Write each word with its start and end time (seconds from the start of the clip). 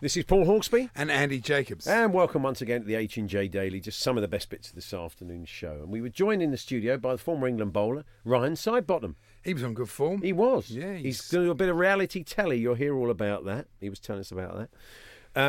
This 0.00 0.16
is 0.16 0.24
Paul 0.26 0.44
Hawksby. 0.46 0.90
and 0.94 1.10
Andy 1.10 1.40
Jacobs. 1.40 1.88
And 1.88 2.12
welcome 2.14 2.44
once 2.44 2.60
again 2.62 2.82
to 2.82 2.86
the 2.86 2.94
H&J 2.94 3.48
Daily, 3.48 3.80
just 3.80 3.98
some 3.98 4.16
of 4.16 4.20
the 4.22 4.28
best 4.28 4.48
bits 4.48 4.68
of 4.68 4.76
this 4.76 4.94
afternoon's 4.94 5.48
show. 5.48 5.72
And 5.82 5.88
we 5.88 6.00
were 6.00 6.08
joined 6.08 6.40
in 6.40 6.52
the 6.52 6.56
studio 6.56 6.96
by 6.96 7.12
the 7.14 7.18
former 7.18 7.48
England 7.48 7.72
bowler, 7.72 8.04
Ryan 8.24 8.52
Sidebottom. 8.52 9.16
he 9.42 9.54
was 9.54 9.64
on 9.64 9.74
good 9.74 9.88
form. 9.88 10.22
He 10.22 10.32
was. 10.32 10.70
Yeah, 10.70 10.94
He's 10.94 11.02
he's- 11.02 11.30
going 11.32 11.48
a 11.50 11.54
bit 11.54 11.68
of 11.68 11.76
reality 11.76 12.22
telly. 12.22 12.58
You'll 12.58 12.76
hear 12.76 12.94
all 12.96 13.10
about 13.10 13.44
that. 13.46 13.66
He 13.80 13.90
was 13.90 13.98
telling 13.98 14.20
us 14.20 14.30
about 14.30 14.56
that. 14.56 14.70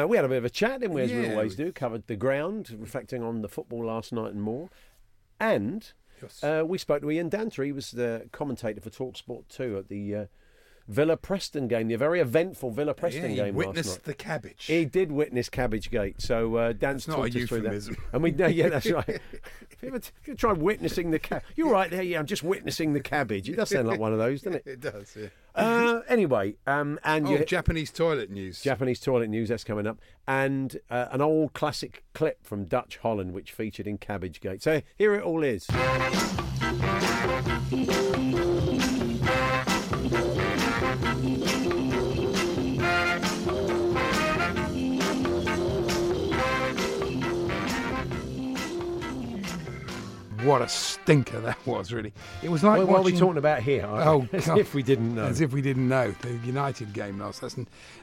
Uh, 0.04 0.08
we 0.08 0.16
had 0.18 0.26
a 0.26 0.30
bit 0.30 0.40
of 0.40 0.46
a 0.46 0.50
chat, 0.50 0.80
didn't 0.82 0.96
we, 0.96 1.04
as 1.04 1.12
we 1.12 1.30
always 1.30 1.56
we- 1.56 1.66
do. 1.66 1.72
Covered 1.72 2.08
the 2.08 2.16
ground, 2.16 2.76
reflecting 2.76 3.22
on 3.22 3.44
the 3.44 3.50
football 3.50 3.86
last 3.86 4.12
night 4.12 4.32
and 4.34 4.42
more. 4.42 4.70
And 5.40 5.94
Yes. 6.24 6.44
uh, 6.44 6.64
we 6.66 6.80
spoke 6.80 7.02
to 7.04 7.12
Ian 7.12 7.30
Danter. 7.30 7.64
He 7.64 7.72
was 7.72 7.92
the 7.92 8.28
commentator 8.32 8.82
for 8.82 8.90
TalkSport 8.90 9.48
2 9.50 9.78
at 9.78 9.90
the 9.90 10.16
uh, 10.16 10.26
Villa 10.90 11.16
Preston 11.16 11.68
game, 11.68 11.88
the 11.88 11.96
very 11.98 12.20
eventful 12.20 12.72
Villa 12.72 12.96
Preston 12.96 13.24
yeah, 13.24 13.30
he 13.30 13.36
game 13.36 13.56
last 13.56 13.68
witnessed 13.68 13.98
night. 14.00 14.04
the 14.06 14.14
cabbage. 14.16 14.66
He 14.66 14.86
did 14.86 15.12
witness 15.12 15.48
Cabbage 15.48 15.92
Gate, 15.92 16.20
so 16.20 16.56
uh, 16.56 16.74
Dan's 16.74 17.02
It's 17.02 17.08
not 17.08 17.20
a 17.20 17.22
talked 17.30 17.36
us 17.36 17.48
through 17.48 17.62
that. 17.62 17.74
euphemism. 17.74 17.98
And 18.12 18.24
we, 18.24 18.32
no, 18.32 18.48
yeah, 18.48 18.70
that's 18.70 18.90
right. 18.92 19.06
Have 19.08 19.22
you 19.84 19.88
ever, 19.90 20.00
t- 20.00 20.34
tried 20.34 20.58
witnessing 20.58 21.12
the 21.12 21.20
cabbage? 21.20 21.46
You're 21.56 21.72
right 21.72 21.92
there. 21.92 22.02
Yeah, 22.02 22.18
I'm 22.20 22.26
just 22.26 22.42
witnessing 22.44 22.94
the 22.94 23.02
cabbage. 23.02 23.48
It 23.48 23.56
does 23.56 23.70
sound 23.70 23.88
like 23.88 24.00
one 24.00 24.14
of 24.14 24.18
those, 24.18 24.42
doesn't 24.42 24.66
it? 24.66 24.68
it 24.68 24.80
does, 24.82 25.16
yeah. 25.16 25.28
Uh, 25.54 26.02
anyway, 26.08 26.56
um, 26.66 27.00
and 27.04 27.28
Oh, 27.28 27.32
you, 27.32 27.46
Japanese 27.46 27.92
toilet 27.92 28.32
news. 28.32 28.64
Japanese 28.64 29.00
toilet 29.00 29.30
news 29.30 29.50
that's 29.50 29.64
coming 29.64 29.86
up, 29.86 30.00
and 30.28 30.80
uh, 30.90 31.08
an 31.12 31.22
old 31.22 31.54
classic 31.54 32.04
clip 32.14 32.44
from 32.44 32.66
Dutch 32.66 32.98
Holland 32.98 33.34
which 33.34 33.52
featured 33.52 33.86
in 33.86 34.00
Cabbage 34.00 34.42
Gate. 34.42 34.64
So 34.64 34.82
here 34.98 35.14
it 35.14 35.22
all 35.24 35.44
is. 35.44 35.68
Bye. 41.22 41.59
What 50.44 50.62
a 50.62 50.68
stinker 50.70 51.40
that 51.42 51.58
was, 51.66 51.92
really. 51.92 52.14
It 52.42 52.50
was 52.50 52.64
like 52.64 52.80
Well, 52.80 52.88
what 52.88 53.00
are 53.02 53.04
we 53.04 53.12
talking 53.18 53.38
about 53.38 53.62
here? 53.62 53.86
Oh, 53.86 54.28
as 54.34 54.48
God. 54.48 54.58
if 54.60 54.74
we 54.74 54.84
didn't 54.84 55.16
know. 55.16 55.26
As 55.26 55.42
if 55.42 55.54
we 55.54 55.62
didn't 55.62 55.88
know. 55.88 56.12
The 56.22 56.38
United 56.46 56.94
game 56.94 57.20
last. 57.20 57.42
That's 57.42 57.58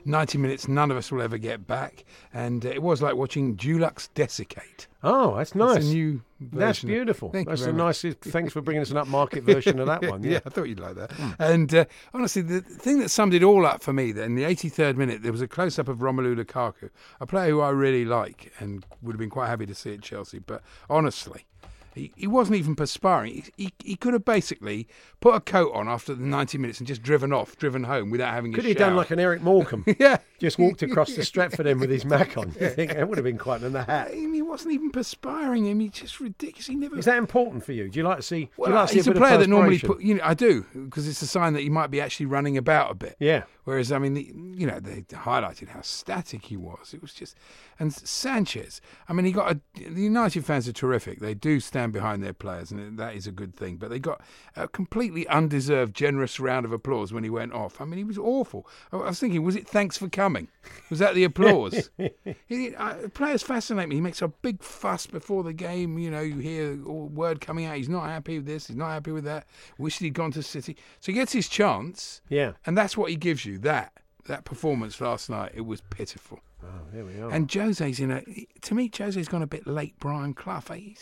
90 0.05 0.39
minutes 0.39 0.69
none 0.69 0.91
of 0.91 0.97
us 0.97 1.11
will 1.11 1.23
ever 1.23 1.39
get 1.39 1.67
back. 1.67 2.05
And 2.33 2.65
uh, 2.65 2.71
it 2.71 2.83
was 2.83 3.03
like 3.03 3.17
watching 3.17 3.57
Dulux 3.57 4.09
desiccate. 4.15 4.87
Oh, 5.03 5.37
that's 5.37 5.55
nice. 5.55 5.77
It's 5.79 5.87
a 5.87 5.95
new 5.95 6.23
That's 6.41 6.83
beautiful. 6.83 7.31
Thank 7.31 7.47
you 7.49 7.51
That's 7.55 7.67
a 7.67 7.73
nice. 7.73 8.03
Thanks 8.03 8.53
for 8.53 8.61
bringing 8.61 8.83
us 8.83 8.91
an 8.91 8.97
upmarket 8.97 9.43
version 9.45 9.79
of 9.79 9.87
that 9.87 10.03
one. 10.03 10.23
yeah. 10.23 10.33
Yeah. 10.33 10.41
I 10.45 10.51
thought 10.51 10.65
you'd 10.65 10.81
like 10.81 10.97
that. 10.97 11.13
And 11.39 11.73
uh, 11.75 11.85
honestly, 12.13 12.43
the 12.43 12.61
thing 12.61 12.99
that 12.99 13.11
summed 13.11 13.33
it 13.33 13.43
all 13.43 13.65
up 13.65 13.83
for 13.83 13.93
me, 13.93 14.11
then, 14.11 14.35
the 14.35 14.43
83rd 14.43 14.97
minute, 14.97 15.23
there 15.23 15.33
was 15.33 15.43
a 15.43 15.49
close 15.49 15.79
up 15.79 15.89
of 15.89 15.99
Romelu 15.99 16.35
Lukaku, 16.43 16.91
a 17.21 17.27
player 17.27 17.51
who 17.51 17.61
I 17.61 17.71
really 17.71 18.05
like 18.05 18.53
and 18.59 18.85
would 19.01 19.13
have 19.13 19.21
been 19.21 19.31
quite 19.31 19.47
happy 19.47 19.67
to 19.67 19.75
see 19.75 19.95
at 19.95 20.03
Chelsea. 20.03 20.41
But 20.41 20.63
honestly, 20.91 21.47
he, 21.97 22.13
he 22.15 22.27
wasn't 22.27 22.59
even 22.59 22.77
perspiring. 22.77 23.33
He, 23.33 23.45
he, 23.57 23.73
he 23.83 23.97
could 23.97 24.13
have 24.13 24.25
basically 24.25 24.87
put 25.21 25.35
a 25.35 25.41
coat 25.41 25.73
on 25.75 25.89
after 25.89 26.15
the 26.15 26.25
90 26.25 26.59
minutes 26.59 26.79
and 26.79 26.87
just 26.87 27.03
driven 27.03 27.33
off, 27.33 27.57
driven 27.57 27.85
home 27.85 28.11
without 28.11 28.35
having 28.35 28.53
Could 28.53 28.65
a 28.65 28.69
he 28.69 28.75
have 28.75 28.79
done 28.79 28.97
like 28.97 29.11
an 29.11 29.19
Eric 29.19 29.43
Morecambe? 29.43 29.85
Yeah. 29.99 30.19
Just 30.39 30.59
walked 30.59 30.83
across 30.83 31.15
the 31.15 31.25
Stratford 31.25 31.67
end 31.67 31.81
with 31.81 31.89
his 31.89 32.05
Mac 32.05 32.37
on. 32.37 32.55
You 32.61 32.69
think 32.77 32.93
that 32.93 33.09
would 33.09 33.17
have 33.17 33.25
been 33.25 33.39
quite 33.39 33.63
the 33.63 33.83
hat. 33.83 34.09
I 34.13 34.17
mean, 34.17 34.35
he 34.35 34.43
wasn't 34.43 34.75
even 34.75 34.91
perspiring. 34.91 35.69
I 35.69 35.75
mean, 35.75 35.91
just 35.91 36.21
ridiculous. 36.21 36.67
He 36.67 36.75
never. 36.75 36.99
Is 36.99 37.07
that 37.07 37.17
important 37.17 37.65
for 37.65 37.73
you? 37.73 37.89
Do 37.89 37.99
you 37.99 38.05
like 38.05 38.19
to 38.19 38.23
see? 38.23 38.51
Well, 38.57 38.71
like 38.71 38.89
to 38.89 38.93
see 38.93 38.99
he's 38.99 39.09
a, 39.09 39.13
of 39.13 39.17
player 39.17 39.39
that 39.39 39.49
normally 39.49 39.79
put. 39.79 40.03
You 40.03 40.15
know, 40.17 40.21
I 40.23 40.35
do 40.35 40.67
because 40.75 41.09
it's 41.09 41.23
a 41.23 41.27
sign 41.27 41.55
that 41.55 41.63
he 41.63 41.71
might 41.71 41.91
be 41.91 42.01
actually 42.01 42.27
running 42.27 42.59
about 42.59 42.91
a 42.91 42.95
bit. 42.95 43.17
Yeah. 43.19 43.45
Whereas, 43.67 43.91
I 43.91 43.99
mean, 43.99 44.15
the, 44.15 44.33
you 44.55 44.65
know, 44.65 44.79
they 44.79 45.03
highlighted 45.03 45.71
how 45.71 45.81
static 45.81 46.45
he 46.45 46.57
was. 46.57 46.95
It 46.95 47.03
was 47.03 47.13
just, 47.13 47.37
and 47.81 47.93
Sanchez. 47.93 48.81
I 49.09 49.13
mean, 49.13 49.27
he 49.27 49.33
got 49.33 49.53
a. 49.53 49.61
The 49.75 50.03
United 50.03 50.45
fans 50.45 50.69
are 50.69 50.73
terrific. 50.73 51.19
They 51.19 51.35
do 51.35 51.59
stand 51.59 51.86
behind 51.91 52.23
their 52.23 52.33
players, 52.33 52.71
and 52.71 52.99
that 52.99 53.15
is 53.15 53.27
a 53.27 53.33
good 53.33 53.55
thing. 53.57 53.77
But 53.77 53.91
they 53.91 53.99
got 53.99 54.21
a 54.55 54.69
completely 54.69 55.27
undeserved, 55.29 55.95
generous 55.95 56.39
round 56.41 56.67
of 56.67 56.73
applause 56.73 57.13
when 57.13 57.25
he 57.25 57.31
went 57.31 57.53
off. 57.53 57.81
I 57.81 57.85
mean, 57.85 57.99
he 57.99 58.05
was 58.05 58.19
awful. 58.19 58.67
I 58.93 58.97
was 58.97 59.21
thinking, 59.21 59.43
was 59.43 59.57
it 59.57 59.69
thanks 59.69 59.97
for 59.97 60.09
coming? 60.09 60.49
Was 60.91 60.99
that 60.99 61.15
the 61.15 61.25
applause? 61.25 61.91
he, 62.47 62.75
uh, 62.75 63.09
players 63.15 63.43
fascinate 63.43 63.89
me. 63.89 63.97
He 63.97 64.01
makes 64.01 64.23
a 64.23 64.29
big 64.29 64.63
fuss 64.63 65.07
before 65.07 65.43
the 65.43 65.53
game. 65.53 65.99
You 65.99 66.11
know, 66.11 66.21
you 66.21 66.39
hear 66.39 66.79
all 66.87 67.09
word 67.09 67.41
coming 67.41 67.67
out. 67.67 67.77
He's 67.77 67.89
not 67.89 68.07
happy 68.07 68.39
with 68.39 68.47
this. 68.47 68.67
He's 68.67 68.77
not 68.77 68.91
happy 68.91 69.13
with 69.13 69.25
that. 69.25 69.47
Wished 69.79 70.01
he'd 70.01 70.15
gone 70.15 70.33
to 70.33 70.43
City. 70.43 70.77
So 71.01 71.13
he 71.13 71.15
gets 71.15 71.33
his 71.33 71.49
chance. 71.49 72.21
Yeah. 72.29 72.53
And 72.65 72.77
that's 72.77 72.97
what 72.97 73.11
he 73.11 73.17
gives 73.17 73.45
you. 73.45 73.59
That 73.59 73.93
that 74.29 74.45
performance 74.45 75.01
last 75.01 75.31
night, 75.31 75.53
it 75.55 75.63
was 75.67 75.81
pitiful. 75.81 76.41
Oh, 76.63 76.69
there 76.93 77.05
we 77.05 77.21
are. 77.21 77.31
And 77.31 77.49
Jose's 77.53 78.01
in 78.01 78.11
a. 78.11 78.23
To 78.63 78.75
me, 78.75 78.91
Jose's 78.97 79.29
gone 79.29 79.43
a 79.43 79.47
bit 79.47 79.67
late. 79.67 79.95
Brian 80.01 80.35
Clough. 80.35 80.63
He, 80.75 80.97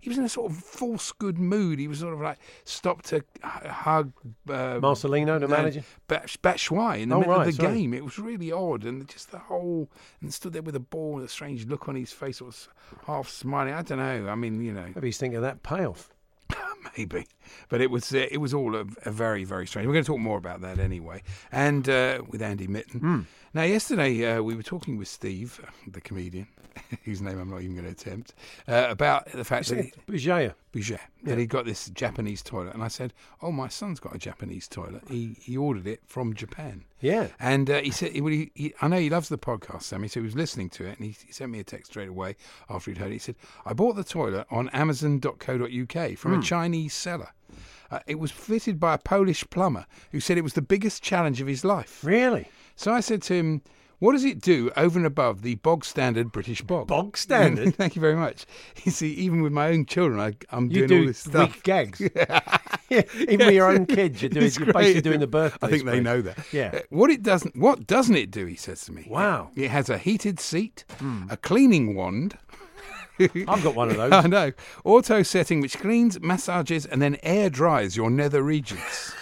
he 0.00 0.08
was 0.08 0.16
in 0.18 0.22
a 0.24 0.28
sort 0.28 0.52
of 0.52 0.58
false 0.58 1.10
good 1.12 1.38
mood. 1.38 1.78
He 1.80 1.88
was 1.88 1.98
sort 2.00 2.14
of 2.14 2.20
like 2.20 2.38
stopped 2.64 3.06
to 3.06 3.16
h- 3.16 3.22
hug 3.42 4.12
uh, 4.48 4.78
Marcelino, 4.80 5.40
the 5.40 5.46
uh, 5.46 5.48
manager? 5.48 5.82
Bat- 6.06 6.36
Batshuayi 6.42 7.00
in 7.00 7.08
the 7.08 7.16
Oh, 7.16 7.20
middle 7.20 7.34
right, 7.34 7.48
of 7.48 7.56
the 7.56 7.62
sorry. 7.62 7.74
game. 7.78 7.94
It 7.94 8.04
was 8.04 8.18
really 8.18 8.52
odd, 8.52 8.84
and 8.84 9.08
just 9.08 9.30
the 9.32 9.38
whole 9.38 9.90
and 10.20 10.32
stood 10.32 10.52
there 10.52 10.62
with 10.62 10.76
a 10.76 10.80
ball, 10.80 11.16
and 11.16 11.24
a 11.24 11.28
strange 11.28 11.66
look 11.66 11.88
on 11.88 11.96
his 11.96 12.12
face, 12.12 12.38
sort 12.38 12.54
of 12.54 12.68
half 13.06 13.28
smiling. 13.28 13.72
I 13.74 13.82
don't 13.82 13.98
know. 13.98 14.28
I 14.28 14.34
mean, 14.36 14.60
you 14.60 14.72
know, 14.72 14.86
Maybe 14.94 15.08
he's 15.08 15.18
thinking 15.18 15.36
of 15.38 15.42
that 15.42 15.62
payoff. 15.62 16.10
Maybe, 16.96 17.26
but 17.68 17.80
it 17.80 17.90
was 17.90 18.14
uh, 18.14 18.26
it 18.30 18.38
was 18.38 18.54
all 18.54 18.74
a, 18.76 18.84
a 19.04 19.10
very 19.10 19.44
very 19.44 19.66
strange. 19.66 19.86
We're 19.86 19.94
going 19.94 20.04
to 20.04 20.12
talk 20.12 20.20
more 20.20 20.38
about 20.38 20.60
that 20.62 20.78
anyway, 20.78 21.22
and 21.52 21.88
uh, 21.88 22.22
with 22.28 22.42
Andy 22.42 22.66
Mitten. 22.66 23.00
Hmm. 23.00 23.20
Now, 23.58 23.64
yesterday 23.64 24.24
uh, 24.24 24.40
we 24.40 24.54
were 24.54 24.62
talking 24.62 24.98
with 24.98 25.08
Steve, 25.08 25.60
the 25.88 26.00
comedian, 26.00 26.46
whose 27.04 27.20
name 27.20 27.40
I'm 27.40 27.50
not 27.50 27.60
even 27.60 27.74
going 27.74 27.86
to 27.86 27.90
attempt, 27.90 28.34
uh, 28.68 28.86
about 28.88 29.32
the 29.32 29.42
fact 29.42 29.66
that. 29.70 29.86
He, 29.86 29.92
Bouget. 30.06 30.54
Bouget, 30.70 31.00
that 31.24 31.38
he 31.38 31.46
got 31.46 31.64
this 31.64 31.88
Japanese 31.88 32.40
toilet, 32.40 32.74
and 32.74 32.84
I 32.84 32.86
said, 32.86 33.12
"Oh, 33.42 33.50
my 33.50 33.66
son's 33.66 33.98
got 33.98 34.14
a 34.14 34.18
Japanese 34.18 34.68
toilet. 34.68 35.02
He 35.08 35.34
he 35.40 35.56
ordered 35.56 35.88
it 35.88 36.02
from 36.06 36.34
Japan." 36.34 36.84
Yeah. 37.00 37.26
And 37.40 37.68
uh, 37.68 37.80
he 37.80 37.90
said, 37.90 38.12
he, 38.12 38.20
well, 38.20 38.32
he, 38.32 38.52
he, 38.54 38.74
I 38.80 38.86
know 38.86 39.00
he 39.00 39.10
loves 39.10 39.28
the 39.28 39.38
podcast, 39.38 39.82
Sammy, 39.82 40.06
so 40.06 40.20
he 40.20 40.24
was 40.24 40.36
listening 40.36 40.70
to 40.70 40.84
it, 40.84 40.96
and 40.96 41.06
he, 41.06 41.16
he 41.26 41.32
sent 41.32 41.50
me 41.50 41.58
a 41.58 41.64
text 41.64 41.90
straight 41.90 42.10
away 42.10 42.36
after 42.70 42.92
he'd 42.92 42.98
heard 42.98 43.10
it. 43.10 43.14
He 43.14 43.18
said, 43.18 43.34
I 43.66 43.72
bought 43.72 43.96
the 43.96 44.04
toilet 44.04 44.46
on 44.52 44.68
Amazon.co.uk 44.68 46.16
from 46.16 46.38
a 46.38 46.42
Chinese 46.42 46.94
seller. 46.94 47.30
Uh, 47.90 47.98
it 48.06 48.20
was 48.20 48.30
fitted 48.30 48.78
by 48.78 48.94
a 48.94 48.98
Polish 48.98 49.48
plumber 49.50 49.86
who 50.12 50.20
said 50.20 50.38
it 50.38 50.42
was 50.42 50.52
the 50.52 50.62
biggest 50.62 51.02
challenge 51.02 51.40
of 51.40 51.46
his 51.46 51.64
life. 51.64 52.04
Really? 52.04 52.48
So 52.78 52.92
I 52.92 53.00
said 53.00 53.22
to 53.22 53.34
him, 53.34 53.62
what 53.98 54.12
does 54.12 54.24
it 54.24 54.40
do 54.40 54.70
over 54.76 54.96
and 55.00 55.04
above 55.04 55.42
the 55.42 55.56
bog 55.56 55.84
standard 55.84 56.30
British 56.30 56.62
bog? 56.62 56.86
Bog 56.86 57.16
standard? 57.18 57.74
Thank 57.76 57.96
you 57.96 58.00
very 58.00 58.14
much. 58.14 58.46
You 58.84 58.92
see, 58.92 59.12
even 59.14 59.42
with 59.42 59.50
my 59.52 59.70
own 59.70 59.84
children, 59.84 60.20
I, 60.20 60.34
I'm 60.56 60.70
You 60.70 60.86
doing 60.86 60.92
all 60.92 61.04
do 61.04 61.06
this 61.08 61.18
stuff. 61.18 61.54
weak 61.56 61.62
gags. 61.64 62.00
yeah. 62.14 62.40
Even 63.28 63.46
with 63.46 63.54
your 63.56 63.68
own 63.68 63.84
kids, 63.84 64.22
you're, 64.22 64.28
doing, 64.30 64.46
It's 64.46 64.58
you're 64.58 64.72
basically 64.72 65.00
doing 65.02 65.18
the 65.18 65.26
birthday. 65.26 65.66
I 65.66 65.68
think 65.70 65.84
they 65.86 65.98
know 66.00 66.22
that. 66.22 66.38
Yeah. 66.52 66.70
Uh, 66.72 66.78
What 66.90 67.10
it 67.10 67.24
doesn't, 67.24 67.56
what 67.56 67.88
doesn't 67.88 68.14
it 68.14 68.30
do? 68.30 68.46
He 68.46 68.54
says 68.54 68.82
to 68.82 68.92
me. 68.92 69.08
Wow. 69.10 69.50
Hmm. 69.52 69.60
It 69.60 69.70
has 69.72 69.90
a 69.90 69.98
heated 69.98 70.38
seat, 70.38 70.84
a 71.28 71.36
cleaning 71.36 71.96
wand. 71.96 72.38
I've 73.18 73.64
got 73.64 73.74
one 73.74 73.90
of 73.90 73.96
those. 73.96 74.12
I 74.12 74.28
know. 74.28 74.52
Auto 74.84 75.24
setting, 75.24 75.60
which 75.60 75.76
cleans, 75.78 76.20
massages, 76.20 76.86
and 76.86 77.02
then 77.02 77.16
air 77.24 77.50
dries 77.50 77.96
your 77.96 78.10
nether 78.10 78.42
regions. 78.44 79.12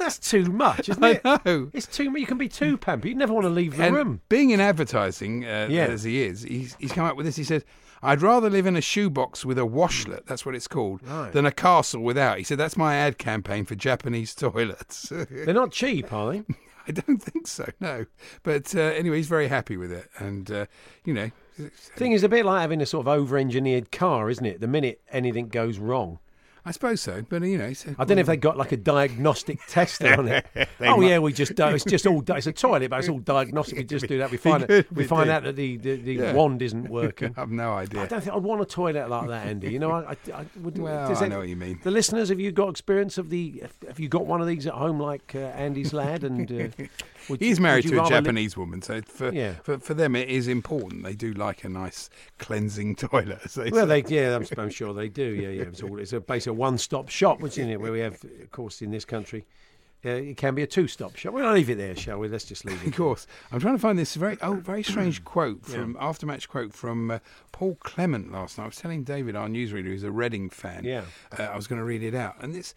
That's 0.00 0.18
too 0.18 0.44
much, 0.46 0.88
isn't 0.88 1.04
I 1.04 1.10
it? 1.10 1.24
know. 1.46 1.70
It's 1.72 1.86
too 1.86 2.10
much. 2.10 2.20
You 2.20 2.26
can 2.26 2.38
be 2.38 2.48
too 2.48 2.76
pampered. 2.76 3.08
You 3.10 3.14
never 3.14 3.32
want 3.32 3.44
to 3.44 3.50
leave 3.50 3.76
the 3.76 3.84
And 3.84 3.94
room. 3.94 4.20
being 4.28 4.50
in 4.50 4.60
advertising, 4.60 5.44
uh, 5.44 5.68
Yeah. 5.70 5.84
as 5.86 6.02
he 6.02 6.22
is, 6.22 6.42
he's, 6.42 6.74
he's 6.80 6.90
come 6.92 7.04
up 7.04 7.16
with 7.16 7.26
this. 7.26 7.36
He 7.36 7.44
said, 7.44 7.64
I'd 8.02 8.22
rather 8.22 8.48
live 8.50 8.64
in 8.66 8.76
a 8.76 8.80
shoebox 8.80 9.44
with 9.44 9.58
a 9.58 9.66
washlet, 9.66 10.24
that's 10.26 10.44
what 10.46 10.54
it's 10.54 10.66
called, 10.66 11.02
Right. 11.06 11.32
than 11.32 11.44
a 11.46 11.52
castle 11.52 12.00
without. 12.02 12.38
He 12.38 12.44
said, 12.44 12.56
that's 12.58 12.76
my 12.76 12.94
ad 12.96 13.18
campaign 13.18 13.64
for 13.66 13.74
Japanese 13.74 14.34
toilets. 14.34 15.08
They're 15.30 15.52
not 15.54 15.70
cheap, 15.70 16.12
are 16.12 16.32
they? 16.32 16.42
I 16.88 16.92
don't 16.92 17.22
think 17.22 17.46
so, 17.46 17.66
no. 17.78 18.06
But 18.42 18.74
uh, 18.74 18.80
anyway, 18.80 19.18
he's 19.18 19.28
very 19.28 19.48
happy 19.48 19.76
with 19.76 19.92
it. 19.92 20.08
And, 20.18 20.50
uh, 20.50 20.66
you 21.04 21.12
know, 21.14 21.30
Thing 21.94 22.12
is, 22.12 22.22
a 22.22 22.28
bit 22.30 22.46
like 22.46 22.62
having 22.62 22.80
a 22.80 22.86
sort 22.86 23.06
of 23.06 23.08
over-engineered 23.08 23.92
car, 23.92 24.30
isn't 24.30 24.46
it? 24.46 24.62
The 24.62 24.66
minute 24.66 25.02
anything 25.12 25.48
goes 25.48 25.78
wrong, 25.78 26.18
I 26.64 26.72
suppose 26.72 27.00
so. 27.00 27.22
But, 27.28 27.42
you 27.42 27.56
know, 27.58 27.72
said, 27.72 27.96
I 27.98 28.04
don't 28.04 28.16
know 28.16 28.20
if 28.20 28.26
they 28.26 28.36
got 28.36 28.56
like 28.56 28.72
a 28.72 28.76
diagnostic 28.76 29.60
tester 29.68 30.14
on 30.18 30.28
it. 30.28 30.46
oh 30.80 31.00
yeah, 31.00 31.18
we 31.18 31.32
just 31.32 31.54
do, 31.54 31.64
it's 31.68 31.84
just 31.84 32.06
all 32.06 32.22
it's 32.28 32.46
a 32.46 32.52
toilet, 32.52 32.90
but 32.90 33.00
it's 33.00 33.08
all 33.08 33.18
diagnostic. 33.18 33.78
We 33.78 33.84
just 33.84 34.06
do 34.06 34.18
that. 34.18 34.30
We 34.30 34.36
find 34.48 34.70
out, 34.70 34.92
we 34.92 35.04
find 35.04 35.30
out 35.30 35.44
that 35.44 35.56
the 35.56 35.76
the, 35.78 35.96
the 35.96 36.12
Yeah. 36.14 36.32
wand 36.34 36.60
isn't 36.62 36.88
working. 36.90 37.34
I 37.36 37.40
have 37.40 37.50
no 37.50 37.72
idea. 37.72 38.02
I 38.02 38.06
don't 38.06 38.20
think 38.22 38.36
I'd 38.36 38.42
want 38.42 38.60
a 38.60 38.66
toilet 38.66 39.08
like 39.08 39.28
that, 39.28 39.46
Andy. 39.46 39.70
You 39.72 39.78
know, 39.78 39.90
I, 39.90 40.12
I, 40.12 40.16
I 40.40 40.46
would. 40.62 40.78
Well, 40.78 41.16
I 41.16 41.24
it- 41.24 41.28
know 41.28 41.38
what 41.38 41.48
you 41.48 41.56
mean. 41.56 41.80
The 41.82 41.90
listeners, 41.90 42.28
have 42.28 42.40
you 42.40 42.52
got 42.52 42.68
experience 42.68 43.16
of 43.18 43.30
the? 43.30 43.62
Have 43.86 43.98
you 43.98 44.08
got 44.08 44.26
one 44.26 44.40
of 44.40 44.46
these 44.46 44.66
at 44.66 44.74
home, 44.74 45.00
like 45.00 45.32
uh, 45.34 45.38
Andy's 45.38 45.92
lad? 45.92 46.24
And 46.24 46.50
uh, 46.50 46.84
would 47.28 47.40
you- 47.40 47.48
He's 47.48 47.60
married 47.60 47.82
to 47.88 47.94
a 47.94 47.96
rather 47.98 48.04
li- 48.16 48.20
Japanese 48.22 48.56
woman, 48.56 48.82
so 48.82 49.00
for, 49.02 49.32
Yeah. 49.32 49.54
for 49.62 49.78
for 49.78 49.94
them 49.94 50.16
it 50.16 50.28
is 50.28 50.48
important. 50.48 51.02
They 51.04 51.14
do 51.14 51.32
like 51.32 51.64
a 51.64 51.68
nice 51.68 52.10
cleansing 52.38 52.96
toilet. 52.96 53.40
They 53.54 53.70
Well, 53.70 53.86
say. 53.86 54.02
they, 54.02 54.14
yeah, 54.16 54.36
I'm, 54.36 54.46
I'm 54.58 54.70
sure 54.70 54.92
they 54.94 55.08
do. 55.08 55.22
Yeah, 55.24 55.48
yeah. 55.48 55.62
It's, 55.62 55.82
all, 55.82 55.98
it's 55.98 56.12
a 56.12 56.20
basically 56.20 56.56
a 56.56 56.60
one-stop 56.60 57.08
shop, 57.08 57.40
which 57.40 57.58
isn't 57.58 57.70
it? 57.70 57.80
Where 57.80 57.92
we 57.92 58.00
have, 58.00 58.14
of 58.42 58.50
course, 58.50 58.82
in 58.82 58.90
this 58.90 59.04
country, 59.04 59.44
uh, 60.04 60.08
it 60.08 60.36
can 60.36 60.54
be 60.54 60.62
a 60.62 60.66
two-stop 60.66 61.16
shop. 61.16 61.34
We'll 61.34 61.52
leave 61.52 61.68
it 61.70 61.76
there, 61.76 61.94
shall 61.96 62.18
we? 62.18 62.28
Let's 62.28 62.44
just 62.44 62.64
leave 62.64 62.82
it. 62.82 62.88
Of 62.88 62.96
course, 62.96 63.26
I'm 63.52 63.60
trying 63.60 63.74
to 63.74 63.80
find 63.80 63.98
this 63.98 64.14
very 64.14 64.36
oh 64.42 64.54
very 64.54 64.82
Hmm. 64.82 64.90
strange 64.90 65.24
quote 65.24 65.64
from 65.66 65.94
aftermatch 65.94 66.48
quote 66.48 66.72
from 66.72 67.10
uh, 67.10 67.18
Paul 67.52 67.76
Clement 67.80 68.32
last 68.32 68.56
night. 68.58 68.64
I 68.64 68.66
was 68.68 68.76
telling 68.76 69.04
David, 69.04 69.36
our 69.36 69.48
newsreader, 69.48 69.84
who's 69.84 70.02
a 70.04 70.10
Reading 70.10 70.48
fan. 70.50 70.84
Yeah. 70.84 71.02
uh, 71.38 71.42
I 71.44 71.56
was 71.56 71.66
going 71.66 71.78
to 71.78 71.84
read 71.84 72.02
it 72.02 72.14
out, 72.14 72.36
and 72.42 72.54
it's 72.56 72.74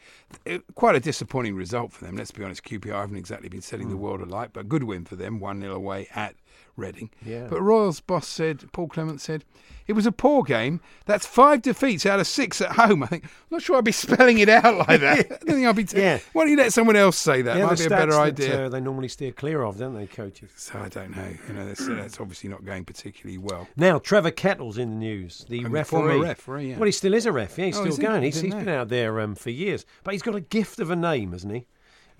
uh, 0.49 0.57
quite 0.75 0.95
a 0.95 0.99
disappointing 0.99 1.55
result 1.55 1.91
for 1.93 2.03
them. 2.05 2.15
Let's 2.15 2.31
be 2.31 2.43
honest, 2.43 2.63
QPR 2.63 2.93
haven't 3.01 3.17
exactly 3.17 3.49
been 3.49 3.61
setting 3.61 3.89
the 3.89 3.97
world 3.97 4.21
alight, 4.21 4.49
but 4.53 4.67
good 4.67 4.83
win 4.83 5.05
for 5.05 5.15
them, 5.15 5.39
one 5.39 5.61
0 5.61 5.73
away 5.75 6.07
at 6.15 6.35
Reading. 6.75 7.11
Yeah. 7.23 7.47
But 7.49 7.61
Royals 7.61 7.99
boss 7.99 8.27
said, 8.27 8.71
Paul 8.71 8.87
Clement 8.87 9.21
said. 9.21 9.43
It 9.85 9.93
was 9.93 10.05
a 10.05 10.13
poor 10.13 10.43
game. 10.43 10.79
That's 11.05 11.25
five 11.25 11.61
defeats 11.61 12.05
out 12.05 12.17
of 12.21 12.25
six 12.25 12.61
at 12.61 12.71
home. 12.71 13.03
I 13.03 13.07
think. 13.07 13.25
I'm 13.25 13.29
not 13.51 13.61
sure 13.61 13.77
I'd 13.77 13.83
be 13.83 13.91
spelling 14.05 14.39
it 14.39 14.47
out 14.47 14.87
like 14.87 15.01
that. 15.01 15.19
I 15.19 15.23
don't 15.23 15.45
think 15.45 15.67
I'd 15.67 15.75
be. 15.75 15.83
T- 15.83 15.99
Yeah. 15.99 16.19
Why 16.31 16.43
don't 16.43 16.51
you 16.51 16.57
let 16.57 16.71
someone 16.71 16.95
else 16.95 17.17
say 17.17 17.41
that? 17.41 17.57
Yeah, 17.57 17.65
Might 17.65 17.77
be 17.79 17.85
a 17.85 17.89
better 17.89 18.13
that, 18.13 18.21
idea. 18.21 18.65
uh, 18.65 18.69
they 18.69 18.79
normally 18.79 19.09
steer 19.09 19.33
clear 19.33 19.61
of, 19.61 19.77
don't 19.77 19.93
they, 19.93 20.07
coaches? 20.07 20.51
So 20.55 20.79
I 20.79 20.87
don't 20.87 21.13
know. 21.15 21.27
You 21.49 21.53
know, 21.53 21.65
that's, 21.65 21.85
that's 21.85 22.19
obviously 22.21 22.49
not 22.49 22.63
going 22.63 22.85
particularly 22.85 23.37
well. 23.37 23.67
Now, 23.75 23.99
Trevor 23.99 24.31
Kettle's 24.31 24.77
in 24.77 24.89
the 24.91 24.95
news, 24.95 25.45
the 25.49 25.63
the 25.63 25.69
referee. 25.69 26.21
referee, 26.21 26.69
yeah. 26.69 26.77
Well, 26.77 26.85
he 26.85 26.91
still 26.93 27.13
is 27.13 27.25
a 27.25 27.33
ref. 27.33 27.57
Yeah, 27.57 27.65
he's 27.65 27.77
Oh, 27.77 27.89
still 27.89 27.97
going. 28.07 28.23
He's, 28.23 28.39
he's 28.39 28.53
been 28.55 28.69
out 28.69 28.87
there 28.87 29.19
um, 29.19 29.35
for 29.35 29.49
years, 29.49 29.85
but 30.05 30.13
he's 30.13 30.21
got 30.23 30.35
a 30.35 30.41
gift 30.41 30.79
of 30.79 30.91
a 30.91 30.95
name, 30.95 31.33
hasn't 31.33 31.53
he? 31.53 31.67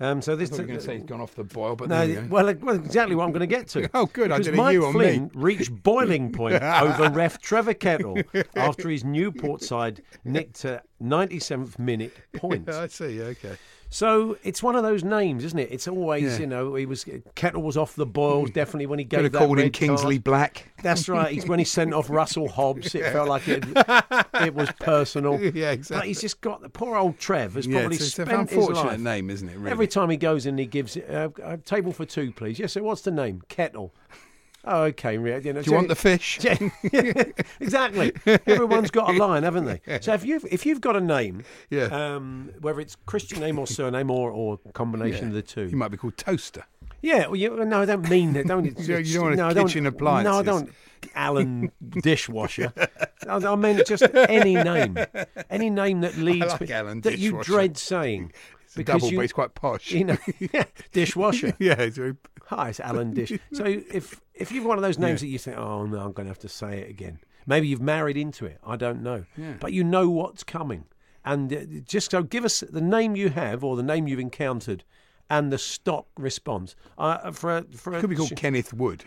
Um, 0.00 0.20
so 0.22 0.34
this. 0.36 0.50
were 0.50 0.58
going 0.64 0.78
to 0.78 0.84
say 0.84 0.94
he's 0.94 1.04
gone 1.04 1.20
off 1.20 1.34
the 1.34 1.44
boil, 1.44 1.76
but 1.76 1.88
No, 1.88 1.98
there 1.98 2.08
you 2.08 2.14
go. 2.22 2.26
well, 2.28 2.48
uh, 2.48 2.54
well, 2.60 2.74
exactly 2.76 3.14
what 3.14 3.24
I'm 3.24 3.30
going 3.32 3.40
to 3.40 3.46
get 3.46 3.68
to. 3.68 3.88
Oh, 3.94 4.06
good, 4.06 4.32
I 4.32 4.38
Because 4.38 4.46
did 4.46 4.54
a 4.54 4.56
Mike 4.56 4.72
you 4.72 4.86
on 4.86 4.92
Flynn 4.92 5.22
me. 5.24 5.30
reached 5.34 5.82
boiling 5.82 6.32
point 6.32 6.62
over 6.62 7.08
ref 7.10 7.40
Trevor 7.40 7.74
Kettle 7.74 8.18
after 8.56 8.88
his 8.88 9.04
Newport 9.04 9.62
side 9.70 10.02
nicked 10.24 10.64
a 10.64 10.82
97th 11.02 11.78
minute 11.78 12.16
point. 12.34 12.68
I 12.68 12.86
see. 12.88 13.20
Okay. 13.20 13.56
So 13.90 14.36
it's 14.42 14.60
one 14.60 14.74
of 14.74 14.82
those 14.82 15.04
names, 15.04 15.44
isn't 15.44 15.58
it? 15.58 15.68
It's 15.70 15.86
always, 15.86 16.24
Yeah. 16.24 16.38
you 16.38 16.46
know, 16.48 16.74
he 16.74 16.84
was 16.84 17.04
Kettle 17.36 17.62
was 17.62 17.76
off 17.76 17.94
the 17.94 18.06
boils 18.06 18.50
definitely 18.50 18.86
when 18.86 18.98
he 18.98 19.04
gave 19.04 19.18
Could 19.18 19.24
have 19.24 19.32
that 19.34 19.38
called 19.38 19.60
him 19.60 19.70
Kingsley 19.70 20.16
card. 20.16 20.24
Black. 20.24 20.72
That's 20.82 21.08
right. 21.08 21.32
He's 21.32 21.46
when 21.46 21.60
he 21.60 21.64
sent 21.64 21.94
off 21.94 22.10
Russell 22.10 22.48
Hobbs. 22.48 22.92
It 22.96 23.04
felt 23.12 23.28
like 23.28 23.46
it, 23.46 23.64
it 24.42 24.52
was 24.54 24.68
personal. 24.80 25.40
Yeah, 25.40 25.70
exactly. 25.70 26.00
But 26.00 26.06
he's 26.08 26.20
just 26.20 26.40
got 26.40 26.62
the 26.62 26.70
poor 26.70 26.96
old 26.96 27.18
Trev 27.18 27.54
has 27.54 27.68
Yeah, 27.68 27.80
probably 27.80 27.96
it's, 27.96 28.06
it's 28.08 28.18
an 28.18 28.26
spent 28.26 28.50
his 28.50 28.58
unfortunate 28.58 28.90
life. 28.92 29.00
name, 29.00 29.30
isn't 29.30 29.48
it? 29.48 29.56
Really? 29.58 29.70
Every 29.70 29.86
time 29.86 30.10
he 30.10 30.16
goes 30.16 30.44
in, 30.46 30.58
he 30.58 30.66
gives 30.66 30.96
uh, 30.96 31.28
a 31.44 31.58
table 31.58 31.92
for 31.92 32.04
two, 32.04 32.32
please. 32.32 32.58
Yes, 32.58 32.72
sir. 32.72 32.82
What's 32.82 33.02
the 33.02 33.12
name? 33.12 33.42
Kettle. 33.48 33.94
Oh, 34.66 34.82
okay. 34.84 35.14
You 35.14 35.20
know, 35.52 35.62
Do 35.62 35.70
you 35.70 35.76
want 35.76 35.88
the 35.88 35.94
fish? 35.94 36.38
exactly. 37.60 38.12
Everyone's 38.46 38.90
got 38.90 39.10
a 39.10 39.12
line, 39.12 39.42
haven't 39.42 39.64
they? 39.66 39.80
So 40.00 40.14
if 40.14 40.24
you've 40.24 40.44
if 40.50 40.64
you've 40.66 40.80
got 40.80 40.96
a 40.96 41.00
name, 41.00 41.42
Yeah. 41.70 41.84
um, 41.84 42.50
whether 42.60 42.80
it's 42.80 42.96
Christian 43.06 43.40
name 43.40 43.58
or 43.58 43.66
surname 43.66 44.10
or 44.10 44.30
or 44.30 44.58
combination 44.72 45.28
of 45.28 45.34
the 45.34 45.42
two, 45.42 45.66
you 45.68 45.76
might 45.76 45.90
be 45.90 45.96
called 45.96 46.16
Toaster. 46.16 46.64
yeah. 47.02 47.26
Well, 47.26 47.36
you, 47.36 47.64
no, 47.64 47.82
I 47.82 47.84
don't 47.84 48.08
mean 48.08 48.32
that. 48.34 48.46
Don't 48.46 48.64
You 48.64 48.70
don't- 48.86 49.06
you 49.06 49.14
don't 49.14 49.22
want 49.24 49.36
no, 49.36 49.48
I 49.48 49.52
don't- 49.52 49.66
kitchen 49.66 49.84
No, 49.84 50.10
I 50.38 50.42
don't. 50.42 50.70
Alan 51.14 51.70
dishwasher. 52.02 52.72
I, 53.28 53.36
I 53.36 53.56
mean 53.56 53.82
just 53.86 54.04
any 54.14 54.54
name, 54.54 54.96
any 55.50 55.68
name 55.68 56.00
that 56.00 56.16
leads 56.16 56.46
like 56.58 56.70
Alan 56.70 57.02
that 57.02 57.18
you 57.18 57.42
dread 57.42 57.76
saying. 57.76 58.32
It's 58.76 58.88
a 58.88 58.92
double, 58.92 59.10
but 59.10 59.20
he's 59.22 59.32
quite 59.32 59.54
posh. 59.54 59.90
you 59.92 60.04
know, 60.04 60.16
dishwasher. 60.92 61.54
yeah, 61.58 61.80
he's 61.82 61.96
very, 61.96 62.16
Hi, 62.46 62.70
it's 62.70 62.80
Alan 62.80 63.14
Dish. 63.14 63.32
So 63.52 63.64
if 63.64 64.20
if 64.34 64.52
you've 64.52 64.64
one 64.64 64.78
of 64.78 64.82
those 64.82 64.98
names 64.98 65.20
that 65.20 65.28
you 65.28 65.38
think, 65.38 65.56
oh 65.56 65.86
no, 65.86 65.98
I'm 66.00 66.12
going 66.12 66.26
to 66.26 66.30
have 66.30 66.38
to 66.40 66.48
say 66.48 66.78
it 66.80 66.90
again. 66.90 67.18
Maybe 67.46 67.68
you've 67.68 67.80
married 67.82 68.16
into 68.16 68.46
it. 68.46 68.58
I 68.66 68.76
don't 68.76 69.02
know, 69.02 69.24
Yeah. 69.36 69.54
but 69.60 69.72
you 69.72 69.84
know 69.84 70.08
what's 70.10 70.42
coming. 70.42 70.84
And 71.24 71.52
uh, 71.52 71.60
just 71.86 72.10
so 72.10 72.22
give 72.22 72.44
us 72.44 72.60
the 72.60 72.80
name 72.80 73.16
you 73.16 73.28
have 73.30 73.62
or 73.64 73.76
the 73.76 73.82
name 73.82 74.06
you've 74.08 74.18
encountered, 74.20 74.84
and 75.30 75.52
the 75.52 75.58
stock 75.58 76.06
response. 76.18 76.74
Uh, 76.98 77.30
for 77.30 77.58
a, 77.58 77.62
for 77.64 77.96
a, 77.96 78.00
could 78.00 78.10
be 78.10 78.16
called 78.16 78.34
Kenneth 78.36 78.72
Wood. 78.74 79.04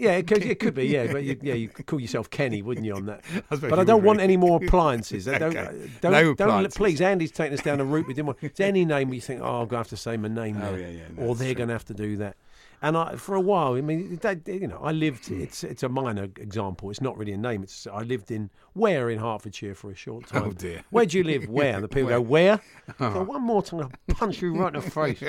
Yeah, 0.00 0.12
it 0.12 0.26
could, 0.26 0.42
it 0.44 0.58
could 0.58 0.74
be. 0.74 0.86
Yeah, 0.86 1.12
but 1.12 1.22
you, 1.22 1.38
yeah, 1.42 1.54
you 1.54 1.68
could 1.68 1.86
call 1.86 2.00
yourself 2.00 2.30
Kenny, 2.30 2.62
wouldn't 2.62 2.86
you? 2.86 2.94
On 2.94 3.06
that, 3.06 3.24
suppose 3.50 3.60
but 3.60 3.78
I 3.78 3.84
don't 3.84 4.02
want 4.02 4.20
any 4.20 4.36
more 4.36 4.58
appliances. 4.64 5.28
I 5.28 5.38
Don't, 5.38 5.56
uh, 5.56 5.70
don't, 6.00 6.12
No 6.12 6.22
don't, 6.34 6.48
appliances. 6.48 6.76
please. 6.76 7.00
Andy's 7.00 7.30
taking 7.32 7.58
us 7.58 7.62
down 7.64 7.80
a 7.80 7.84
route 7.84 8.06
we 8.06 8.14
didn't 8.14 8.26
want. 8.26 8.38
Is 8.42 8.58
any 8.60 8.84
name 8.84 9.08
where 9.08 9.14
you 9.16 9.20
think, 9.20 9.40
oh, 9.42 9.62
I'm 9.62 9.68
to 9.68 9.76
have 9.76 9.88
to 9.88 9.96
say 9.96 10.16
my 10.16 10.28
name 10.28 10.56
Oh, 10.56 10.70
now, 10.72 10.76
yeah, 10.76 10.88
yeah, 10.88 11.02
no, 11.16 11.26
or 11.26 11.34
they're 11.34 11.48
true. 11.48 11.54
going 11.54 11.68
to 11.68 11.74
have 11.74 11.84
to 11.86 11.94
do 11.94 12.16
that. 12.16 12.36
And 12.82 12.96
I, 12.96 13.16
for 13.16 13.34
a 13.34 13.40
while, 13.40 13.74
I 13.74 13.82
mean, 13.82 14.16
that, 14.22 14.48
you 14.48 14.66
know, 14.66 14.80
I 14.82 14.92
lived. 14.92 15.30
It's 15.30 15.62
it's 15.62 15.82
a 15.82 15.88
minor 15.90 16.24
example. 16.38 16.88
It's 16.88 17.02
not 17.02 17.18
really 17.18 17.32
a 17.32 17.36
name. 17.36 17.62
It's 17.62 17.86
I 17.86 18.00
lived 18.00 18.30
in 18.30 18.48
Ware 18.74 19.10
in 19.10 19.18
Hertfordshire 19.18 19.74
for 19.74 19.90
a 19.90 19.94
short 19.94 20.26
time. 20.28 20.44
Oh, 20.46 20.52
dear. 20.52 20.82
Where 20.88 21.04
do 21.04 21.18
you 21.18 21.24
live? 21.24 21.46
Where? 21.46 21.74
And 21.74 21.84
the 21.84 21.88
people 21.88 22.08
go 22.08 22.22
where. 22.22 22.58
So 22.98 23.22
one 23.22 23.42
more 23.42 23.62
time, 23.62 23.80
I'll 23.80 24.14
punch 24.14 24.40
you 24.40 24.54
right 24.56 24.74
in 24.74 24.80
the 24.80 24.90
face. 24.90 25.20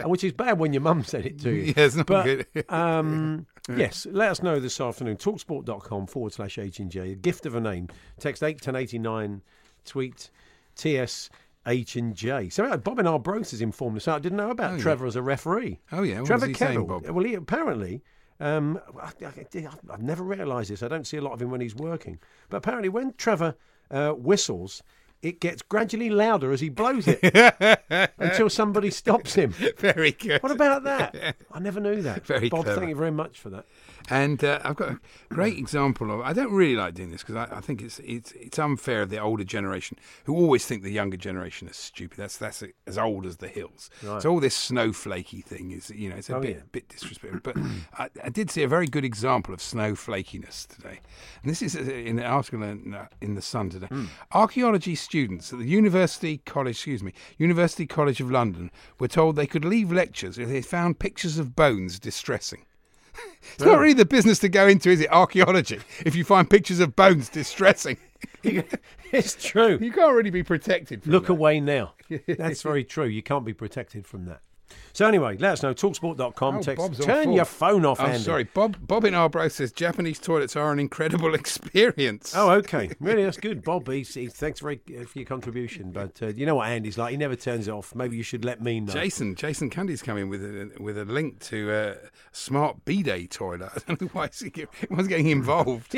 And 0.00 0.10
Which 0.10 0.24
is 0.24 0.32
bad 0.32 0.58
when 0.58 0.72
your 0.72 0.82
mum 0.82 1.04
said 1.04 1.24
it 1.24 1.38
to 1.42 1.50
you. 1.50 1.72
Yeah, 1.76 1.84
it's 1.84 1.94
not 1.94 2.06
but, 2.06 2.24
good. 2.24 2.46
um, 2.68 3.46
yes, 3.76 4.06
let 4.10 4.30
us 4.30 4.42
know 4.42 4.58
this 4.60 4.80
afternoon. 4.80 5.16
Talksport.com 5.16 6.06
forward 6.06 6.32
slash 6.32 6.58
H 6.58 6.78
and 6.80 6.90
J. 6.90 7.12
A 7.12 7.14
gift 7.14 7.46
of 7.46 7.54
a 7.54 7.60
name. 7.60 7.88
Text 8.18 8.42
eight 8.42 8.60
ten 8.60 8.76
eighty 8.76 8.98
nine. 8.98 9.42
Tweet 9.84 10.30
TS 10.76 11.30
H 11.66 11.96
and 11.96 12.14
J. 12.14 12.48
So 12.48 12.64
uh, 12.64 12.76
Bob 12.76 12.98
in 12.98 13.06
Arbroath 13.06 13.50
has 13.50 13.60
informed 13.60 13.96
us. 13.96 14.08
I 14.08 14.18
didn't 14.18 14.38
know 14.38 14.50
about 14.50 14.72
Oh, 14.72 14.76
yeah. 14.76 14.82
Trevor 14.82 15.06
as 15.06 15.16
a 15.16 15.22
referee. 15.22 15.80
Oh, 15.92 16.02
yeah. 16.02 16.20
What 16.20 16.26
Trevor 16.26 16.46
was 16.48 16.56
he 16.58 16.64
saying, 16.64 16.86
Bob? 16.86 17.06
Well, 17.08 17.24
he 17.24 17.34
apparently. 17.34 18.02
Um, 18.40 18.78
I, 19.02 19.10
I, 19.26 19.68
I've 19.90 20.02
never 20.02 20.22
realised 20.22 20.70
this. 20.70 20.82
I 20.82 20.88
don't 20.88 21.06
see 21.06 21.16
a 21.16 21.20
lot 21.20 21.32
of 21.32 21.42
him 21.42 21.50
when 21.50 21.60
he's 21.60 21.74
working. 21.74 22.18
But 22.48 22.58
apparently, 22.58 22.88
when 22.88 23.12
Trevor 23.14 23.56
uh, 23.90 24.10
whistles, 24.12 24.82
it 25.22 25.40
gets 25.40 25.62
gradually 25.62 26.10
louder 26.10 26.52
as 26.52 26.60
he 26.60 26.68
blows 26.68 27.06
it 27.08 27.20
until 28.18 28.48
somebody 28.48 28.90
stops 28.90 29.34
him. 29.34 29.50
very 29.78 30.12
good. 30.12 30.42
What 30.42 30.52
about 30.52 30.84
that? 30.84 31.36
I 31.52 31.58
never 31.58 31.80
knew 31.80 32.02
that. 32.02 32.26
Very 32.26 32.48
Bob, 32.48 32.64
clever. 32.64 32.80
thank 32.80 32.90
you 32.90 32.96
very 32.96 33.10
much 33.10 33.38
for 33.38 33.50
that. 33.50 33.66
And 34.10 34.42
uh, 34.42 34.60
I've 34.64 34.76
got 34.76 34.90
a 34.92 34.98
great 35.28 35.58
example 35.58 36.10
of. 36.10 36.20
I 36.20 36.32
don't 36.32 36.52
really 36.52 36.76
like 36.76 36.94
doing 36.94 37.10
this 37.10 37.22
because 37.22 37.36
I, 37.36 37.56
I 37.58 37.60
think 37.60 37.82
it's 37.82 37.98
it's 38.00 38.32
it's 38.32 38.58
unfair 38.58 39.02
of 39.02 39.10
the 39.10 39.18
older 39.18 39.44
generation 39.44 39.98
who 40.24 40.34
always 40.34 40.64
think 40.64 40.82
the 40.82 40.90
younger 40.92 41.16
generation 41.16 41.68
is 41.68 41.76
stupid. 41.76 42.16
That's 42.18 42.38
that's 42.38 42.62
as 42.86 42.96
old 42.98 43.26
as 43.26 43.36
the 43.38 43.48
hills. 43.48 43.90
So 44.02 44.30
all 44.30 44.40
this 44.40 44.56
snowflakey 44.56 45.44
thing 45.44 45.70
is 45.72 45.90
you 45.90 46.08
know 46.10 46.16
it's 46.16 46.30
a 46.30 46.36
Oh, 46.36 46.40
bit 46.40 46.56
yeah. 46.56 46.62
bit 46.72 46.88
disrespectful. 46.88 47.40
But 47.42 47.56
I, 47.98 48.08
I 48.24 48.28
did 48.28 48.50
see 48.50 48.62
a 48.62 48.68
very 48.68 48.86
good 48.86 49.04
example 49.04 49.52
of 49.52 49.60
snowflakiness 49.60 50.66
today, 50.68 51.00
and 51.42 51.50
this 51.50 51.62
is 51.62 51.76
uh, 51.76 51.80
in 51.80 52.18
an 52.18 52.24
article 52.24 52.62
in, 52.62 52.94
uh, 52.94 53.06
in 53.20 53.34
the 53.34 53.42
Sun 53.42 53.70
today. 53.70 53.86
Hmm. 53.88 54.04
Archaeology 54.32 54.94
students 54.94 55.52
at 55.52 55.58
the 55.58 55.66
University 55.68 56.38
College, 56.38 56.76
excuse 56.76 57.02
me, 57.02 57.12
University 57.36 57.86
College 57.86 58.20
of 58.20 58.30
London, 58.30 58.70
were 58.98 59.08
told 59.08 59.36
they 59.36 59.46
could 59.46 59.64
leave 59.64 59.92
lectures 59.92 60.38
if 60.38 60.48
they 60.48 60.62
found 60.62 60.98
pictures 60.98 61.38
of 61.38 61.54
bones 61.56 61.98
distressing. 61.98 62.64
It's 63.54 63.64
not 63.64 63.78
really 63.78 63.94
the 63.94 64.04
business 64.04 64.38
to 64.40 64.48
go 64.48 64.68
into, 64.68 64.90
is 64.90 65.00
it? 65.00 65.10
Archaeology. 65.10 65.80
If 66.04 66.14
you 66.14 66.24
find 66.24 66.48
pictures 66.48 66.80
of 66.80 66.94
bones 66.94 67.28
distressing, 67.28 67.96
it's 68.42 69.34
true. 69.34 69.78
you 69.80 69.92
can't 69.92 70.14
really 70.14 70.30
be 70.30 70.42
protected. 70.42 71.02
From 71.02 71.12
Look 71.12 71.26
that. 71.26 71.32
away 71.32 71.60
now. 71.60 71.94
That's 72.26 72.62
very 72.62 72.84
true. 72.84 73.06
You 73.06 73.22
can't 73.22 73.44
be 73.44 73.54
protected 73.54 74.06
from 74.06 74.26
that. 74.26 74.40
So 74.98 75.06
anyway, 75.06 75.36
let 75.38 75.52
us 75.52 75.62
know. 75.62 75.72
Talksport.com. 75.72 76.56
Oh, 76.56 76.60
text. 76.60 76.76
Bob's 76.84 76.98
Turn 76.98 77.32
your 77.32 77.44
phone 77.44 77.86
off, 77.86 78.00
Oh, 78.00 78.06
Andy. 78.06 78.18
sorry. 78.18 78.42
Bob 78.42 78.76
Bob 78.84 79.04
in 79.04 79.14
Arbroath 79.14 79.52
says 79.52 79.70
Japanese 79.70 80.18
toilets 80.18 80.56
are 80.56 80.72
an 80.72 80.80
incredible 80.80 81.34
experience. 81.36 82.34
Oh, 82.34 82.50
okay. 82.50 82.90
Really, 83.00 83.22
that's 83.22 83.36
good, 83.36 83.62
Bob. 83.62 83.86
He's, 83.86 84.12
he, 84.12 84.26
thanks 84.26 84.58
very 84.58 84.80
uh, 84.98 85.04
for 85.04 85.20
your 85.20 85.26
contribution. 85.26 85.92
But 85.92 86.20
uh, 86.20 86.26
you 86.28 86.46
know 86.46 86.56
what 86.56 86.68
Andy's 86.68 86.98
like. 86.98 87.12
He 87.12 87.16
never 87.16 87.36
turns 87.36 87.68
it 87.68 87.70
off. 87.70 87.94
Maybe 87.94 88.16
you 88.16 88.24
should 88.24 88.44
let 88.44 88.60
me 88.60 88.80
know. 88.80 88.92
Jason, 88.92 89.36
Jason 89.36 89.70
Cundy's 89.70 90.02
coming 90.02 90.28
with 90.28 90.42
a, 90.42 90.72
with 90.80 90.98
a 90.98 91.04
link 91.04 91.38
to 91.44 91.72
a 91.72 91.94
smart 92.32 92.84
bidet 92.84 93.30
toilet. 93.30 93.70
I 93.76 93.80
don't 93.86 94.00
know 94.00 94.08
why 94.08 94.26
he's 94.26 94.42
getting, 94.50 94.68
he's 94.96 95.32
involved. 95.32 95.92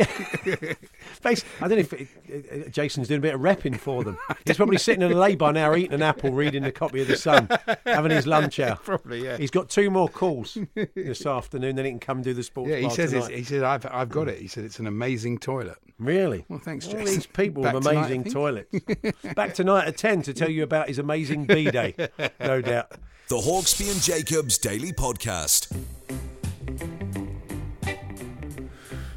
Bas- 1.23 1.45
I 1.63 1.69
don't 1.69 1.71
know 1.71 1.77
if 1.79 1.93
it, 1.95 2.09
uh, 2.31 2.67
uh, 2.67 2.69
Jason's 2.69 3.09
doing 3.09 3.19
a 3.19 3.23
bit 3.23 3.35
of 3.35 3.41
repping 3.41 3.79
for 3.79 4.05
them. 4.05 4.19
He's 4.45 4.59
probably 4.59 4.77
sitting 4.77 5.01
in 5.03 5.11
a 5.11 5.17
lay-by 5.17 5.53
now, 5.53 5.75
eating 5.75 5.95
an 5.95 6.03
apple, 6.03 6.33
reading 6.33 6.65
a 6.65 6.73
copy 6.73 7.01
of 7.01 7.09
The 7.09 7.17
Sun, 7.17 7.49
having 7.87 8.11
his 8.11 8.27
lunch 8.27 8.61
hour. 8.61 8.79
Probably, 8.91 9.23
yeah. 9.23 9.37
He's 9.37 9.53
got 9.53 9.69
two 9.69 9.89
more 9.89 10.09
calls 10.09 10.59
this 10.97 11.25
afternoon. 11.25 11.77
Then 11.77 11.85
he 11.85 11.93
can 11.93 12.01
come 12.01 12.17
and 12.19 12.25
do 12.25 12.35
the 12.35 12.43
sports. 12.43 12.71
Yeah, 12.71 12.79
he 12.79 12.87
bar 12.87 12.91
says 12.91 13.13
it's, 13.13 13.29
he 13.29 13.45
said 13.45 13.63
I've 13.63 13.87
I've 13.87 14.09
got 14.09 14.27
it. 14.27 14.41
He 14.41 14.49
said 14.49 14.65
it's 14.65 14.81
an 14.81 14.89
amazing 14.89 15.39
toilet. 15.39 15.77
Really? 16.01 16.45
Well, 16.49 16.59
thanks, 16.59 16.89
All 16.89 16.95
these 17.05 17.27
people 17.27 17.63
Back 17.63 17.75
with 17.75 17.87
amazing 17.87 18.25
think. 18.25 18.35
toilets. 18.35 18.75
Back 19.37 19.55
tonight 19.55 19.87
at 19.87 19.97
10 19.97 20.23
to 20.23 20.35
tell 20.35 20.51
you 20.51 20.65
about 20.65 20.89
his 20.89 20.99
amazing 20.99 21.45
bidet, 21.45 22.13
no 22.41 22.61
doubt. 22.61 22.91
The 23.29 23.37
Hawksby 23.37 23.93
and 23.93 24.01
Jacobs 24.03 24.59
Daily 24.59 24.93
Podcast. 24.93 25.71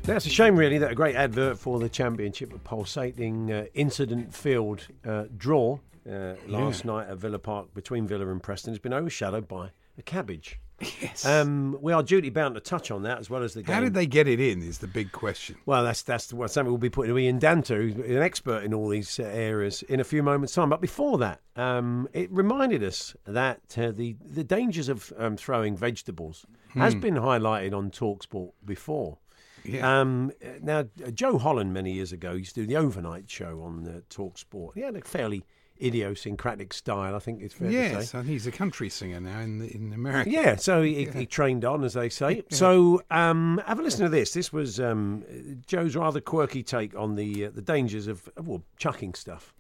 Now, 0.06 0.18
it's 0.18 0.26
a 0.26 0.30
shame, 0.30 0.56
really, 0.56 0.78
that 0.78 0.92
a 0.92 0.96
great 0.96 1.16
advert 1.16 1.58
for 1.58 1.80
the 1.80 1.88
championship, 1.90 2.54
a 2.54 2.60
pulsating 2.60 3.52
uh, 3.52 3.66
incident 3.74 4.36
filled 4.36 4.86
uh, 5.08 5.24
draw 5.38 5.80
uh, 6.10 6.36
last 6.48 6.86
night 6.86 7.08
at 7.08 7.18
Villa 7.18 7.40
Park 7.40 7.74
between 7.74 8.08
Villa 8.08 8.28
and 8.28 8.42
Preston 8.42 8.74
has 8.74 8.80
been 8.80 8.94
overshadowed 8.94 9.48
by 9.48 9.72
a 9.98 10.02
cabbage. 10.02 10.60
Yes. 11.02 11.26
Um, 11.26 11.78
we 11.82 11.94
are 11.94 12.04
duty 12.04 12.30
bound 12.30 12.56
to 12.56 12.62
touch 12.62 12.92
on 12.92 13.04
that 13.04 13.20
as 13.20 13.30
well 13.30 13.44
as 13.44 13.54
the 13.54 13.62
game. 13.62 13.74
How 13.74 13.82
did 13.82 13.94
they 13.94 14.06
get 14.06 14.28
it 14.28 14.40
in? 14.40 14.62
Is 14.62 14.80
the 14.80 14.88
big 14.88 15.12
question. 15.12 15.56
Well, 15.66 15.84
that's 15.84 16.02
that's 16.02 16.34
what 16.34 16.52
something 16.52 16.72
we'll 16.72 16.78
be 16.78 16.90
putting 16.90 17.14
to 17.14 17.20
Ian 17.20 17.40
Danter, 17.40 17.78
who's 17.78 17.96
an 17.96 18.22
expert 18.22 18.64
in 18.64 18.74
all 18.74 18.90
these 18.90 19.20
uh, 19.20 19.24
areas, 19.24 19.84
in 19.84 20.00
a 20.00 20.04
few 20.04 20.24
moments' 20.24 20.54
time. 20.54 20.70
But 20.70 20.82
before 20.82 21.18
that, 21.20 21.42
um, 21.56 22.10
it 22.14 22.30
reminded 22.32 22.84
us 22.84 23.16
that 23.26 23.62
uh, 23.78 23.92
the 23.92 24.16
the 24.26 24.44
dangers 24.44 24.90
of 24.90 25.14
um, 25.18 25.38
throwing 25.38 25.78
vegetables 25.78 26.46
has 26.74 26.96
been 26.96 27.16
highlighted 27.16 27.74
on 27.74 27.92
Talksport 27.92 28.52
before. 28.66 29.20
Yeah. 29.64 30.02
Um, 30.02 30.32
uh, 30.44 30.48
now, 30.62 30.86
Joe 31.14 31.38
Holland 31.38 31.74
many 31.74 31.94
years 31.94 32.12
ago 32.12 32.34
used 32.34 32.56
to 32.56 32.62
do 32.62 32.68
the 32.68 32.78
overnight 32.78 33.30
show 33.30 33.62
on 33.62 33.88
uh, 33.88 34.02
Talksport. 34.10 34.74
He 34.74 34.82
had 34.82 34.96
a 34.96 35.02
fairly 35.02 35.46
idiosyncratic 35.84 36.74
style, 36.74 37.16
I 37.16 37.20
think 37.20 37.42
it's 37.42 37.54
fair 37.54 37.70
to 37.70 37.74
say. 37.74 37.92
yes, 37.92 38.14
and 38.14 38.28
he's 38.28 38.48
a 38.48 38.52
country 38.52 38.90
singer 38.90 39.20
now 39.20 39.40
in 39.40 39.62
in 39.62 39.94
America. 39.94 40.30
Yeah, 40.30 40.56
so 40.56 40.82
he, 40.82 41.06
he 41.14 41.26
trained 41.26 41.66
on, 41.66 41.84
as 41.84 41.94
they 41.94 42.10
say. 42.10 42.44
So 42.54 43.02
um, 43.12 43.62
have 43.66 43.80
a 43.80 43.82
listen 43.82 44.04
to 44.04 44.10
this. 44.10 44.34
This 44.34 44.54
was 44.54 44.80
um, 44.80 45.24
Joe's 45.66 45.96
rather 45.96 46.22
quirky 46.22 46.64
take 46.64 46.96
on 46.96 47.16
the 47.16 47.46
uh, 47.46 47.50
the 47.54 47.62
dangers 47.62 48.08
of, 48.08 48.30
of 48.38 48.48
well, 48.48 48.64
chucking 48.78 49.14
stuff. 49.16 49.54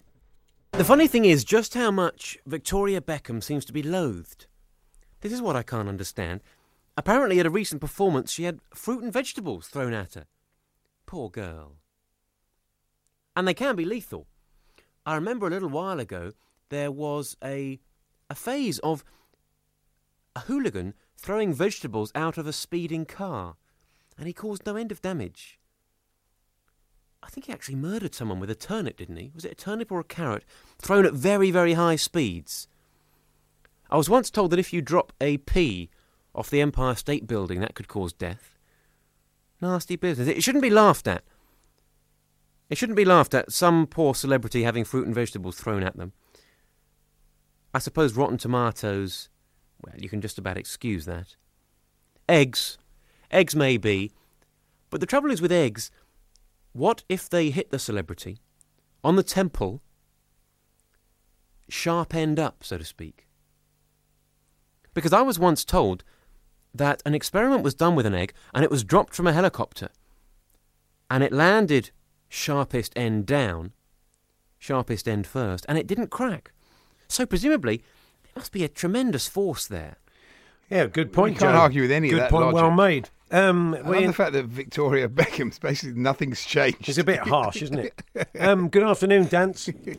The 0.73 0.83
funny 0.83 1.07
thing 1.07 1.25
is 1.25 1.43
just 1.43 1.75
how 1.75 1.91
much 1.91 2.37
Victoria 2.45 3.01
Beckham 3.01 3.43
seems 3.43 3.65
to 3.65 3.73
be 3.73 3.83
loathed. 3.83 4.47
This 5.21 5.31
is 5.31 5.41
what 5.41 5.55
I 5.55 5.63
can't 5.63 5.87
understand. 5.87 6.41
Apparently, 6.97 7.39
at 7.39 7.45
a 7.45 7.49
recent 7.49 7.81
performance, 7.81 8.31
she 8.31 8.43
had 8.43 8.59
fruit 8.73 9.03
and 9.03 9.13
vegetables 9.13 9.67
thrown 9.67 9.93
at 9.93 10.15
her. 10.15 10.25
Poor 11.05 11.29
girl. 11.29 11.77
And 13.35 13.47
they 13.47 13.53
can 13.53 13.75
be 13.75 13.85
lethal. 13.85 14.27
I 15.05 15.15
remember 15.15 15.47
a 15.47 15.49
little 15.49 15.69
while 15.69 15.99
ago 15.99 16.31
there 16.69 16.91
was 16.91 17.35
a 17.43 17.79
a 18.29 18.35
phase 18.35 18.79
of 18.79 19.03
a 20.35 20.41
hooligan 20.41 20.93
throwing 21.17 21.53
vegetables 21.53 22.11
out 22.15 22.37
of 22.37 22.47
a 22.47 22.53
speeding 22.53 23.05
car, 23.05 23.55
and 24.17 24.27
he 24.27 24.33
caused 24.33 24.65
no 24.65 24.75
end 24.75 24.91
of 24.91 25.01
damage. 25.01 25.59
I 27.21 27.29
think 27.29 27.45
he 27.45 27.53
actually 27.53 27.75
murdered 27.75 28.15
someone 28.15 28.39
with 28.39 28.49
a 28.49 28.55
turnip, 28.55 28.97
didn't 28.97 29.17
he? 29.17 29.31
Was 29.33 29.45
it 29.45 29.51
a 29.51 29.55
turnip 29.55 29.91
or 29.91 29.99
a 29.99 30.03
carrot? 30.03 30.43
Thrown 30.79 31.05
at 31.05 31.13
very, 31.13 31.51
very 31.51 31.73
high 31.73 31.95
speeds. 31.95 32.67
I 33.89 33.97
was 33.97 34.09
once 34.09 34.29
told 34.29 34.51
that 34.51 34.59
if 34.59 34.73
you 34.73 34.81
drop 34.81 35.13
a 35.21 35.37
pea 35.37 35.89
off 36.35 36.49
the 36.49 36.61
Empire 36.61 36.95
State 36.95 37.27
Building, 37.27 37.61
that 37.61 37.75
could 37.75 37.87
cause 37.87 38.11
death. 38.11 38.57
Nasty 39.61 39.95
business. 39.95 40.27
It 40.27 40.43
shouldn't 40.43 40.63
be 40.63 40.69
laughed 40.69 41.07
at. 41.07 41.23
It 42.73 42.77
shouldn't 42.79 42.97
be 42.97 43.05
laughed 43.05 43.35
at, 43.35 43.51
some 43.51 43.85
poor 43.85 44.15
celebrity 44.15 44.63
having 44.63 44.83
fruit 44.83 45.05
and 45.05 45.13
vegetables 45.13 45.57
thrown 45.57 45.83
at 45.83 45.95
them. 45.95 46.11
I 47.71 47.77
suppose 47.77 48.15
rotten 48.15 48.39
tomatoes, 48.39 49.29
well, 49.85 49.93
you 49.99 50.09
can 50.09 50.21
just 50.21 50.39
about 50.39 50.57
excuse 50.57 51.05
that. 51.05 51.35
Eggs. 52.27 52.79
Eggs 53.29 53.55
may 53.55 53.77
be. 53.77 54.11
But 54.89 55.01
the 55.01 55.05
trouble 55.05 55.29
is 55.29 55.39
with 55.39 55.51
eggs, 55.51 55.91
what 56.71 57.03
if 57.07 57.29
they 57.29 57.51
hit 57.51 57.69
the 57.69 57.77
celebrity 57.77 58.39
on 59.03 59.17
the 59.17 59.21
temple, 59.21 59.83
sharp 61.69 62.15
end 62.15 62.39
up, 62.39 62.63
so 62.63 62.79
to 62.79 62.85
speak? 62.85 63.27
Because 64.95 65.13
I 65.13 65.21
was 65.21 65.37
once 65.37 65.63
told 65.63 66.03
that 66.73 67.03
an 67.05 67.13
experiment 67.13 67.61
was 67.61 67.75
done 67.75 67.93
with 67.93 68.07
an 68.07 68.15
egg 68.15 68.33
and 68.51 68.63
it 68.63 68.71
was 68.71 68.83
dropped 68.83 69.13
from 69.13 69.27
a 69.27 69.33
helicopter 69.33 69.89
and 71.11 71.23
it 71.23 71.31
landed 71.31 71.91
sharpest 72.33 72.91
end 72.95 73.27
down, 73.27 73.71
sharpest 74.57 75.07
end 75.07 75.27
first, 75.27 75.65
and 75.69 75.77
it 75.77 75.85
didn't 75.85 76.07
crack. 76.07 76.51
So 77.07 77.25
presumably, 77.25 77.77
there 78.23 78.31
must 78.35 78.51
be 78.51 78.63
a 78.63 78.67
tremendous 78.67 79.27
force 79.27 79.67
there. 79.67 79.97
Yeah, 80.69 80.87
good 80.87 81.13
point. 81.13 81.35
You 81.35 81.39
can't 81.39 81.53
Joe. 81.53 81.59
argue 81.59 81.83
with 81.83 81.91
any 81.91 82.07
of 82.07 82.13
good 82.13 82.21
that 82.23 82.31
point. 82.31 82.53
Well 82.53 82.71
made. 82.71 83.09
Um, 83.33 83.73
I 83.73 83.81
we- 83.81 83.95
love 83.97 84.07
the 84.07 84.13
fact 84.13 84.33
that 84.33 84.45
Victoria 84.45 85.09
Beckham's 85.09 85.57
basically 85.59 85.99
nothing's 85.99 86.43
changed. 86.45 86.87
it's 86.87 86.97
a 86.99 87.03
bit 87.03 87.19
harsh, 87.19 87.61
isn't 87.63 87.79
it? 87.79 88.01
Um, 88.39 88.67
good 88.69 88.83
afternoon, 88.83 89.25
Danter. 89.25 89.97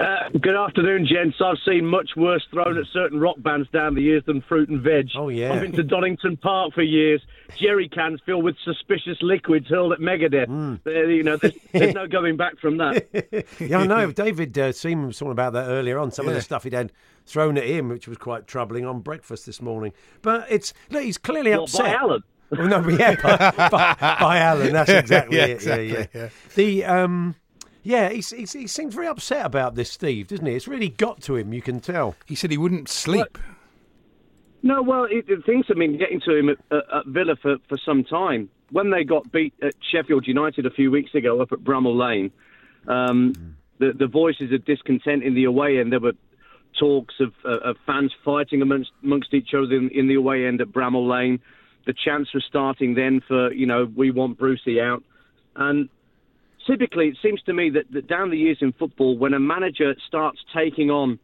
Uh, 0.00 0.28
good 0.40 0.54
afternoon, 0.54 1.06
gents. 1.06 1.36
I've 1.44 1.58
seen 1.66 1.86
much 1.86 2.10
worse 2.16 2.46
thrown 2.50 2.78
at 2.78 2.84
certain 2.92 3.20
rock 3.20 3.36
bands 3.38 3.68
down 3.70 3.94
the 3.94 4.02
years 4.02 4.22
than 4.26 4.40
fruit 4.42 4.68
and 4.68 4.80
veg. 4.80 5.08
Oh, 5.16 5.28
yeah. 5.28 5.52
I've 5.52 5.60
been 5.60 5.72
to 5.72 5.82
Donington 5.82 6.36
Park 6.36 6.72
for 6.74 6.82
years. 6.82 7.20
Jerry 7.56 7.88
cans 7.88 8.20
filled 8.24 8.44
with 8.44 8.56
suspicious 8.64 9.18
liquids 9.22 9.66
hurled 9.68 9.92
at 9.92 9.98
Megadeth. 9.98 10.46
Hmm. 10.46 10.76
There, 10.84 11.10
you 11.10 11.22
know, 11.22 11.36
there's, 11.36 11.54
there's 11.72 11.94
no 11.94 12.06
going 12.08 12.36
back 12.36 12.58
from 12.58 12.78
that. 12.78 13.06
yeah, 13.60 13.78
I 13.78 13.86
know. 13.86 14.10
David 14.12 14.56
uh, 14.58 14.72
Seaman 14.72 15.08
was 15.08 15.18
talking 15.18 15.32
about 15.32 15.52
that 15.52 15.66
earlier 15.68 15.98
on. 15.98 16.10
Some 16.10 16.28
of 16.28 16.34
the 16.34 16.42
stuff 16.42 16.64
he'd 16.64 16.72
had 16.72 16.92
thrown 17.28 17.56
at 17.58 17.64
him, 17.64 17.88
which 17.88 18.08
was 18.08 18.18
quite 18.18 18.46
troubling 18.46 18.84
on 18.84 19.00
breakfast 19.00 19.46
this 19.46 19.60
morning. 19.62 19.92
But 20.22 20.46
it's 20.50 20.72
look, 20.90 21.02
he's 21.04 21.18
clearly 21.18 21.50
Well, 21.52 21.64
upset. 21.64 21.84
by 21.86 21.92
Alan. 21.92 22.22
Oh, 22.58 22.66
no, 22.66 22.80
but 22.80 22.98
yeah, 22.98 23.14
by, 23.22 23.68
by, 23.68 23.96
by 23.98 24.38
Alan. 24.38 24.72
That's 24.72 24.88
exactly 25.04 25.36
Yeah, 25.36 25.44
it. 25.44 25.50
exactly, 25.50 25.92
yeah, 25.92 25.98
yeah. 25.98 26.06
yeah. 26.14 26.28
The 26.54 26.84
um, 26.84 27.34
yeah, 27.82 28.08
he's, 28.10 28.30
he's, 28.30 28.52
he 28.52 28.66
seems 28.66 28.94
very 28.94 29.06
upset 29.06 29.46
about 29.46 29.74
this, 29.74 29.90
Steve, 29.90 30.28
doesn't 30.28 30.44
he? 30.44 30.54
It's 30.54 30.66
really 30.68 30.88
got 30.88 31.20
to 31.22 31.36
him. 31.36 31.52
You 31.52 31.62
can 31.62 31.80
tell. 31.80 32.16
He 32.26 32.34
said 32.34 32.50
he 32.50 32.58
wouldn't 32.58 32.88
sleep. 32.88 33.38
No, 34.62 34.82
well, 34.82 35.04
it, 35.04 35.24
it, 35.28 35.44
things 35.46 35.66
have 35.68 35.76
been 35.76 35.96
getting 35.98 36.20
to 36.22 36.34
him 36.34 36.48
at, 36.48 36.58
at, 36.70 36.82
at 36.92 37.06
Villa 37.06 37.36
for, 37.40 37.56
for 37.68 37.78
some 37.78 38.02
time. 38.04 38.48
When 38.70 38.90
they 38.90 39.04
got 39.04 39.30
beat 39.30 39.54
at 39.62 39.74
Sheffield 39.92 40.26
United 40.26 40.66
a 40.66 40.70
few 40.70 40.90
weeks 40.90 41.14
ago 41.14 41.40
up 41.40 41.52
at 41.52 41.60
Bramall 41.60 41.96
Lane, 41.96 42.30
um, 42.88 43.56
the, 43.78 43.92
the 43.96 44.06
voices 44.08 44.52
of 44.52 44.64
discontent 44.64 45.22
in 45.22 45.34
the 45.34 45.44
away 45.44 45.78
end, 45.78 45.92
there 45.92 46.00
were 46.00 46.12
talks 46.78 47.14
of, 47.20 47.32
uh, 47.44 47.70
of 47.70 47.76
fans 47.86 48.12
fighting 48.24 48.62
amongst, 48.62 48.90
amongst 49.02 49.34
each 49.34 49.50
other 49.54 49.74
in, 49.74 49.90
in 49.90 50.08
the 50.08 50.14
away 50.14 50.46
end 50.46 50.60
at 50.60 50.68
Bramall 50.68 51.08
Lane. 51.08 51.40
The 51.86 51.94
chants 51.94 52.32
were 52.34 52.42
starting 52.46 52.94
then 52.94 53.22
for, 53.26 53.52
you 53.52 53.66
know, 53.66 53.90
we 53.96 54.10
want 54.10 54.38
Brucey 54.38 54.80
out. 54.80 55.02
And 55.56 55.88
typically, 56.66 57.08
it 57.08 57.16
seems 57.22 57.42
to 57.42 57.52
me 57.52 57.70
that, 57.70 57.90
that 57.92 58.06
down 58.06 58.30
the 58.30 58.38
years 58.38 58.58
in 58.60 58.72
football, 58.72 59.16
when 59.16 59.34
a 59.34 59.40
manager 59.40 59.94
starts 60.06 60.38
taking 60.54 60.90
on 60.90 61.18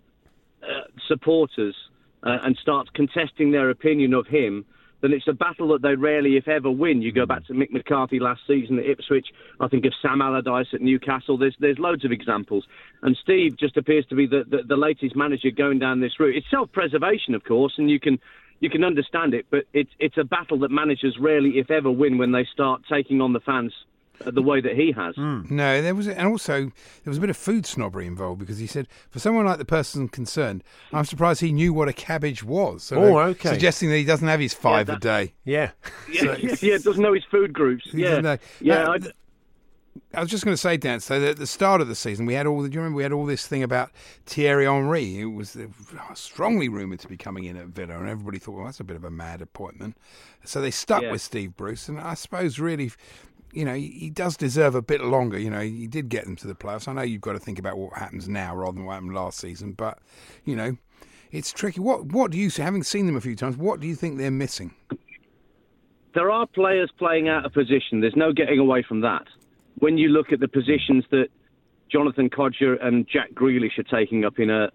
uh, 0.62 0.66
supporters 1.06 1.75
uh, 2.23 2.38
and 2.42 2.56
starts 2.56 2.90
contesting 2.94 3.50
their 3.50 3.70
opinion 3.70 4.14
of 4.14 4.26
him, 4.26 4.64
then 5.04 5.12
it's 5.12 5.28
a 5.28 5.34
battle 5.34 5.68
that 5.68 5.82
they 5.82 5.94
rarely, 5.96 6.38
if 6.38 6.49
ever, 6.49 6.70
win. 6.70 7.02
You 7.02 7.12
go 7.12 7.25
hmm. 7.25 7.28
back 7.28 7.46
to 7.49 7.52
Mick 7.52 7.70
McCarthy 7.70 8.18
last 8.18 8.40
season 8.46 8.78
at 8.78 8.87
Ipswich. 8.87 9.26
I 9.61 9.68
think 9.68 9.84
of 9.84 9.92
Sam 10.00 10.23
Allardyce 10.23 10.68
at 10.73 10.80
Newcastle. 10.80 11.37
There's 11.37 11.54
there's 11.61 11.78
loads 11.78 12.06
of 12.06 12.11
examples. 12.11 12.64
And 13.02 13.14
Steve 13.23 13.58
just 13.58 13.76
appears 13.76 14.06
to 14.06 14.14
be 14.14 14.26
the, 14.26 14.44
the, 14.49 14.62
the 14.66 14.76
latest 14.76 15.14
manager 15.14 15.50
going 15.50 15.78
down 15.78 16.00
this 16.00 16.18
route. 16.18 16.37
It's 16.37 16.46
self-preservation, 16.50 17.34
of 17.34 17.44
course, 17.44 17.75
and 17.76 17.90
you 17.90 18.00
can 18.00 18.18
you 18.61 18.70
can 18.70 18.82
understand 18.82 19.34
it, 19.34 19.44
but 19.50 19.64
it's 19.75 19.90
it's 19.99 20.16
a 20.16 20.25
battle 20.25 20.58
that 20.61 20.70
managers 20.70 21.18
rarely, 21.20 21.58
if 21.58 21.70
ever, 21.70 21.90
win 21.90 22.16
when 22.16 22.32
they 22.32 22.46
start 22.50 22.80
taking 22.90 23.20
on 23.20 23.34
the 23.34 23.40
fans 23.40 23.75
the 24.25 24.42
way 24.42 24.61
that 24.61 24.76
he 24.76 24.92
has. 24.92 25.16
No, 25.16 25.83
there 25.83 25.94
was, 25.94 26.06
and 26.09 26.26
also 26.28 26.61
there 26.64 26.71
was 27.11 27.18
a 27.18 27.21
bit 27.21 27.30
of 27.30 27.37
food 27.37 27.66
snobbery 27.66 28.06
involved 28.06 28.38
because 28.40 28.59
he 28.59 28.66
said 28.66 28.87
for 29.11 29.18
someone 29.18 29.44
like 29.44 29.59
the 29.59 29.64
person 29.64 30.09
concerned, 30.09 30.62
I'm 30.92 31.04
surprised 31.04 31.40
he 31.40 31.52
knew 31.52 31.73
what 31.73 31.88
a 31.88 31.92
cabbage 31.92 32.42
was. 32.44 32.85
So 32.85 32.97
Oh, 33.02 33.18
okay. 33.18 33.50
Suggesting 33.50 33.88
that 33.90 33.97
he 33.97 34.04
doesn't 34.04 34.28
have 34.28 34.40
his 34.40 34.54
five 34.54 34.88
a 34.88 34.92
that- 34.92 35.00
day. 35.00 35.35
Yeah. 35.44 35.71
Yeah, 36.11 36.37
yeah, 36.40 36.54
yeah, 36.61 36.78
doesn't 36.78 37.02
know 37.02 37.12
his 37.12 37.25
food 37.25 37.52
groups. 37.52 37.90
He 37.90 38.02
Yeah, 38.04 38.21
know. 38.21 38.38
yeah. 38.61 38.85
Uh, 38.88 38.99
I- 40.12 40.21
was 40.21 40.30
just 40.30 40.44
going 40.44 40.52
to 40.54 40.61
say, 40.61 40.76
Dan. 40.76 40.99
So 41.00 41.23
at 41.23 41.37
the 41.37 41.47
start 41.47 41.80
of 41.80 41.87
the 41.88 41.94
season, 41.94 42.26
we 42.26 42.35
had 42.35 42.47
all. 42.47 42.62
The, 42.62 42.68
do 42.68 42.75
you 42.75 42.80
remember 42.80 42.97
we 42.97 43.02
had 43.04 43.12
all 43.12 43.26
this 43.26 43.47
thing 43.47 43.62
about 43.62 43.90
Thierry 44.26 44.64
Henry? 44.64 45.21
It 45.21 45.26
was 45.26 45.54
uh, 45.56 45.66
strongly 46.14 46.68
rumoured 46.68 46.99
to 47.00 47.09
be 47.09 47.16
coming 47.16 47.44
in 47.44 47.56
at 47.56 47.66
Villa, 47.66 47.99
and 47.99 48.09
everybody 48.09 48.38
thought, 48.38 48.52
well, 48.56 48.64
that's 48.64 48.80
a 48.80 48.85
bit 48.85 48.97
of 48.97 49.04
a 49.04 49.11
mad 49.11 49.40
appointment. 49.40 49.97
So 50.44 50.61
they 50.61 50.73
stuck 50.73 51.02
Yeah. 51.02 51.12
with 51.12 51.23
Steve 51.23 51.56
Bruce, 51.56 51.88
and 51.88 52.00
I 52.00 52.14
suppose 52.14 52.59
really, 52.59 52.90
you 53.54 53.64
know, 53.64 53.75
he, 53.75 54.11
does 54.11 54.37
deserve 54.37 54.75
a 54.75 54.82
bit 54.82 55.00
longer. 55.00 55.38
You 55.38 55.50
know, 55.50 55.61
he 55.61 55.87
did 55.87 56.08
get 56.08 56.25
them 56.25 56.37
to 56.37 56.46
the 56.46 56.54
playoffs. 56.54 56.88
I 56.88 56.92
know 56.92 57.02
you've 57.02 57.20
got 57.20 57.32
to 57.32 57.38
think 57.38 57.58
about 57.58 57.78
what 57.78 57.96
happens 57.96 58.28
now 58.28 58.54
rather 58.54 58.73
than 58.73 58.84
what 58.84 58.94
happened 58.94 59.14
last 59.14 59.38
season, 59.38 59.73
but 59.73 59.99
you 60.44 60.56
know, 60.56 60.76
it's 61.30 61.52
tricky. 61.52 61.80
What 61.80 62.06
What 62.06 62.30
do 62.30 62.38
you, 62.38 62.50
having 62.50 62.82
seen 62.82 63.06
them 63.06 63.16
a 63.16 63.20
few 63.20 63.37
times, 63.37 63.56
what 63.56 63.80
do 63.80 63.87
you 63.87 63.94
think 63.94 64.18
they're 64.18 64.30
missing? 64.30 64.75
there 66.14 66.30
are 66.30 66.46
players 66.46 66.90
playing 66.99 67.28
out 67.28 67.44
of 67.44 67.52
position. 67.52 68.00
There's 68.00 68.16
no 68.16 68.32
getting 68.32 68.58
away 68.58 68.84
from 68.87 69.00
that. 69.02 69.25
When 69.78 69.99
you 69.99 70.08
look 70.08 70.32
at 70.32 70.40
the 70.40 70.49
positions 70.49 71.04
that 71.11 71.26
Jonathan 71.90 72.30
Kodjia 72.30 72.82
and 72.84 73.06
Jack 73.06 73.32
Grealish 73.34 73.78
are 73.78 73.82
taking 73.82 74.25
up 74.25 74.38
in 74.38 74.49
a 74.49 74.70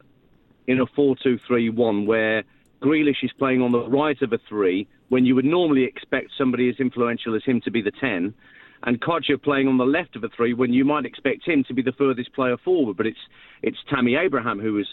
in 0.67 0.81
a 0.81 0.85
four-two-three-one, 0.95 2.05
where 2.05 2.43
Grealish 2.81 3.23
is 3.23 3.31
playing 3.39 3.61
on 3.61 3.71
the 3.71 3.89
right 3.89 4.21
of 4.21 4.33
a 4.33 4.37
three, 4.47 4.87
when 5.07 5.25
you 5.25 5.33
would 5.33 5.45
normally 5.45 5.83
expect 5.83 6.29
somebody 6.37 6.69
as 6.69 6.75
influential 6.79 7.35
as 7.35 7.43
him 7.43 7.59
to 7.61 7.71
be 7.71 7.81
the 7.81 7.91
ten, 7.91 8.35
and 8.83 9.01
Kodjia 9.01 9.41
playing 9.41 9.67
on 9.67 9.77
the 9.77 9.85
left 9.85 10.15
of 10.15 10.23
a 10.23 10.29
three, 10.29 10.53
when 10.53 10.71
you 10.73 10.85
might 10.85 11.05
expect 11.05 11.47
him 11.47 11.63
to 11.67 11.73
be 11.73 11.81
the 11.81 11.91
furthest 11.91 12.33
player 12.33 12.57
forward. 12.57 12.97
But 12.97 13.07
it's 13.07 13.19
it's 13.61 13.77
Tammy 13.89 14.15
Abraham 14.15 14.59
who 14.59 14.73
was 14.73 14.87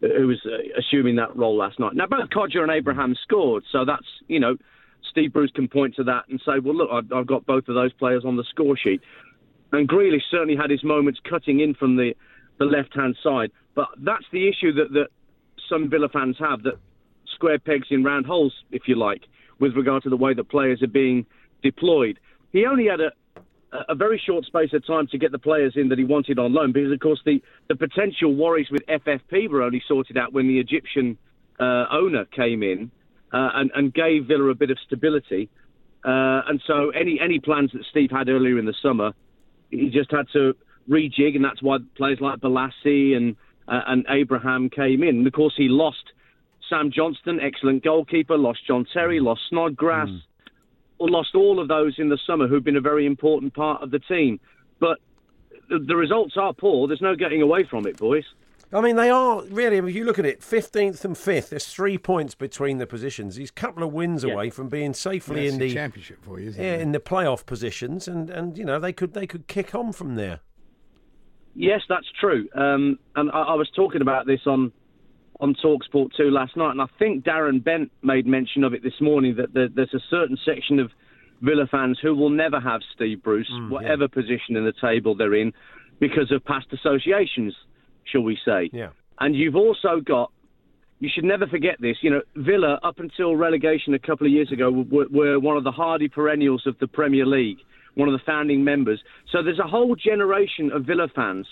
who 0.00 0.26
was 0.26 0.40
uh, 0.44 0.58
assuming 0.78 1.16
that 1.16 1.34
role 1.36 1.56
last 1.56 1.78
night. 1.78 1.94
Now 1.94 2.06
both 2.06 2.28
Kodjia 2.30 2.62
and 2.62 2.70
Abraham 2.70 3.14
scored, 3.22 3.64
so 3.70 3.84
that's 3.84 4.06
you 4.28 4.40
know 4.40 4.56
Steve 5.10 5.32
Bruce 5.32 5.52
can 5.54 5.68
point 5.68 5.94
to 5.96 6.04
that 6.04 6.24
and 6.28 6.40
say, 6.44 6.58
well, 6.62 6.74
look, 6.74 6.88
I've, 6.92 7.12
I've 7.12 7.26
got 7.26 7.46
both 7.46 7.68
of 7.68 7.74
those 7.74 7.92
players 7.92 8.24
on 8.24 8.36
the 8.36 8.44
score 8.50 8.76
sheet. 8.76 9.00
And 9.72 9.88
Grealish 9.88 10.22
certainly 10.30 10.56
had 10.56 10.70
his 10.70 10.82
moments 10.82 11.20
cutting 11.28 11.60
in 11.60 11.74
from 11.74 11.96
the, 11.96 12.14
the 12.58 12.64
left 12.64 12.94
hand 12.94 13.16
side. 13.22 13.50
But 13.74 13.88
that's 13.98 14.24
the 14.32 14.48
issue 14.48 14.72
that, 14.74 14.92
that 14.92 15.08
some 15.68 15.88
Villa 15.88 16.08
fans 16.08 16.36
have 16.38 16.62
that 16.64 16.78
square 17.34 17.58
pegs 17.58 17.88
in 17.90 18.04
round 18.04 18.26
holes, 18.26 18.54
if 18.70 18.82
you 18.86 18.96
like, 18.96 19.22
with 19.58 19.74
regard 19.74 20.02
to 20.04 20.10
the 20.10 20.16
way 20.16 20.34
that 20.34 20.48
players 20.48 20.82
are 20.82 20.88
being 20.88 21.26
deployed. 21.62 22.18
He 22.52 22.66
only 22.66 22.86
had 22.86 23.00
a, 23.00 23.12
a 23.88 23.94
very 23.94 24.20
short 24.24 24.44
space 24.44 24.70
of 24.72 24.86
time 24.86 25.06
to 25.08 25.18
get 25.18 25.32
the 25.32 25.38
players 25.38 25.74
in 25.76 25.88
that 25.88 25.98
he 25.98 26.04
wanted 26.04 26.38
on 26.38 26.52
loan 26.52 26.72
because, 26.72 26.92
of 26.92 27.00
course, 27.00 27.20
the, 27.24 27.42
the 27.68 27.76
potential 27.76 28.34
worries 28.34 28.68
with 28.70 28.82
FFP 28.86 29.48
were 29.48 29.62
only 29.62 29.82
sorted 29.88 30.18
out 30.18 30.32
when 30.32 30.46
the 30.46 30.58
Egyptian 30.58 31.16
uh, 31.58 31.86
owner 31.90 32.24
came 32.26 32.62
in 32.62 32.90
uh, 33.32 33.50
and, 33.54 33.70
and 33.74 33.94
gave 33.94 34.26
Villa 34.26 34.50
a 34.50 34.54
bit 34.54 34.70
of 34.70 34.78
stability. 34.86 35.48
Uh, 36.04 36.42
and 36.48 36.60
so 36.66 36.90
any 36.90 37.20
any 37.20 37.38
plans 37.38 37.70
that 37.72 37.84
Steve 37.90 38.10
had 38.10 38.28
earlier 38.28 38.58
in 38.58 38.66
the 38.66 38.74
summer, 38.82 39.12
he 39.70 39.88
just 39.88 40.10
had 40.10 40.26
to 40.32 40.54
rejig, 40.90 41.36
and 41.36 41.44
that's 41.44 41.62
why 41.62 41.78
players 41.96 42.18
like 42.20 42.40
Bolasie 42.40 43.16
and 43.16 43.36
uh, 43.68 43.80
and 43.86 44.04
Abraham 44.08 44.68
came 44.68 45.02
in. 45.02 45.18
And 45.18 45.26
of 45.26 45.32
course, 45.32 45.54
he 45.56 45.68
lost 45.68 46.02
Sam 46.68 46.90
Johnstone, 46.92 47.38
excellent 47.40 47.84
goalkeeper, 47.84 48.36
lost 48.36 48.66
John 48.66 48.84
Terry, 48.92 49.20
lost 49.20 49.42
Snodgrass, 49.48 50.08
or 50.08 50.20
lost 51.10 51.34
all 51.34 51.60
of 51.60 51.68
those 51.68 51.94
in 51.98 52.08
the 52.08 52.18
summer 52.26 52.46
who've 52.46 52.64
been 52.64 52.76
a 52.76 52.80
very 52.80 53.06
important 53.06 53.54
part 53.54 53.82
of 53.82 53.90
the 53.90 53.98
team. 53.98 54.40
But 54.80 54.98
the, 55.68 55.78
the 55.78 55.96
results 55.96 56.34
are 56.36 56.52
poor. 56.52 56.88
There's 56.88 57.00
no 57.00 57.14
getting 57.14 57.42
away 57.42 57.64
from 57.64 57.86
it, 57.86 57.96
boys. 57.96 58.24
I 58.74 58.80
mean, 58.80 58.96
they 58.96 59.10
are 59.10 59.42
really. 59.50 59.76
If 59.76 59.94
you 59.94 60.04
look 60.04 60.18
at 60.18 60.24
it, 60.24 60.42
fifteenth 60.42 61.04
and 61.04 61.16
fifth. 61.16 61.50
There's 61.50 61.66
three 61.66 61.98
points 61.98 62.34
between 62.34 62.78
the 62.78 62.86
positions. 62.86 63.36
He's 63.36 63.50
a 63.50 63.52
couple 63.52 63.82
of 63.82 63.92
wins 63.92 64.24
Yeah. 64.24 64.32
away 64.32 64.48
from 64.48 64.68
being 64.70 64.94
safely 64.94 65.42
That's 65.42 65.52
in 65.54 65.58
the 65.60 65.68
the 65.68 65.74
championship 65.74 66.24
for 66.24 66.40
you, 66.40 66.48
isn't 66.48 66.62
yeah, 66.62 66.74
it? 66.76 66.80
in 66.80 66.92
the 66.92 67.00
playoff 67.00 67.44
positions, 67.44 68.08
and 68.08 68.30
and 68.30 68.56
you 68.56 68.64
know 68.64 68.78
they 68.80 68.94
could 68.94 69.12
they 69.12 69.26
could 69.26 69.46
kick 69.46 69.74
on 69.74 69.92
from 69.92 70.14
there. 70.14 70.40
Yes, 71.54 71.82
that's 71.86 72.06
true. 72.18 72.48
Um, 72.54 72.98
and 73.14 73.30
I, 73.32 73.42
I 73.42 73.54
was 73.54 73.68
talking 73.76 74.00
about 74.00 74.26
this 74.26 74.40
on 74.46 74.72
on 75.42 75.56
Talksport 75.56 76.10
2 76.16 76.30
last 76.30 76.56
night, 76.56 76.70
and 76.70 76.80
I 76.80 76.86
think 77.00 77.24
Darren 77.24 77.62
Bent 77.62 77.90
made 78.02 78.26
mention 78.26 78.62
of 78.62 78.74
it 78.74 78.82
this 78.84 79.00
morning 79.00 79.34
that 79.36 79.52
there, 79.52 79.68
there's 79.68 79.92
a 79.92 80.00
certain 80.08 80.38
section 80.46 80.78
of 80.78 80.90
Villa 81.42 81.66
fans 81.68 81.98
who 82.00 82.14
will 82.14 82.30
never 82.30 82.60
have 82.60 82.80
Steve 82.94 83.24
Bruce, 83.24 83.50
mm, 83.52 83.68
whatever 83.68 84.06
position 84.06 84.56
in 84.56 84.64
the 84.64 84.72
table 84.80 85.16
they're 85.16 85.34
in, 85.34 85.52
because 85.98 86.30
of 86.30 86.44
past 86.44 86.66
associations, 86.72 87.54
shall 88.04 88.20
we 88.20 88.38
say. 88.44 88.70
Yeah. 88.72 88.90
And 89.18 89.34
you've 89.34 89.56
also 89.56 90.00
got, 90.00 90.30
you 91.00 91.10
should 91.12 91.24
never 91.24 91.48
forget 91.48 91.74
this, 91.80 91.96
you 92.02 92.10
know, 92.10 92.22
Villa, 92.36 92.78
up 92.84 93.00
until 93.00 93.34
relegation 93.34 93.94
a 93.94 93.98
couple 93.98 94.28
of 94.28 94.32
years 94.32 94.52
ago, 94.52 94.70
were, 94.70 95.08
were 95.10 95.40
one 95.40 95.56
of 95.56 95.64
the 95.64 95.72
hardy 95.72 96.08
perennials 96.08 96.68
of 96.68 96.78
the 96.78 96.86
Premier 96.86 97.26
League, 97.26 97.58
one 97.96 98.08
of 98.08 98.12
the 98.12 98.24
founding 98.24 98.62
members. 98.62 99.02
So 99.32 99.42
there's 99.42 99.58
a 99.58 99.66
whole 99.66 99.96
generation 99.96 100.70
of 100.70 100.84
Villa 100.84 101.08
fans 101.12 101.48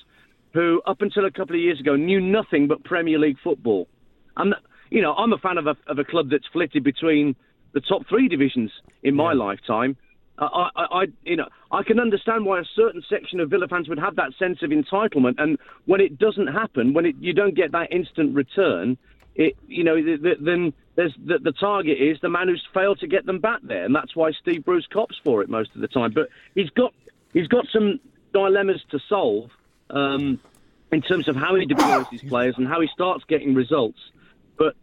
who, 0.52 0.82
up 0.86 1.00
until 1.00 1.24
a 1.24 1.30
couple 1.30 1.54
of 1.56 1.62
years 1.62 1.80
ago, 1.80 1.96
knew 1.96 2.20
nothing 2.20 2.66
but 2.66 2.84
Premier 2.84 3.18
League 3.18 3.38
football. 3.42 3.88
And, 4.36 4.54
you 4.90 5.02
know, 5.02 5.14
I'm 5.14 5.32
a 5.32 5.38
fan 5.38 5.58
of 5.58 5.66
a, 5.66 5.76
of 5.86 5.98
a 5.98 6.04
club 6.04 6.30
that's 6.30 6.46
flitted 6.52 6.84
between 6.84 7.36
the 7.72 7.80
top 7.80 8.02
three 8.08 8.28
divisions 8.28 8.70
in 9.02 9.14
my 9.14 9.32
lifetime. 9.32 9.96
I, 10.38 10.70
I, 10.74 10.82
I, 10.82 11.04
you 11.22 11.36
know, 11.36 11.48
I 11.70 11.82
can 11.82 12.00
understand 12.00 12.46
why 12.46 12.60
a 12.60 12.64
certain 12.74 13.02
section 13.08 13.40
of 13.40 13.50
Villa 13.50 13.68
fans 13.68 13.88
would 13.88 13.98
have 13.98 14.16
that 14.16 14.32
sense 14.38 14.62
of 14.62 14.70
entitlement, 14.70 15.34
and 15.38 15.58
when 15.84 16.00
it 16.00 16.18
doesn't 16.18 16.46
happen, 16.46 16.94
when 16.94 17.04
it, 17.06 17.16
you 17.20 17.34
don't 17.34 17.54
get 17.54 17.72
that 17.72 17.92
instant 17.92 18.34
return, 18.34 18.96
it, 19.34 19.56
you 19.68 19.84
know, 19.84 19.96
th 19.96 20.22
th 20.22 20.38
then 20.40 20.72
there's 20.96 21.14
the, 21.24 21.38
the 21.38 21.52
target 21.52 21.98
is 22.00 22.18
the 22.20 22.28
man 22.28 22.48
who's 22.48 22.66
failed 22.74 22.98
to 23.00 23.06
get 23.06 23.26
them 23.26 23.38
back 23.38 23.60
there, 23.62 23.84
and 23.84 23.94
that's 23.94 24.16
why 24.16 24.32
Steve 24.32 24.64
Bruce 24.64 24.86
cops 24.92 25.16
for 25.22 25.42
it 25.42 25.48
most 25.48 25.70
of 25.74 25.80
the 25.82 25.88
time. 25.88 26.12
But 26.12 26.28
he's 26.54 26.70
got 26.70 26.92
he's 27.32 27.46
got 27.46 27.66
some 27.72 28.00
dilemmas 28.32 28.82
to 28.90 28.98
solve 29.08 29.50
um, 29.90 30.40
in 30.92 31.02
terms 31.02 31.28
of 31.28 31.36
how 31.36 31.54
he 31.54 31.66
deploys 31.66 32.06
his 32.10 32.22
players 32.22 32.54
and 32.56 32.66
how 32.66 32.80
he 32.80 32.88
starts 32.92 33.24
getting 33.28 33.54
results. 33.54 33.98
But 34.56 34.74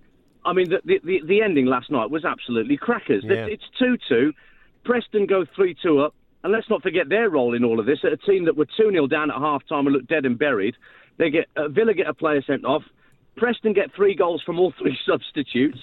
I 0.46 0.54
mean, 0.54 0.70
the 0.70 1.00
the, 1.04 1.22
the, 1.26 1.42
ending 1.42 1.66
last 1.66 1.92
night 1.92 2.10
was 2.10 2.26
absolutely 2.26 2.78
crackers. 2.78 3.24
Yeah. 3.26 3.46
It's 3.46 3.64
two 3.80 3.98
two. 4.08 4.34
Preston 4.88 5.26
go 5.26 5.46
3 5.56 5.76
2 5.84 6.00
up. 6.00 6.16
And 6.44 6.54
let's 6.54 6.70
not 6.70 6.82
forget 6.82 7.10
their 7.10 7.30
role 7.30 7.54
in 7.54 7.66
all 7.66 7.80
of 7.80 7.86
this. 7.86 8.00
A 8.04 8.16
team 8.16 8.46
that 8.46 8.56
were 8.56 8.66
2 8.78 8.92
0 8.92 9.08
down 9.08 9.30
at 9.30 9.38
half 9.38 9.68
time 9.68 9.86
and 9.86 9.94
looked 9.94 10.08
dead 10.08 10.26
and 10.26 10.40
buried. 10.40 10.76
They 11.18 11.30
get 11.30 11.48
uh, 11.58 11.68
Villa 11.68 11.94
get 11.94 12.08
a 12.08 12.14
player 12.14 12.42
sent 12.42 12.64
off. 12.64 12.84
Preston 13.36 13.74
get 13.74 13.94
three 13.94 14.16
goals 14.16 14.42
from 14.44 14.60
all 14.60 14.74
three 14.80 14.98
substitutes. 15.06 15.80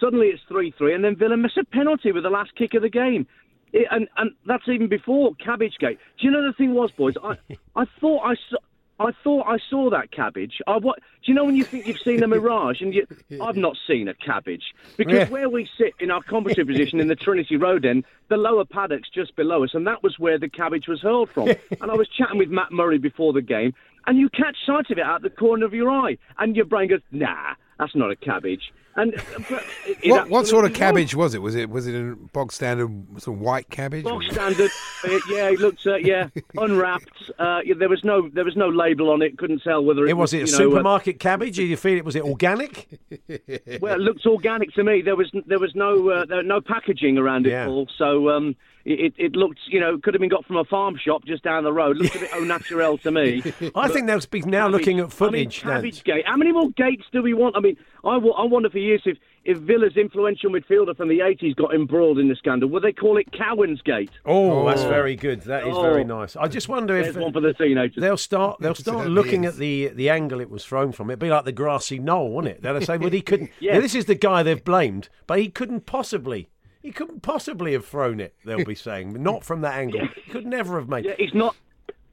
Suddenly 0.00 0.28
it's 0.28 0.42
3 0.48 0.74
3, 0.76 0.94
and 0.94 1.04
then 1.04 1.14
Villa 1.14 1.36
miss 1.36 1.52
a 1.60 1.64
penalty 1.64 2.10
with 2.10 2.24
the 2.24 2.30
last 2.30 2.54
kick 2.56 2.74
of 2.74 2.82
the 2.82 2.88
game. 2.88 3.26
It, 3.72 3.86
and, 3.90 4.08
and 4.16 4.32
that's 4.46 4.68
even 4.68 4.88
before 4.88 5.32
Cabbagegate. 5.34 5.98
Do 6.18 6.26
you 6.26 6.30
know 6.30 6.44
the 6.46 6.52
thing 6.52 6.74
was, 6.74 6.90
boys? 6.92 7.14
I, 7.22 7.36
I 7.76 7.84
thought 8.00 8.22
I 8.24 8.34
saw. 8.48 8.56
I 9.02 9.12
thought 9.24 9.46
I 9.48 9.56
saw 9.70 9.88
that 9.88 10.10
cabbage. 10.12 10.60
I, 10.66 10.76
what, 10.76 10.98
do 10.98 11.32
you 11.32 11.34
know 11.34 11.46
when 11.46 11.56
you 11.56 11.64
think 11.64 11.86
you've 11.86 12.00
seen 12.04 12.22
a 12.22 12.28
mirage 12.28 12.82
and 12.82 12.92
you, 12.92 13.06
I've 13.42 13.56
not 13.56 13.78
seen 13.86 14.08
a 14.08 14.12
cabbage 14.14 14.74
because 14.98 15.14
Yeah. 15.14 15.28
where 15.30 15.48
we 15.48 15.66
sit 15.78 15.94
in 16.00 16.10
our 16.10 16.22
commentary 16.22 16.66
position 16.66 17.00
in 17.00 17.08
the 17.08 17.16
Trinity 17.26 17.56
Road 17.56 17.86
end, 17.86 18.04
the 18.28 18.36
lower 18.36 18.66
paddocks 18.66 19.08
just 19.08 19.34
below 19.36 19.64
us, 19.64 19.70
and 19.72 19.86
that 19.86 20.02
was 20.02 20.18
where 20.18 20.38
the 20.38 20.50
cabbage 20.50 20.86
was 20.86 21.00
hurled 21.00 21.30
from. 21.30 21.48
and 21.48 21.90
I 21.90 21.94
was 21.94 22.08
chatting 22.08 22.36
with 22.36 22.50
Matt 22.50 22.72
Murray 22.72 22.98
before 22.98 23.32
the 23.32 23.40
game, 23.40 23.72
and 24.06 24.18
you 24.18 24.28
catch 24.28 24.58
sight 24.66 24.90
of 24.90 24.98
it 24.98 25.04
out 25.04 25.22
the 25.22 25.30
corner 25.30 25.64
of 25.64 25.72
your 25.72 25.90
eye, 25.90 26.18
and 26.38 26.54
your 26.54 26.66
brain 26.66 26.90
goes, 26.90 27.00
"Nah, 27.10 27.54
that's 27.78 27.96
not 27.96 28.10
a 28.10 28.16
cabbage." 28.16 28.70
And 28.96 29.14
but 29.48 29.64
What, 30.04 30.28
what 30.30 30.46
sort 30.48 30.64
of 30.64 30.74
cabbage 30.74 31.14
was 31.14 31.34
it? 31.34 31.40
Was 31.42 31.54
it 31.54 31.70
was 31.70 31.86
it 31.86 31.94
a 31.94 32.16
bog 32.32 32.50
standard 32.52 32.90
sort 33.20 33.36
of 33.36 33.40
white 33.40 33.70
cabbage? 33.70 34.04
Bog 34.04 34.22
standard. 34.24 34.70
uh, 35.04 35.18
yeah, 35.30 35.48
it 35.50 35.60
looked 35.60 35.86
uh, 35.86 35.94
yeah 35.96 36.28
unwrapped. 36.58 37.30
Uh, 37.38 37.60
yeah, 37.64 37.74
there 37.78 37.88
was 37.88 38.02
no 38.02 38.28
there 38.32 38.44
was 38.44 38.56
no 38.56 38.68
label 38.68 39.10
on 39.10 39.22
it. 39.22 39.38
Couldn't 39.38 39.62
tell 39.62 39.84
whether 39.84 40.04
it, 40.06 40.10
It 40.10 40.16
was 40.16 40.32
it 40.34 40.36
a 40.36 40.40
you 40.40 40.46
know, 40.46 40.52
uh, 40.52 40.58
supermarket 40.58 41.20
cabbage? 41.20 41.56
Did 41.56 41.68
you 41.68 41.76
feel 41.76 41.98
it 41.98 42.04
was 42.04 42.16
it 42.16 42.24
organic? 42.24 42.88
well, 43.80 43.94
it 43.94 44.00
looked 44.00 44.26
organic 44.26 44.72
to 44.74 44.82
me. 44.82 45.02
There 45.02 45.16
was 45.16 45.30
there 45.46 45.60
was 45.60 45.74
no 45.76 46.08
uh, 46.10 46.24
there, 46.24 46.42
no 46.42 46.60
packaging 46.60 47.16
around 47.16 47.46
it, 47.46 47.50
Yeah. 47.50 47.68
all, 47.68 47.86
So 47.96 48.28
um, 48.30 48.56
it 48.84 49.14
it 49.18 49.32
looked 49.36 49.60
you 49.68 49.78
know 49.78 49.98
could 49.98 50.14
have 50.14 50.20
been 50.20 50.30
got 50.30 50.44
from 50.46 50.56
a 50.56 50.64
farm 50.64 50.96
shop 50.98 51.24
just 51.24 51.44
down 51.44 51.62
the 51.62 51.72
road. 51.72 51.96
Looked 51.96 52.16
a 52.16 52.18
bit 52.20 52.30
au 52.34 52.40
naturel 52.44 52.98
to 52.98 53.12
me. 53.12 53.42
I 53.76 53.86
think 53.88 54.08
they'll 54.08 54.20
be 54.30 54.40
now 54.42 54.66
Cabbage- 54.66 54.72
looking 54.80 54.98
at 55.00 55.12
footage. 55.12 55.64
I 55.64 55.68
mean, 55.68 55.74
cabbage 55.76 56.04
gate. 56.04 56.24
How 56.26 56.36
many 56.36 56.50
more 56.50 56.70
gates 56.70 57.04
do 57.12 57.22
we 57.22 57.34
want? 57.34 57.56
I 57.56 57.60
mean, 57.60 57.76
I, 58.04 58.14
w- 58.14 58.32
I 58.34 58.44
wonder 58.44 58.70
for 58.70 58.78
years 58.78 59.02
if, 59.04 59.18
if 59.44 59.58
Villa's 59.58 59.96
influential 59.96 60.50
midfielder 60.50 60.96
from 60.96 61.08
the 61.08 61.18
80s 61.20 61.54
got 61.56 61.74
embroiled 61.74 62.18
in 62.18 62.28
the 62.28 62.34
scandal. 62.36 62.68
Would 62.70 62.82
they 62.82 62.92
call 62.92 63.16
it 63.18 63.30
Cowan's 63.32 63.80
Gate? 63.82 64.10
Oh, 64.24 64.62
oh, 64.62 64.66
that's 64.68 64.82
very 64.84 65.16
good. 65.16 65.42
That 65.42 65.66
is 65.66 65.76
very 65.78 66.02
Oh. 66.02 66.06
nice. 66.06 66.36
I 66.36 66.48
just 66.48 66.68
wonder 66.68 66.96
if 66.96 67.16
one 67.16 67.32
for 67.32 67.40
the 67.40 67.52
teenagers. 67.54 68.00
they'll 68.00 68.16
start 68.16 68.58
they'll 68.60 68.74
start 68.74 69.08
looking 69.08 69.44
at 69.44 69.56
the 69.56 69.88
the 69.88 70.08
angle 70.10 70.40
it 70.40 70.50
was 70.50 70.64
thrown 70.64 70.92
from. 70.92 71.10
It'd 71.10 71.18
be 71.18 71.28
like 71.30 71.44
the 71.44 71.52
grassy 71.52 71.98
knoll, 71.98 72.32
wouldn't 72.32 72.54
it? 72.56 72.62
They'll 72.62 72.80
say, 72.80 72.96
"Well, 72.98 73.10
he 73.10 73.20
couldn't." 73.22 73.50
Yeah. 73.60 73.74
Now, 73.74 73.80
this 73.80 73.94
is 73.94 74.06
the 74.06 74.14
guy 74.14 74.42
they've 74.42 74.64
blamed, 74.64 75.08
but 75.26 75.38
he 75.38 75.48
couldn't 75.48 75.86
possibly. 75.86 76.48
He 76.82 76.92
couldn't 76.92 77.20
possibly 77.20 77.74
have 77.74 77.84
thrown 77.84 78.20
it. 78.20 78.34
They'll 78.46 78.64
be 78.64 78.74
saying, 78.74 79.22
not 79.22 79.44
from 79.44 79.60
that 79.60 79.74
angle. 79.74 80.00
He 80.24 80.30
could 80.30 80.46
never 80.46 80.78
have 80.78 80.88
made. 80.88 81.04
Yeah, 81.04 81.12
he's 81.18 81.34
not. 81.34 81.54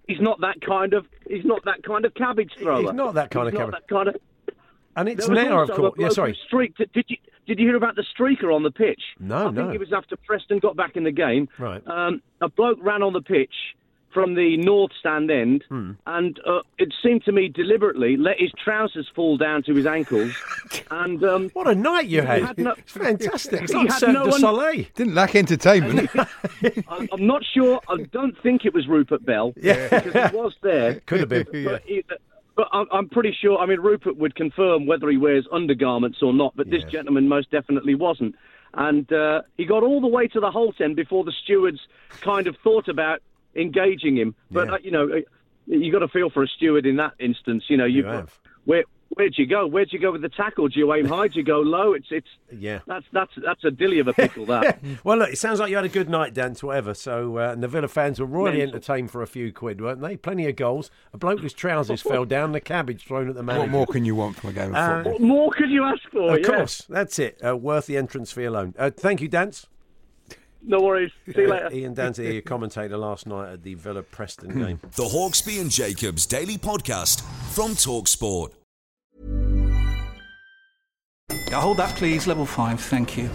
He's 0.08 0.20
not 0.20 0.42
that 0.42 0.60
kind 0.62 0.94
of. 0.94 1.06
He's 1.30 1.46
not 1.46 1.64
that 1.66 1.84
kind 1.84 2.04
of 2.06 2.14
cabbage 2.16 2.52
thrower. 2.58 2.82
He's 2.82 2.94
not 2.94 3.14
that 3.16 3.32
kind 3.32 3.48
He's 3.50 3.54
of 3.54 3.60
not 3.60 3.72
cabbage. 3.72 3.88
that 3.90 3.94
kind 3.96 4.08
of. 4.10 4.16
And 4.98 5.08
it's 5.08 5.28
There 5.28 5.36
now, 5.36 5.62
of 5.62 5.72
course. 5.72 5.94
Yeah, 5.98 6.10
sorry. 6.10 6.32
who 6.34 6.38
Streaked. 6.48 6.78
Did 6.94 7.06
you 7.08 7.18
did 7.48 7.60
you 7.60 7.68
hear 7.68 7.78
about 7.78 7.96
the 7.96 8.04
streaker 8.04 8.54
on 8.54 8.64
the 8.64 8.72
pitch? 8.72 9.02
No, 9.20 9.48
I 9.48 9.52
no. 9.52 9.62
think 9.64 9.76
it 9.76 9.80
was 9.80 9.94
after 9.94 10.18
Preston 10.18 10.60
got 10.60 10.76
back 10.76 10.98
in 10.98 11.06
the 11.06 11.12
game. 11.12 11.48
Right. 11.58 11.82
Um, 11.88 12.22
a 12.42 12.50
bloke 12.50 12.80
ran 12.82 13.02
on 13.04 13.14
the 13.14 13.22
pitch 13.22 13.54
from 14.14 14.34
the 14.36 14.58
north 14.58 14.92
stand 15.00 15.30
end, 15.30 15.64
and 15.70 16.40
uh, 16.46 16.60
it 16.80 16.92
seemed 17.04 17.24
to 17.26 17.32
me 17.32 17.48
deliberately 17.50 18.18
let 18.18 18.40
his 18.40 18.52
trousers 18.64 19.08
fall 19.16 19.38
down 19.38 19.62
to 19.64 19.76
his 19.76 19.86
ankles, 19.86 20.34
and 20.92 21.24
um, 21.24 21.50
What 21.54 21.68
a 21.68 21.76
night 21.76 22.08
you 22.08 22.22
had! 22.24 22.42
had 22.44 22.58
no- 22.58 22.72
it's 22.72 22.92
fantastic. 22.94 23.62
It's 23.62 23.72
He 23.74 23.78
like 23.78 23.90
had 23.92 24.00
Cirque 24.00 24.14
no 24.14 24.24
du 24.24 24.30
one- 24.32 24.40
Soleil. 24.40 24.86
Didn't 24.96 25.14
lack 25.14 25.36
entertainment. 25.36 26.10
I- 26.16 27.08
I'm 27.12 27.28
not 27.28 27.44
sure. 27.46 27.80
I 27.88 27.98
don't 28.12 28.36
think 28.42 28.66
it 28.66 28.74
was 28.74 28.88
Rupert 28.88 29.24
Bell 29.26 29.54
Yeah. 29.56 29.88
because 30.02 30.32
he 30.32 30.36
was 30.38 30.56
there. 30.64 31.00
Could 31.06 31.20
have 31.20 31.30
been. 31.30 31.46
But, 31.66 31.84
he, 31.86 32.04
but 32.58 32.68
I'm, 32.74 32.88
I'm 32.92 33.08
pretty 33.08 33.34
sure. 33.40 33.60
I 33.60 33.68
mean, 33.68 33.80
Rupert 33.80 34.18
would 34.18 34.36
confirm 34.36 34.88
whether 34.88 35.08
he 35.10 35.18
wears 35.18 35.48
undergarments 35.52 36.18
or 36.22 36.34
not, 36.34 36.54
but 36.58 36.70
this 36.70 36.84
gentleman 36.92 37.30
most 37.30 37.52
definitely 37.52 37.96
wasn't. 37.96 38.36
And 38.74 39.10
uh, 39.14 39.44
he 39.58 39.66
got 39.66 39.84
all 39.84 40.02
the 40.02 40.08
way 40.08 40.28
to 40.28 40.40
the 40.40 40.50
Holte 40.50 40.82
end 40.82 40.96
before 40.96 41.24
the 41.24 41.34
stewards 41.44 41.80
kind 42.24 42.48
of 42.48 42.56
thought 42.64 42.90
about 42.90 43.20
engaging 43.56 44.18
him. 44.18 44.36
But 44.52 44.68
Yeah. 44.68 44.74
uh, 44.74 44.78
you 44.84 44.92
know, 44.92 45.08
uh, 45.08 45.22
you 45.68 45.92
got 45.92 46.00
to 46.00 46.08
feel 46.08 46.30
for 46.30 46.44
a 46.44 46.48
steward 46.48 46.86
in 46.86 46.98
that 46.98 47.14
instance. 47.20 47.64
You 47.70 47.78
know, 47.78 47.86
You 47.86 48.04
you 48.04 48.06
have. 48.06 48.30
where 48.66 48.84
where'd 49.10 49.38
you 49.38 49.46
go? 49.46 49.66
Where'd 49.68 49.92
you 49.94 50.00
go 50.00 50.12
with 50.12 50.22
the 50.22 50.30
tackle? 50.30 50.68
Do 50.68 50.80
you 50.80 50.94
aim 50.94 51.06
high? 51.06 51.28
Do 51.28 51.40
you 51.40 51.44
go 51.46 51.60
low? 51.60 51.94
It's 51.94 52.08
it's 52.12 52.28
Yeah. 52.52 52.80
that's 52.88 53.06
that's 53.12 53.32
that's 53.44 53.64
a 53.64 53.72
dilly 53.72 54.00
of 54.00 54.08
a 54.08 54.14
pickle. 54.14 54.46
That. 54.46 54.80
Well, 55.04 55.18
look, 55.18 55.30
it 55.30 55.38
sounds 55.38 55.60
like 55.60 55.70
you 55.70 55.76
had 55.76 55.86
a 55.86 55.90
good 55.90 56.10
night, 56.10 56.34
Dan, 56.34 56.54
to 56.56 56.68
whatever. 56.68 56.94
So, 56.94 57.38
uh, 57.38 57.52
and 57.52 57.62
the 57.64 57.68
Villa 57.68 57.88
fans 57.88 58.20
were 58.20 58.26
royally 58.26 58.58
Mental. 58.60 58.76
entertained 58.76 59.12
for 59.12 59.22
a 59.22 59.28
few 59.28 59.52
quid, 59.54 59.80
weren't 59.82 60.02
they? 60.02 60.18
Plenty 60.18 60.48
of 60.48 60.56
goals. 60.56 60.90
A 61.14 61.18
bloke 61.18 61.40
whose 61.40 61.54
trousers 61.54 62.02
fell 62.02 62.26
down, 62.36 62.52
the 62.52 62.60
cabbage 62.62 63.06
thrown 63.06 63.30
at 63.30 63.36
the 63.36 63.44
manager. 63.44 63.64
what 63.64 63.72
more 63.72 63.88
can 63.88 64.06
you 64.06 64.16
want 64.16 64.36
from 64.38 64.50
a 64.50 64.54
game 64.54 64.70
of 64.70 64.76
Uh, 64.76 64.96
football? 65.04 65.12
What 65.14 65.22
more 65.22 65.52
could 65.52 65.70
you 65.70 65.84
ask 65.84 66.02
for? 66.12 66.34
Of 66.34 66.40
Yeah. 66.42 66.48
course, 66.48 66.84
that's 66.90 67.20
it. 67.20 67.40
Uh, 67.46 67.56
worth 67.56 67.86
the 67.88 67.98
entrance 67.98 68.32
fee 68.32 68.46
alone. 68.46 68.74
Uh, 68.78 68.90
thank 68.90 69.22
you, 69.22 69.30
Danter. 69.30 69.66
No 70.64 70.80
worries. 70.82 71.12
See 71.34 71.42
you 71.42 71.48
Uh, 71.48 71.56
later. 71.56 71.70
Ian 71.74 71.96
Danter, 71.96 72.34
your 72.34 72.42
commentator 72.42 72.98
last 72.98 73.26
night 73.28 73.54
at 73.54 73.64
the 73.64 73.76
Villa 73.76 74.02
Preston 74.04 74.58
game. 74.60 74.80
The 74.96 75.04
Hawksby 75.04 75.62
and 75.62 75.72
Jacobs 75.72 76.26
Daily 76.26 76.58
Podcast 76.58 77.22
from 77.54 77.72
Talksport. 77.72 78.52
Hold 81.54 81.78
that, 81.78 81.96
please. 81.96 82.28
Level 82.28 82.46
5, 82.46 82.80
thank 82.80 83.18
you. 83.18 83.30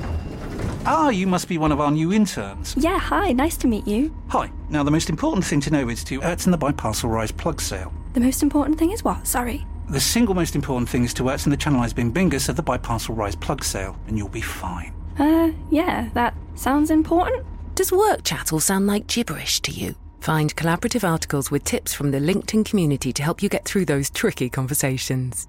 Ah, 0.84 1.10
you 1.10 1.26
must 1.26 1.48
be 1.48 1.58
one 1.58 1.70
of 1.70 1.80
our 1.80 1.90
new 1.90 2.12
interns. 2.12 2.74
Yeah, 2.76 2.98
hi, 2.98 3.32
nice 3.32 3.56
to 3.58 3.68
meet 3.68 3.86
you. 3.86 4.14
Hi. 4.28 4.50
Now, 4.68 4.82
the 4.82 4.90
most 4.90 5.10
important 5.10 5.44
thing 5.44 5.60
to 5.60 5.70
know 5.70 5.88
is 5.88 6.02
to 6.04 6.20
Ertzen 6.20 6.50
the 6.50 6.58
Biparcel 6.58 7.10
Rise 7.10 7.30
plug 7.30 7.60
sale. 7.60 7.92
The 8.14 8.20
most 8.20 8.42
important 8.42 8.78
thing 8.78 8.90
is 8.90 9.04
what? 9.04 9.26
Sorry. 9.26 9.64
The 9.90 10.00
single 10.00 10.34
most 10.34 10.54
important 10.56 10.88
thing 10.88 11.04
is 11.04 11.14
to 11.14 11.24
Ertzen 11.24 11.50
the 11.50 11.56
Channelized 11.56 11.94
Bing 11.94 12.12
Bingus 12.12 12.48
of 12.48 12.56
the 12.56 12.62
Biparcel 12.62 13.16
Rise 13.16 13.36
plug 13.36 13.62
sale, 13.62 13.96
and 14.06 14.18
you'll 14.18 14.28
be 14.28 14.40
fine. 14.40 14.92
Uh, 15.18 15.52
yeah, 15.70 16.08
that 16.14 16.34
sounds 16.54 16.90
important. 16.90 17.46
Does 17.74 17.92
work 17.92 18.24
chat 18.24 18.52
all 18.52 18.60
sound 18.60 18.86
like 18.86 19.06
gibberish 19.06 19.60
to 19.60 19.70
you? 19.70 19.94
Find 20.20 20.54
collaborative 20.54 21.08
articles 21.08 21.50
with 21.50 21.64
tips 21.64 21.92
from 21.94 22.10
the 22.10 22.18
LinkedIn 22.18 22.64
community 22.64 23.12
to 23.12 23.22
help 23.22 23.42
you 23.42 23.48
get 23.48 23.64
through 23.64 23.86
those 23.86 24.10
tricky 24.10 24.48
conversations. 24.48 25.48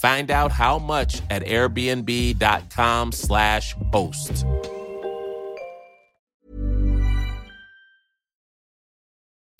Find 0.00 0.30
out 0.30 0.52
how 0.52 0.78
much 0.78 1.20
at 1.28 1.42
airbnb.com/slash 1.42 3.74
host. 3.92 4.44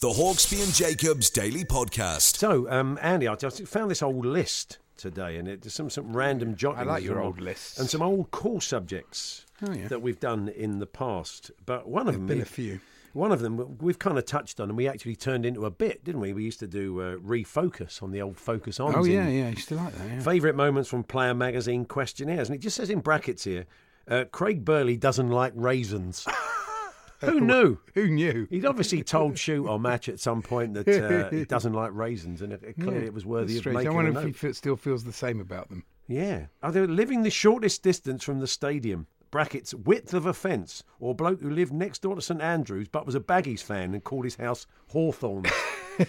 The 0.00 0.08
Hawksby 0.10 0.62
and 0.62 0.72
Jacobs 0.72 1.28
Daily 1.28 1.64
Podcast. 1.64 2.36
So, 2.36 2.70
um, 2.70 2.98
Andy, 3.02 3.26
I 3.26 3.34
just 3.34 3.66
found 3.66 3.90
this 3.90 4.00
old 4.02 4.24
list 4.24 4.78
today, 4.96 5.36
and 5.36 5.48
it's 5.48 5.74
some 5.74 5.90
some 5.90 6.16
random 6.16 6.54
jottings. 6.54 6.86
like 6.86 7.02
your 7.02 7.20
old 7.20 7.40
lists. 7.40 7.80
and 7.80 7.90
some 7.90 8.00
old 8.02 8.30
core 8.30 8.62
subjects 8.62 9.44
Oh, 9.66 9.72
yeah. 9.72 9.88
that 9.88 10.00
we've 10.00 10.20
done 10.20 10.48
in 10.50 10.78
the 10.78 10.86
past. 10.86 11.50
But 11.66 11.88
one 11.88 12.02
of 12.06 12.14
There've 12.14 12.20
them, 12.20 12.26
been 12.28 12.40
a 12.42 12.44
few. 12.44 12.78
One 13.12 13.32
of 13.32 13.40
them 13.40 13.78
we've 13.78 13.98
kind 13.98 14.18
of 14.18 14.24
touched 14.26 14.60
on, 14.60 14.68
and 14.68 14.76
we 14.76 14.86
actually 14.86 15.16
turned 15.16 15.44
into 15.46 15.64
a 15.66 15.70
bit, 15.70 16.04
didn't 16.04 16.20
we? 16.20 16.32
We 16.32 16.44
used 16.44 16.60
to 16.60 16.66
do 16.66 17.00
uh, 17.00 17.16
refocus 17.16 18.02
on 18.02 18.10
the 18.12 18.22
old 18.22 18.38
focus 18.38 18.78
on. 18.80 18.94
Oh, 18.94 19.04
yeah, 19.04 19.28
yeah, 19.28 19.46
I 19.46 19.50
used 19.50 19.68
to 19.68 19.76
like 19.76 19.94
that, 19.94 20.08
yeah. 20.08 20.20
Favourite 20.20 20.56
moments 20.56 20.88
from 20.88 21.02
Player 21.04 21.34
Magazine 21.34 21.84
questionnaires, 21.84 22.48
and 22.48 22.56
it 22.56 22.60
just 22.60 22.76
says 22.76 22.90
in 22.90 23.00
brackets 23.00 23.44
here, 23.44 23.66
uh, 24.08 24.24
Craig 24.30 24.64
Burley 24.64 24.96
doesn't 24.96 25.30
like 25.30 25.52
raisins. 25.54 26.26
Who 27.20 27.40
knew? 27.40 27.78
Who 27.94 28.06
knew? 28.08 28.46
He'd 28.48 28.64
obviously 28.64 29.02
told 29.02 29.36
shoot 29.36 29.66
or 29.66 29.80
match 29.80 30.08
at 30.08 30.20
some 30.20 30.40
point 30.40 30.74
that 30.74 30.86
uh, 30.88 31.28
he 31.36 31.44
doesn't 31.44 31.72
like 31.72 31.90
raisins, 31.92 32.42
and 32.42 32.52
it, 32.52 32.76
clearly 32.78 33.00
Yeah, 33.00 33.06
it 33.06 33.14
was 33.14 33.26
worthy 33.26 33.58
of 33.58 33.66
making 33.66 33.88
I 33.88 33.90
wonder 33.90 34.12
if 34.12 34.18
he 34.18 34.24
note. 34.26 34.36
fe- 34.36 34.52
still 34.52 34.76
feels 34.76 35.02
the 35.02 35.12
same 35.12 35.40
about 35.40 35.68
them. 35.68 35.82
Yeah. 36.06 36.46
Are 36.62 36.70
they 36.70 36.86
living 36.86 37.22
the 37.22 37.30
shortest 37.30 37.82
distance 37.82 38.22
from 38.22 38.38
the 38.38 38.46
stadium? 38.46 39.08
Brackets, 39.30 39.74
width 39.74 40.14
of 40.14 40.24
a 40.26 40.32
fence, 40.32 40.82
or 41.00 41.14
bloke 41.14 41.40
who 41.40 41.50
lived 41.50 41.72
next 41.72 42.02
door 42.02 42.14
to 42.14 42.22
St 42.22 42.40
Andrews 42.40 42.88
but 42.88 43.04
was 43.06 43.14
a 43.14 43.20
Baggies 43.20 43.62
fan 43.62 43.92
and 43.94 44.02
called 44.02 44.24
his 44.24 44.36
house 44.36 44.66
Hawthorne. 44.88 45.44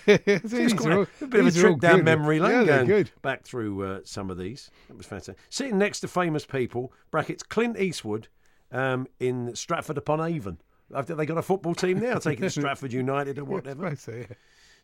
It's 0.05 0.73
quite 0.73 0.93
all- 0.93 1.07
a 1.21 1.25
bit 1.27 1.39
of 1.39 1.47
a 1.47 1.49
these 1.49 1.63
are 1.63 1.67
all 1.69 1.73
trip 1.73 1.81
down 1.81 1.95
good. 1.97 2.05
memory 2.05 2.39
lane 2.39 2.67
Yeah, 2.67 2.83
good. 2.83 3.11
back 3.23 3.43
through 3.43 3.83
uh, 3.83 3.99
some 4.03 4.29
of 4.29 4.37
these. 4.37 4.69
That 4.87 4.97
was 4.97 5.07
fantastic. 5.07 5.37
Sitting 5.49 5.79
next 5.79 6.01
to 6.01 6.07
famous 6.07 6.45
people, 6.45 6.93
brackets, 7.09 7.41
Clint 7.41 7.75
Eastwood 7.79 8.27
um, 8.71 9.07
in 9.19 9.55
Stratford 9.55 9.97
upon 9.97 10.21
Avon. 10.21 10.59
Have 10.93 11.07
they 11.07 11.25
got 11.25 11.39
a 11.39 11.41
football 11.41 11.73
team 11.73 11.99
now? 11.99 12.19
Taking 12.19 12.49
Stratford 12.49 12.93
United 12.93 13.39
or 13.39 13.45
whatever. 13.45 13.87
I 13.87 13.95
yeah. 14.07 14.25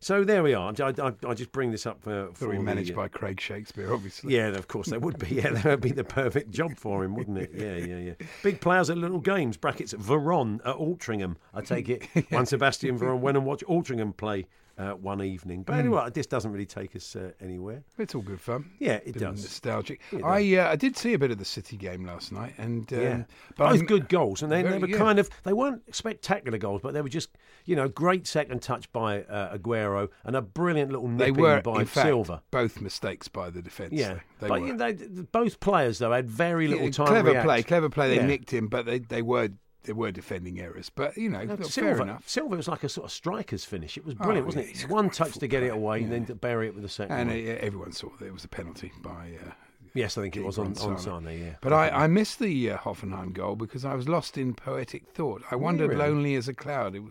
So 0.00 0.24
there 0.24 0.42
we 0.42 0.54
are. 0.54 0.72
I, 0.78 0.92
I, 0.98 1.12
I 1.26 1.34
just 1.34 1.52
bring 1.52 1.70
this 1.70 1.86
up 1.86 2.06
uh, 2.06 2.26
for 2.32 2.48
They're 2.48 2.56
the, 2.56 2.62
managed 2.62 2.92
uh, 2.92 2.96
by 2.96 3.08
Craig 3.08 3.40
Shakespeare, 3.40 3.92
obviously. 3.92 4.34
yeah, 4.34 4.48
of 4.48 4.68
course 4.68 4.88
they 4.88 4.98
would 4.98 5.18
be. 5.18 5.36
Yeah, 5.36 5.50
that 5.50 5.64
would 5.64 5.80
be 5.80 5.92
the 5.92 6.04
perfect 6.04 6.50
job 6.50 6.76
for 6.76 7.04
him, 7.04 7.14
wouldn't 7.14 7.38
it? 7.38 7.50
Yeah, 7.54 7.76
yeah, 7.76 7.98
yeah. 7.98 8.26
Big 8.42 8.60
players 8.60 8.90
at 8.90 8.98
little 8.98 9.20
games. 9.20 9.56
Brackets 9.56 9.94
Veron 9.94 10.60
at 10.64 10.76
Altrincham. 10.76 11.36
I 11.54 11.60
take 11.60 11.88
it. 11.88 12.06
One 12.30 12.46
Sebastian 12.46 12.98
Veron 12.98 13.20
went 13.20 13.36
and 13.36 13.46
watched 13.46 13.64
Altrincham 13.64 14.16
play 14.16 14.46
uh, 14.78 14.92
one 14.92 15.22
evening. 15.22 15.62
But 15.62 15.74
Mm. 15.76 15.78
anyway, 15.80 16.10
this 16.12 16.26
doesn't 16.26 16.52
really 16.52 16.66
take 16.66 16.94
us 16.96 17.16
uh, 17.16 17.32
anywhere. 17.40 17.82
It's 17.98 18.14
all 18.14 18.22
good 18.22 18.40
fun. 18.40 18.70
Yeah, 18.78 19.00
it 19.04 19.14
does. 19.18 19.42
Nostalgic. 19.42 20.00
It 20.12 20.22
I 20.22 20.56
uh, 20.58 20.70
I 20.72 20.76
did 20.76 20.96
see 20.96 21.14
a 21.14 21.18
bit 21.18 21.30
of 21.30 21.38
the 21.38 21.44
City 21.44 21.76
game 21.76 22.04
last 22.04 22.32
night, 22.32 22.54
and 22.58 22.90
um, 22.92 23.00
yeah, 23.00 23.22
but 23.56 23.68
both 23.70 23.76
I'm- 23.78 23.86
good 23.86 24.08
goals, 24.08 24.42
and 24.42 24.52
they, 24.52 24.62
they 24.62 24.78
were 24.78 24.88
yeah. 24.88 24.98
kind 24.98 25.18
of 25.18 25.30
they 25.44 25.52
weren't 25.52 25.82
spectacular 25.94 26.58
goals, 26.58 26.80
but 26.82 26.92
they 26.94 27.00
were 27.02 27.08
just 27.08 27.30
you 27.64 27.74
know 27.76 27.88
great 27.88 28.26
second 28.26 28.62
touch 28.62 28.90
by 28.92 29.22
uh, 29.24 29.56
Aguero 29.56 30.08
and 30.24 30.36
a 30.36 30.42
brilliant 30.42 30.90
little 30.92 31.08
They 31.08 31.30
were 31.32 31.60
by 31.62 31.84
fact, 31.84 32.06
Silva. 32.06 32.42
both 32.50 32.80
mistakes 32.80 33.28
by 33.28 33.50
the 33.50 33.62
defence. 33.62 33.92
Yeah, 33.92 34.20
they, 34.40 34.48
but 34.48 34.60
were. 34.60 34.66
you 34.66 34.74
know, 34.74 34.92
they, 34.92 35.22
both 35.32 35.58
players 35.60 35.98
though 35.98 36.12
had 36.12 36.28
very 36.30 36.68
little 36.68 36.84
Yeah, 36.86 36.90
time. 36.92 37.06
Clever 37.06 37.42
play, 37.42 37.62
clever 37.62 37.88
play. 37.88 38.08
They 38.10 38.16
Yeah. 38.16 38.26
nicked 38.26 38.50
him, 38.52 38.68
but 38.68 38.84
they, 38.86 38.98
they 38.98 39.22
were 39.22 39.48
they 39.86 39.92
were 39.92 40.12
defending 40.12 40.60
errors. 40.60 40.90
But 40.94 41.16
you 41.16 41.30
know, 41.30 41.42
No, 41.44 41.54
look, 41.54 41.64
Silva, 41.70 41.94
fair 41.94 42.02
enough. 42.02 42.28
Silva 42.28 42.56
was 42.56 42.68
like 42.68 42.84
a 42.84 42.88
sort 42.88 43.06
of 43.06 43.12
striker's 43.12 43.64
finish. 43.64 43.96
It 43.96 44.04
was 44.04 44.14
Oh, 44.20 44.24
brilliant, 44.24 44.46
wasn't 44.46 44.66
yeah, 44.76 44.84
it? 44.84 44.88
One 44.90 45.08
touch 45.10 45.34
to 45.38 45.46
get 45.46 45.62
it 45.62 45.68
away 45.72 45.98
player, 46.00 46.04
and 46.04 46.12
then 46.12 46.26
to 46.26 46.34
bury 46.34 46.66
it 46.68 46.74
with 46.74 46.82
the 46.82 46.88
second. 46.88 47.16
And 47.16 47.30
one. 47.30 47.38
uh, 47.38 47.58
everyone 47.60 47.92
saw 47.92 48.08
that 48.18 48.26
it 48.26 48.32
was 48.32 48.44
a 48.44 48.48
penalty 48.48 48.92
by. 49.02 49.38
Uh, 49.46 49.50
Yes, 49.94 50.18
I 50.18 50.20
think 50.20 50.36
it 50.36 50.44
was 50.44 50.58
on- 50.58 50.76
on. 50.76 50.98
Sane, 50.98 51.40
yeah. 51.42 51.54
But 51.62 51.72
I, 51.72 51.88
I 51.88 52.06
missed 52.06 52.38
the 52.38 52.72
uh, 52.72 52.76
Hoffenheim 52.76 53.32
goal 53.32 53.56
because 53.56 53.82
I 53.86 53.94
was 53.94 54.06
lost 54.06 54.36
in 54.36 54.52
poetic 54.52 55.06
thought. 55.14 55.42
I 55.50 55.56
wandered 55.56 55.88
really? 55.88 56.00
lonely 56.02 56.34
as 56.34 56.48
a 56.48 56.52
cloud. 56.52 56.94
It 56.94 57.02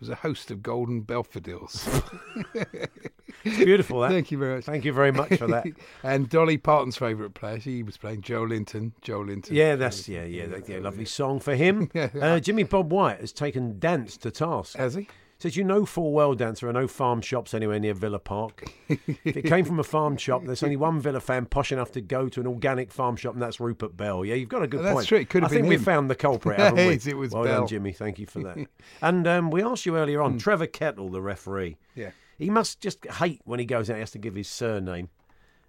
was, 0.00 0.08
a 0.08 0.14
host 0.16 0.50
of 0.50 0.62
golden 0.62 1.02
belfadils. 1.02 1.86
It's 3.44 3.56
beautiful. 3.56 4.00
That. 4.00 4.10
Thank 4.10 4.30
you 4.30 4.38
very 4.38 4.56
much. 4.56 4.64
Thank 4.64 4.84
you 4.84 4.92
very 4.92 5.12
much 5.12 5.34
for 5.38 5.46
that. 5.46 5.66
and 6.02 6.28
Dolly 6.28 6.58
Parton's 6.58 6.96
favourite 6.96 7.34
player, 7.34 7.56
he 7.56 7.82
was 7.82 7.96
playing 7.96 8.22
Joelinton. 8.22 8.92
Joe 9.00 9.20
Linton. 9.20 9.54
Yeah, 9.54 9.76
that's 9.76 10.08
yeah, 10.08 10.24
yeah, 10.24 10.46
that- 10.46 10.68
yeah, 10.68 10.78
lovely 10.78 11.04
song 11.06 11.40
for 11.40 11.54
him. 11.54 11.90
Uh, 12.20 12.40
Jimmy 12.40 12.64
Bob 12.64 12.92
White 12.92 13.20
has 13.20 13.32
taken 13.32 13.74
Danter 13.74 14.18
to 14.18 14.30
task. 14.30 14.76
Has 14.76 14.94
he? 14.94 15.08
Says 15.40 15.56
you 15.56 15.64
know 15.64 15.86
full 15.86 16.12
well, 16.12 16.36
Danter, 16.36 16.64
are 16.64 16.72
no 16.72 16.86
farm 16.86 17.22
shops 17.22 17.54
anywhere 17.54 17.80
near 17.80 17.94
Villa 17.94 18.18
Park. 18.18 18.70
if 18.90 19.36
it 19.36 19.46
came 19.46 19.64
from 19.64 19.80
a 19.80 19.82
farm 19.82 20.18
shop, 20.18 20.44
there's 20.44 20.62
only 20.62 20.76
one 20.76 21.00
Villa 21.00 21.18
fan 21.18 21.46
posh 21.46 21.72
enough 21.72 21.90
to 21.92 22.02
go 22.02 22.28
to 22.28 22.40
an 22.40 22.46
organic 22.46 22.92
farm 22.92 23.16
shop, 23.16 23.32
and 23.32 23.40
that's 23.40 23.58
Rupert 23.58 23.96
Bell. 23.96 24.22
Yeah, 24.22 24.34
you've 24.34 24.50
got 24.50 24.62
a 24.62 24.66
good 24.66 24.80
Oh, 24.80 24.82
that's 24.82 24.94
point. 24.96 25.08
true. 25.08 25.18
It 25.18 25.30
could 25.30 25.42
have 25.42 25.50
I 25.50 25.54
think 25.54 25.62
been 25.62 25.70
we 25.70 25.76
found 25.78 26.10
the 26.10 26.14
culprit, 26.14 26.58
haven't 26.58 26.86
we? 26.86 26.92
It 27.10 27.16
was 27.16 27.32
well 27.32 27.44
Bell. 27.44 27.58
done, 27.60 27.68
Jimmy. 27.68 27.92
Thank 27.92 28.18
you 28.18 28.26
for 28.26 28.40
that. 28.42 28.58
and 29.02 29.26
um, 29.26 29.50
we 29.50 29.62
asked 29.62 29.86
you 29.86 29.96
earlier 29.96 30.20
on, 30.20 30.36
Trevor 30.36 30.66
Kettle, 30.66 31.08
the 31.08 31.22
referee. 31.22 31.78
Yeah. 31.94 32.10
He 32.36 32.50
must 32.50 32.80
just 32.80 33.06
hate 33.06 33.40
when 33.44 33.60
he 33.60 33.64
goes 33.64 33.88
out. 33.88 33.94
He 33.94 34.00
has 34.00 34.10
to 34.10 34.18
give 34.18 34.34
his 34.34 34.48
surname. 34.48 35.08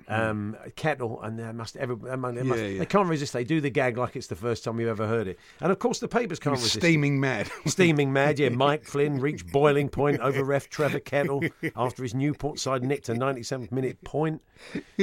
Hmm. 0.08 0.14
Um, 0.14 0.58
Kettle, 0.76 1.22
and 1.22 1.38
they 1.40 1.52
must 1.52 1.78
every 1.78 1.96
they 1.96 2.16
must, 2.16 2.36
Yeah, 2.36 2.56
yeah. 2.68 2.80
they 2.80 2.86
can't 2.86 3.08
resist. 3.08 3.34
They 3.34 3.44
do 3.44 3.62
the 3.62 3.70
gag 3.70 3.98
like 3.98 4.16
it's 4.16 4.28
the 4.28 4.36
first 4.36 4.64
time 4.64 4.80
you've 4.80 4.90
ever 4.90 5.08
heard 5.08 5.28
it, 5.28 5.40
and 5.60 5.72
of 5.72 5.80
course 5.80 6.00
the 6.00 6.08
papers 6.08 6.40
can't 6.40 6.56
resist. 6.56 6.76
steaming 6.76 7.20
mad. 7.20 7.50
Steaming 7.66 8.12
mad, 8.12 8.40
yeah. 8.40 8.50
Mike 8.62 8.84
Flynn 8.86 9.20
reached 9.20 9.52
boiling 9.52 9.90
point 9.90 10.20
over 10.20 10.44
ref 10.44 10.70
Trevor 10.70 11.00
Kettle 11.00 11.44
after 11.76 12.04
his 12.04 12.14
Newport 12.14 12.60
side 12.60 12.84
nicked 12.84 13.10
a 13.10 13.14
97th 13.14 13.72
minute 13.72 14.02
point. 14.04 14.42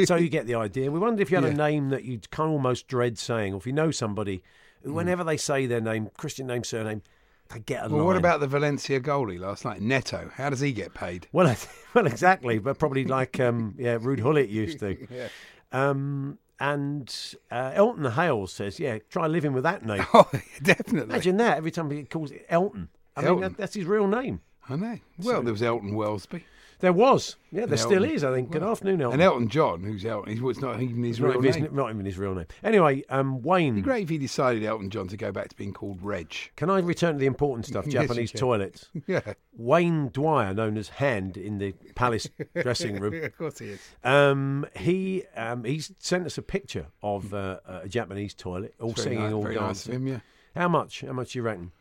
So 0.04 0.16
you 0.16 0.28
get 0.28 0.46
the 0.46 0.54
idea. 0.54 0.90
We 0.90 0.98
wondered 0.98 1.22
if 1.22 1.30
you 1.30 1.36
had 1.36 1.44
a 1.44 1.54
name 1.54 1.90
that 1.90 2.04
you'd 2.04 2.30
kind 2.30 2.48
of 2.48 2.52
almost 2.52 2.86
dread 2.88 3.18
saying, 3.18 3.54
or 3.54 3.56
if 3.58 3.66
you 3.66 3.72
know 3.72 3.90
somebody 3.90 4.42
who, 4.82 4.92
whenever 4.92 5.24
they 5.24 5.36
say 5.36 5.66
their 5.66 5.80
name, 5.80 6.10
Christian 6.16 6.46
name, 6.46 6.64
surname, 6.64 7.02
they 7.50 7.60
get 7.60 7.86
a 7.86 7.88
Well, 7.88 8.04
what 8.04 8.16
about 8.16 8.40
the 8.40 8.46
Valencia 8.46 9.00
goalie 9.00 9.38
last 9.38 9.64
night, 9.64 9.80
Neto? 9.80 10.30
How 10.34 10.50
does 10.50 10.60
he 10.60 10.72
get 10.72 10.94
paid? 10.94 11.28
Well, 11.32 11.54
well, 11.94 12.06
exactly, 12.06 12.58
but 12.58 12.78
probably 12.78 13.04
like 13.04 13.40
um, 13.40 13.74
yeah, 13.78 13.98
Ruud 13.98 14.22
Gullit 14.22 14.48
used 14.48 14.80
to. 14.80 14.96
Yeah. 15.10 15.28
Um, 15.72 16.38
and 16.60 17.14
uh, 17.50 17.70
Elton 17.74 18.04
Hale 18.04 18.46
says, 18.46 18.80
"Yeah, 18.80 18.98
try 19.10 19.26
living 19.26 19.52
with 19.52 19.62
that 19.64 19.84
name." 19.84 20.04
Oh, 20.14 20.28
definitely. 20.62 21.14
Imagine 21.14 21.36
that 21.36 21.56
every 21.56 21.70
time 21.70 21.90
he 21.90 22.02
calls 22.04 22.30
it 22.30 22.46
Elton. 22.48 22.88
I 23.16 23.22
mean, 23.22 23.40
that, 23.40 23.56
that's 23.56 23.74
his 23.74 23.84
real 23.84 24.06
name. 24.06 24.40
I 24.68 24.76
know. 24.76 24.98
Well, 25.18 25.42
there 25.42 25.52
was 25.52 25.62
Elton 25.62 25.92
Welsby. 25.92 26.42
There 26.80 26.92
was, 26.92 27.34
yeah, 27.50 27.62
there 27.66 27.70
And 27.72 27.80
still 27.80 28.04
is. 28.04 28.22
I 28.22 28.32
think. 28.32 28.50
Good 28.52 28.62
well, 28.62 28.70
afternoon, 28.70 29.00
Elton. 29.02 29.14
And 29.14 29.22
Elton 29.22 29.48
John, 29.48 29.82
who's 29.82 30.04
Elton, 30.04 30.30
he's, 30.32 30.40
well, 30.40 30.50
it's 30.50 30.60
not 30.60 30.80
even 30.80 31.02
his 31.02 31.18
not, 31.18 31.26
real 31.30 31.36
even 31.38 31.44
his, 31.46 31.56
name. 31.56 31.74
not 31.74 31.90
even 31.90 32.06
his 32.06 32.16
real 32.18 32.34
name. 32.36 32.46
Anyway, 32.62 33.02
um, 33.10 33.42
Wayne. 33.42 33.72
It'd 33.72 33.76
be 33.76 33.82
great 33.82 34.04
if 34.04 34.08
he 34.10 34.18
decided 34.18 34.62
Elton 34.62 34.88
John 34.88 35.08
to 35.08 35.16
go 35.16 35.32
back 35.32 35.48
to 35.48 35.56
being 35.56 35.72
called 35.72 35.98
Reg. 36.02 36.32
Can 36.54 36.70
I 36.70 36.78
return 36.78 37.14
to 37.14 37.18
the 37.18 37.26
important 37.26 37.66
stuff? 37.66 37.84
Yes, 37.88 38.02
Japanese 38.02 38.30
can. 38.30 38.40
toilets. 38.40 38.88
Yeah. 39.08 39.20
Wayne 39.56 40.10
Dwyer, 40.10 40.54
known 40.54 40.76
as 40.78 40.88
Hand 40.88 41.36
in 41.36 41.58
the 41.58 41.72
Palace 41.96 42.28
dressing 42.62 43.00
room. 43.00 43.24
of 43.24 43.36
course 43.36 43.58
he 43.58 43.70
is. 43.70 43.80
Um, 44.04 44.64
he 44.76 45.24
um, 45.36 45.64
he's 45.64 45.90
sent 45.98 46.26
us 46.26 46.38
a 46.38 46.42
picture 46.42 46.86
of 47.02 47.34
uh, 47.34 47.58
a 47.66 47.88
Japanese 47.88 48.34
toilet, 48.34 48.74
all 48.80 48.90
It's 48.90 49.02
very 49.02 49.16
singing, 49.16 49.24
nice- 49.30 49.34
all 49.34 49.42
very 49.42 49.54
nice 49.56 49.64
dancing. 49.66 49.94
of 49.94 50.00
him, 50.02 50.06
yeah. 50.06 50.20
How 50.54 50.68
much? 50.68 51.00
How 51.00 51.12
much 51.12 51.32
do 51.32 51.38
you 51.40 51.42
reckon? 51.42 51.72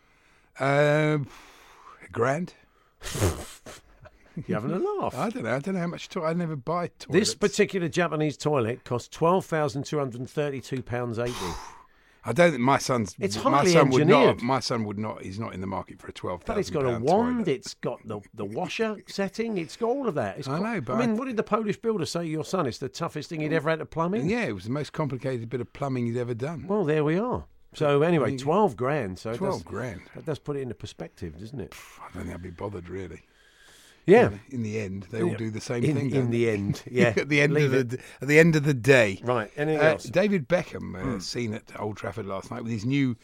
Um, 0.60 1.28
a 2.04 2.10
grand. 2.12 2.54
You 4.46 4.56
having 4.56 4.72
a 4.72 4.80
laugh? 4.80 5.16
I 5.18 5.30
don't 5.30 5.44
know. 5.44 5.56
I 5.56 5.60
don't 5.60 5.74
know 5.76 5.82
how 5.82 5.88
much. 5.88 6.10
To- 6.10 6.24
I 6.24 6.34
never 6.34 6.56
buy 6.56 6.88
toilets. 7.00 7.08
This 7.10 7.36
particular 7.36 7.88
Japanese 7.88 8.38
toilet 8.38 8.84
costs 8.84 9.08
twelve 9.10 9.46
thousand 9.46 9.84
two 9.86 9.98
hundred 9.98 10.20
and 10.20 10.30
thirty-two 10.30 10.84
pounds 10.84 11.18
eighty. 11.20 11.34
I 12.26 12.34
don't 12.34 12.52
think 12.52 12.62
my 12.62 12.78
son's. 12.78 13.16
It's 13.20 13.42
my 13.42 13.52
highly 13.52 13.72
son 13.72 13.90
would 13.90 14.06
not. 14.06 14.16
engineered. 14.18 14.42
My 14.44 14.60
son 14.60 14.84
would 14.84 15.00
not. 15.00 15.22
He's 15.24 15.40
not 15.40 15.54
in 15.54 15.62
the 15.62 15.68
market 15.68 16.02
for 16.02 16.10
a 16.10 16.12
twelve 16.12 16.44
But 16.46 16.58
it's 16.58 16.70
thousand. 16.70 17.04
got 17.06 17.12
a 17.12 17.16
wand. 17.16 17.48
It's 17.48 17.74
got 17.76 18.06
the 18.06 18.20
the 18.34 18.44
washer 18.44 18.98
setting. 19.08 19.58
It's 19.58 19.78
got 19.78 19.88
all 19.88 20.08
of 20.10 20.16
that. 20.16 20.38
It's 20.38 20.48
I 20.48 20.60
got- 20.60 20.64
know, 20.64 20.82
but 20.82 20.94
I 20.96 21.00
mean, 21.00 21.12
I- 21.12 21.14
what 21.14 21.26
did 21.26 21.38
the 21.38 21.44
Polish 21.44 21.78
builder 21.78 22.06
say? 22.06 22.22
to 22.24 22.28
Your 22.28 22.44
son, 22.44 22.66
it's 22.68 22.80
the 22.80 22.90
toughest 22.90 23.30
thing 23.30 23.40
he'd 23.42 23.54
ever 23.54 23.70
had 23.70 23.80
to 23.80 23.86
plumbing. 23.86 24.30
Yeah, 24.30 24.44
it 24.44 24.54
was 24.54 24.66
the 24.66 24.72
most 24.72 24.92
complicated 24.92 25.50
bit 25.50 25.62
of 25.62 25.72
plumbing 25.72 26.06
he's 26.08 26.18
ever 26.18 26.34
done. 26.34 26.68
Well, 26.68 26.84
there 26.84 27.04
we 27.06 27.18
are. 27.18 27.46
So 27.74 28.02
anyway, 28.02 28.36
twelve 28.38 28.76
grand. 28.76 29.20
So 29.20 29.32
it 29.32 29.38
12 29.38 29.54
does- 29.54 29.64
grand. 29.64 30.02
That 30.16 30.26
does 30.26 30.40
put 30.40 30.58
it 30.58 30.62
into 30.62 30.76
perspective, 30.76 31.40
doesn't 31.40 31.60
it? 31.62 31.74
I 32.02 32.12
don't 32.14 32.24
think 32.24 32.36
I'd 32.36 32.42
be 32.44 32.50
bothered 32.50 32.90
really. 32.90 33.22
Yeah. 34.08 34.32
In 34.52 34.64
the 34.64 34.80
end, 34.80 35.06
they 35.12 35.22
all 35.22 35.36
do 35.36 35.52
the 35.52 35.62
same 35.62 35.84
In- 35.84 35.96
thing. 35.96 36.12
in 36.16 36.32
the 36.32 36.50
end, 36.50 36.82
yeah. 36.90 37.14
at 37.16 37.28
the 37.30 37.42
end 37.42 37.54
Leave 37.54 37.74
of 37.74 37.90
the 37.90 38.00
at 38.22 38.28
the 38.28 38.40
end 38.40 38.56
of 38.56 38.64
the 38.64 38.74
day. 38.74 39.20
Right. 39.24 39.52
Anything 39.58 39.82
Uh, 39.82 39.90
else? 39.92 40.06
David 40.06 40.48
Beckham, 40.48 40.96
uh, 40.96 41.00
Hmm. 41.04 41.20
seen 41.20 41.54
at 41.54 41.64
Old 41.80 41.98
Trafford 41.98 42.26
last 42.26 42.50
night 42.50 42.64
with 42.64 42.72
his 42.72 42.86
new 42.86 43.16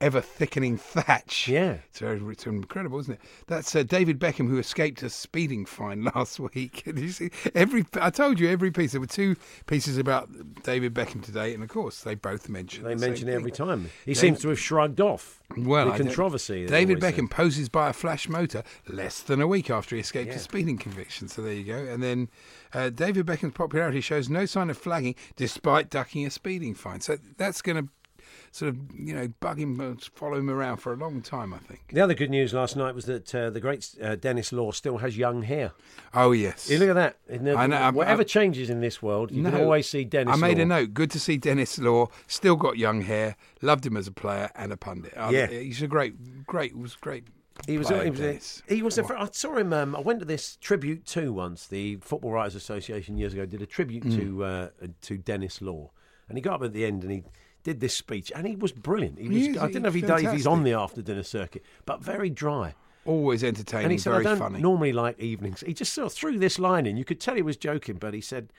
ever 0.00 0.20
thickening 0.20 0.76
thatch. 0.76 1.48
Yeah. 1.48 1.78
It's, 1.88 1.98
very, 1.98 2.20
it's 2.32 2.46
incredible, 2.46 2.98
isn't 3.00 3.14
it? 3.14 3.20
That's 3.46 3.74
uh, 3.74 3.82
David 3.82 4.18
Beckham 4.18 4.48
who 4.48 4.58
escaped 4.58 5.02
a 5.02 5.10
speeding 5.10 5.64
fine 5.66 6.04
last 6.14 6.38
week. 6.40 6.84
See 7.08 7.30
every? 7.54 7.84
I 8.00 8.10
told 8.10 8.38
you 8.40 8.48
every 8.48 8.70
piece. 8.70 8.92
There 8.92 9.00
were 9.00 9.06
two 9.06 9.36
pieces 9.66 9.98
about 9.98 10.28
David 10.62 10.94
Beckham 10.94 11.22
today, 11.22 11.54
and 11.54 11.62
of 11.62 11.68
course 11.68 12.02
they 12.02 12.14
both 12.14 12.48
mention. 12.48 12.84
They 12.84 12.94
the 12.94 13.06
mention 13.06 13.28
it 13.28 13.32
every 13.34 13.50
time. 13.52 13.90
He 14.04 14.14
David- 14.14 14.20
seems 14.20 14.40
to 14.42 14.48
have 14.50 14.58
shrugged 14.58 15.00
off 15.00 15.40
well, 15.56 15.86
the 15.86 15.92
I 15.92 15.98
controversy. 15.98 16.66
David 16.66 17.00
Beckham 17.00 17.30
poses 17.30 17.68
by 17.68 17.88
a 17.88 17.92
flash 17.92 18.28
motor 18.28 18.62
less 18.86 19.20
than 19.20 19.40
a 19.40 19.46
week 19.46 19.70
after 19.70 19.96
he 19.96 20.00
escaped 20.00 20.28
Yeah. 20.28 20.36
a 20.36 20.38
speeding 20.38 20.76
conviction. 20.78 21.28
So 21.28 21.42
there 21.42 21.54
you 21.54 21.64
go. 21.64 21.78
And 21.78 22.02
then 22.02 22.28
uh, 22.74 22.90
David 22.90 23.24
Beckham's 23.26 23.54
popularity 23.54 24.00
shows 24.02 24.28
no 24.28 24.44
sign 24.44 24.68
of 24.68 24.76
flagging 24.76 25.14
despite 25.36 25.88
ducking 25.90 26.26
a 26.26 26.30
speeding 26.30 26.74
fine. 26.74 27.00
So 27.00 27.16
that's 27.38 27.62
going 27.62 27.82
to 27.82 27.88
sort 28.50 28.70
of 28.70 28.76
you 28.94 29.14
know 29.14 29.28
bug 29.40 29.58
him, 29.58 29.80
uh, 29.80 29.94
follow 30.14 30.36
him 30.38 30.48
around 30.50 30.78
for 30.78 30.92
a 30.92 30.96
long 30.96 31.22
time. 31.22 31.52
I 31.54 31.58
think. 31.58 31.80
The 31.92 32.00
other 32.00 32.14
good 32.14 32.30
news 32.30 32.52
last 32.54 32.76
night 32.76 32.94
was 32.94 33.04
that 33.06 33.34
uh, 33.34 33.50
the 33.50 33.60
great 33.60 33.94
uh, 34.02 34.16
Denis 34.16 34.52
Law 34.52 34.70
still 34.72 34.98
has 34.98 35.16
young 35.16 35.42
hair. 35.42 35.72
Oh 36.14 36.32
yes. 36.32 36.68
You 36.70 36.78
look 36.78 36.88
at 36.90 36.94
that. 36.94 37.16
The- 37.44 37.54
I 37.56 37.66
know, 37.66 37.90
whatever 37.92 38.22
I'm- 38.22 38.28
changes 38.28 38.70
in 38.70 38.80
this 38.80 39.02
world, 39.02 39.30
you 39.30 39.42
can 39.42 39.54
always 39.54 39.88
see 39.88 40.04
Denis. 40.04 40.34
I 40.34 40.36
made 40.36 40.58
Law. 40.58 40.62
a 40.62 40.66
note. 40.66 40.94
Good 40.94 41.10
to 41.12 41.20
see 41.20 41.36
Denis 41.36 41.78
Law. 41.78 42.08
Still 42.26 42.56
got 42.56 42.78
young 42.78 43.02
hair. 43.02 43.36
Loved 43.62 43.84
him 43.86 43.96
as 43.96 44.06
a 44.06 44.12
player 44.12 44.50
and 44.54 44.72
a 44.72 44.76
pundit. 44.76 45.12
Uh, 45.16 45.30
Yeah. 45.32 45.46
he's 45.46 45.82
a 45.82 45.86
great, 45.88 46.46
great. 46.46 46.76
Was 46.76 46.94
great. 46.96 47.24
He 47.66 47.76
was. 47.76 47.88
he 47.88 47.94
was. 48.10 48.20
A, 48.20 48.38
he 48.72 48.82
was. 48.82 48.98
A, 48.98 49.04
I 49.18 49.28
saw 49.32 49.56
him. 49.56 49.72
Um, 49.72 49.96
I 49.96 50.00
went 50.00 50.20
to 50.20 50.24
this 50.24 50.56
tribute 50.60 51.04
to 51.06 51.32
once. 51.32 51.66
The 51.66 51.96
Football 51.96 52.30
Writers 52.30 52.54
Association 52.54 53.18
years 53.18 53.32
ago 53.32 53.46
did 53.46 53.60
a 53.60 53.66
tribute 53.66 54.04
Mm. 54.04 54.16
to 54.16 54.44
uh, 54.44 54.68
to 55.02 55.18
Denis 55.18 55.60
Law, 55.60 55.90
and 56.28 56.38
he 56.38 56.42
got 56.42 56.54
up 56.54 56.62
at 56.62 56.72
the 56.72 56.84
end 56.84 57.02
and 57.02 57.10
he 57.10 57.24
did 57.68 57.80
this 57.80 57.94
speech, 57.94 58.32
and 58.34 58.46
he 58.46 58.56
was 58.56 58.72
brilliant. 58.72 59.18
He 59.18 59.28
was. 59.28 59.36
He 59.36 59.48
is- 59.50 59.58
I 59.58 59.70
don't 59.70 59.82
know 59.82 59.88
if 59.88 59.94
he 59.94 60.00
he's 60.00 60.08
does, 60.08 60.32
he's 60.32 60.46
on 60.46 60.64
the 60.64 60.72
after 60.72 61.02
dinner 61.02 61.22
circuit, 61.22 61.62
but 61.84 62.02
very 62.02 62.30
dry. 62.30 62.74
Always 63.04 63.44
entertaining. 63.44 63.84
And 63.84 63.92
he 63.92 63.98
said, 63.98 64.10
very 64.12 64.24
I 64.26 64.28
don't 64.30 64.38
funny. 64.38 64.60
normally 64.60 64.92
like 64.92 65.18
evenings. 65.20 65.62
He 65.66 65.72
just 65.74 65.92
sort 65.92 66.06
of 66.06 66.12
threw 66.12 66.38
this 66.38 66.58
line 66.58 66.86
in. 66.86 66.96
You 66.96 67.04
could 67.04 67.20
tell 67.20 67.34
he 67.36 67.42
was 67.42 67.56
joking, 67.56 67.96
but 67.96 68.12
he 68.14 68.20
said, 68.20 68.52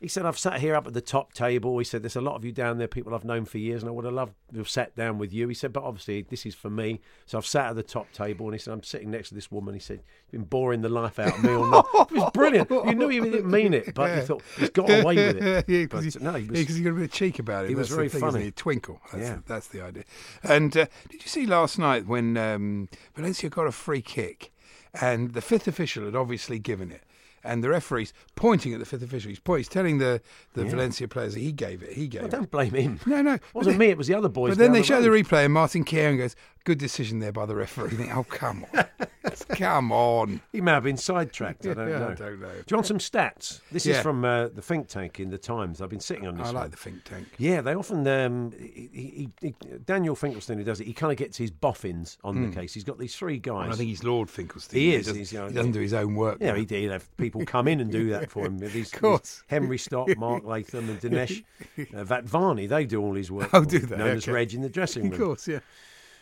he 0.00 0.08
said, 0.08 0.26
I've 0.26 0.38
sat 0.38 0.60
here 0.60 0.74
up 0.74 0.86
at 0.86 0.92
the 0.94 1.00
top 1.00 1.32
table. 1.32 1.78
He 1.78 1.84
said, 1.84 2.02
there's 2.02 2.16
a 2.16 2.20
lot 2.20 2.34
of 2.36 2.44
you 2.44 2.52
down 2.52 2.78
there, 2.78 2.86
people 2.88 3.14
I've 3.14 3.24
known 3.24 3.44
for 3.46 3.58
years, 3.58 3.82
and 3.82 3.88
I 3.88 3.92
would 3.92 4.04
have 4.04 4.14
loved 4.14 4.34
to 4.52 4.58
have 4.58 4.68
sat 4.68 4.94
down 4.94 5.18
with 5.18 5.32
you. 5.32 5.48
He 5.48 5.54
said, 5.54 5.72
but 5.72 5.82
obviously 5.84 6.22
this 6.28 6.44
is 6.44 6.54
for 6.54 6.68
me. 6.70 7.00
So 7.24 7.38
I've 7.38 7.46
sat 7.46 7.70
at 7.70 7.76
the 7.76 7.82
top 7.82 8.12
table, 8.12 8.46
and 8.46 8.54
he 8.54 8.58
said, 8.58 8.72
I'm 8.72 8.82
sitting 8.82 9.10
next 9.10 9.30
to 9.30 9.34
this 9.34 9.50
woman. 9.50 9.74
He 9.74 9.80
said, 9.80 10.00
you've 10.30 10.32
been 10.32 10.48
boring 10.48 10.82
the 10.82 10.88
life 10.88 11.18
out 11.18 11.38
of 11.38 11.42
me 11.44 11.50
or 11.50 11.66
not. 11.70 11.86
It 12.10 12.12
was 12.12 12.30
brilliant. 12.32 12.70
You 12.70 12.94
knew 12.94 13.08
he 13.08 13.20
didn't 13.20 13.50
mean 13.50 13.74
it, 13.74 13.94
but 13.94 14.16
you 14.16 14.22
thought, 14.22 14.42
he's 14.58 14.70
got 14.70 14.88
away 14.90 15.16
with 15.16 15.36
it. 15.38 15.64
yeah, 15.68 15.82
because 15.84 16.20
no, 16.20 16.34
he 16.34 16.46
was, 16.48 16.58
he 16.68 16.82
got 16.82 16.90
a 16.90 16.94
bit 16.94 17.04
of 17.04 17.12
cheek 17.12 17.38
about 17.38 17.64
it. 17.64 17.68
he 17.70 17.74
was 17.74 17.88
That's 17.88 17.96
very 17.96 18.08
thing, 18.08 18.20
funny. 18.20 18.44
he? 18.44 18.50
Twinkle. 18.52 19.00
That's, 19.12 19.24
Yeah. 19.28 19.34
the, 19.36 19.42
that's 19.46 19.66
the 19.68 19.80
idea. 19.82 20.04
And 20.42 20.76
uh, 20.76 20.86
did 21.10 21.22
you 21.22 21.28
see 21.28 21.46
last 21.46 21.78
night 21.78 22.06
when 22.06 22.36
um, 22.36 22.88
Valencia 23.14 23.48
got 23.50 23.66
a 23.66 23.72
free 23.72 24.02
kick 24.02 24.52
and 25.00 25.32
the 25.32 25.40
fifth 25.42 25.66
official 25.68 26.04
had 26.04 26.14
obviously 26.16 26.58
given 26.58 26.90
it? 26.92 27.02
And 27.44 27.62
the 27.62 27.68
referee's 27.68 28.12
pointing 28.34 28.72
at 28.72 28.80
the 28.80 28.84
fifth 28.84 29.02
official. 29.02 29.28
He's, 29.28 29.38
point, 29.38 29.60
he's 29.60 29.68
telling 29.68 29.98
the, 29.98 30.20
the 30.54 30.64
Yeah. 30.64 30.70
Valencia 30.70 31.06
players 31.08 31.34
that 31.34 31.40
he 31.40 31.52
gave 31.52 31.82
it. 31.82 31.92
He 31.92 32.08
gave 32.08 32.22
Well, 32.22 32.28
it. 32.28 32.32
don't 32.32 32.50
blame 32.50 32.74
him. 32.74 33.00
No, 33.06 33.22
no. 33.22 33.34
It 33.34 33.42
wasn't 33.54 33.78
me, 33.78 33.86
it 33.86 33.98
was 33.98 34.08
the 34.08 34.14
other 34.14 34.28
boys. 34.28 34.50
But 34.50 34.58
then 34.58 34.72
they 34.72 34.80
the 34.80 34.84
show 34.84 35.00
the 35.00 35.08
replay, 35.08 35.44
and 35.44 35.54
Martin 35.54 35.84
Keown 35.84 36.16
goes, 36.16 36.34
"Good 36.64 36.78
decision 36.78 37.20
there 37.20 37.30
by 37.32 37.46
the 37.46 37.54
referee." 37.54 37.90
You 37.92 37.96
think, 37.98 38.16
"Oh, 38.16 38.24
come 38.24 38.66
on, 38.74 38.84
come 39.50 39.92
on." 39.92 40.40
He 40.50 40.60
may 40.60 40.72
have 40.72 40.82
been 40.82 40.96
sidetracked. 40.96 41.64
I 41.66 41.74
don't 41.74 41.88
Yeah, 41.88 41.98
know. 42.00 42.08
I 42.08 42.14
don't 42.14 42.40
know. 42.40 42.48
Do 42.48 42.64
you 42.70 42.76
want 42.76 42.86
some 42.86 42.98
stats? 42.98 43.60
This 43.70 43.86
is 43.86 43.98
from 44.00 44.24
uh, 44.24 44.48
the 44.48 44.62
think 44.62 44.88
tank 44.88 45.20
in 45.20 45.30
the 45.30 45.38
Times. 45.38 45.80
I've 45.80 45.88
been 45.90 46.00
sitting 46.00 46.26
on 46.26 46.36
this. 46.36 46.48
I 46.48 46.50
like 46.50 46.62
one. 46.62 46.70
the 46.70 46.76
think 46.76 47.04
tank. 47.04 47.28
Yeah, 47.38 47.60
they 47.60 47.74
often. 47.74 48.06
Um, 48.08 48.52
he, 48.58 48.90
he, 48.92 49.28
he, 49.40 49.54
Daniel 49.84 50.16
Finkelstein, 50.16 50.58
who 50.58 50.64
does 50.64 50.80
it, 50.80 50.86
he 50.86 50.92
kind 50.92 51.12
of 51.12 51.18
gets 51.18 51.36
his 51.36 51.50
boffins 51.52 52.18
on 52.24 52.34
Hmm. 52.36 52.50
the 52.50 52.56
case. 52.56 52.74
He's 52.74 52.84
got 52.84 52.98
these 52.98 53.14
three 53.14 53.38
guys. 53.38 53.72
I 53.72 53.76
think 53.76 53.88
he's 53.88 54.02
Lord 54.02 54.28
Finkelstein. 54.28 54.80
He 54.80 54.94
is. 54.94 55.06
doesn't, 55.06 55.18
He's, 55.20 55.32
you 55.32 55.38
know, 55.38 55.46
he 55.48 55.54
doesn't 55.54 55.72
do 55.72 55.80
his 55.80 55.94
own 55.94 56.14
work. 56.16 56.38
Yeah, 56.40 56.56
he. 56.56 56.64
He'd 56.66 56.90
have 56.90 57.16
people 57.16 57.35
come 57.44 57.68
in 57.68 57.80
and 57.80 57.90
do 57.90 58.10
that 58.10 58.30
for 58.30 58.46
him. 58.46 58.58
These, 58.58 58.92
Of 58.94 59.00
course. 59.00 59.42
Henry 59.48 59.78
Stott, 59.78 60.08
Mark 60.16 60.44
Latham, 60.44 60.88
and 60.88 61.00
Dinesh 61.00 61.44
uh, 61.78 62.04
Vatvani. 62.04 62.68
They 62.68 62.86
do 62.86 63.02
all 63.02 63.14
his 63.14 63.30
work. 63.30 63.50
Oh, 63.52 63.64
do 63.64 63.78
him, 63.78 63.86
they? 63.88 63.96
Known 63.96 64.16
as 64.16 64.28
Reg 64.28 64.54
in 64.54 64.62
the 64.62 64.68
dressing 64.68 65.04
room. 65.04 65.12
Of 65.12 65.18
course, 65.18 65.48
yeah. 65.48 65.60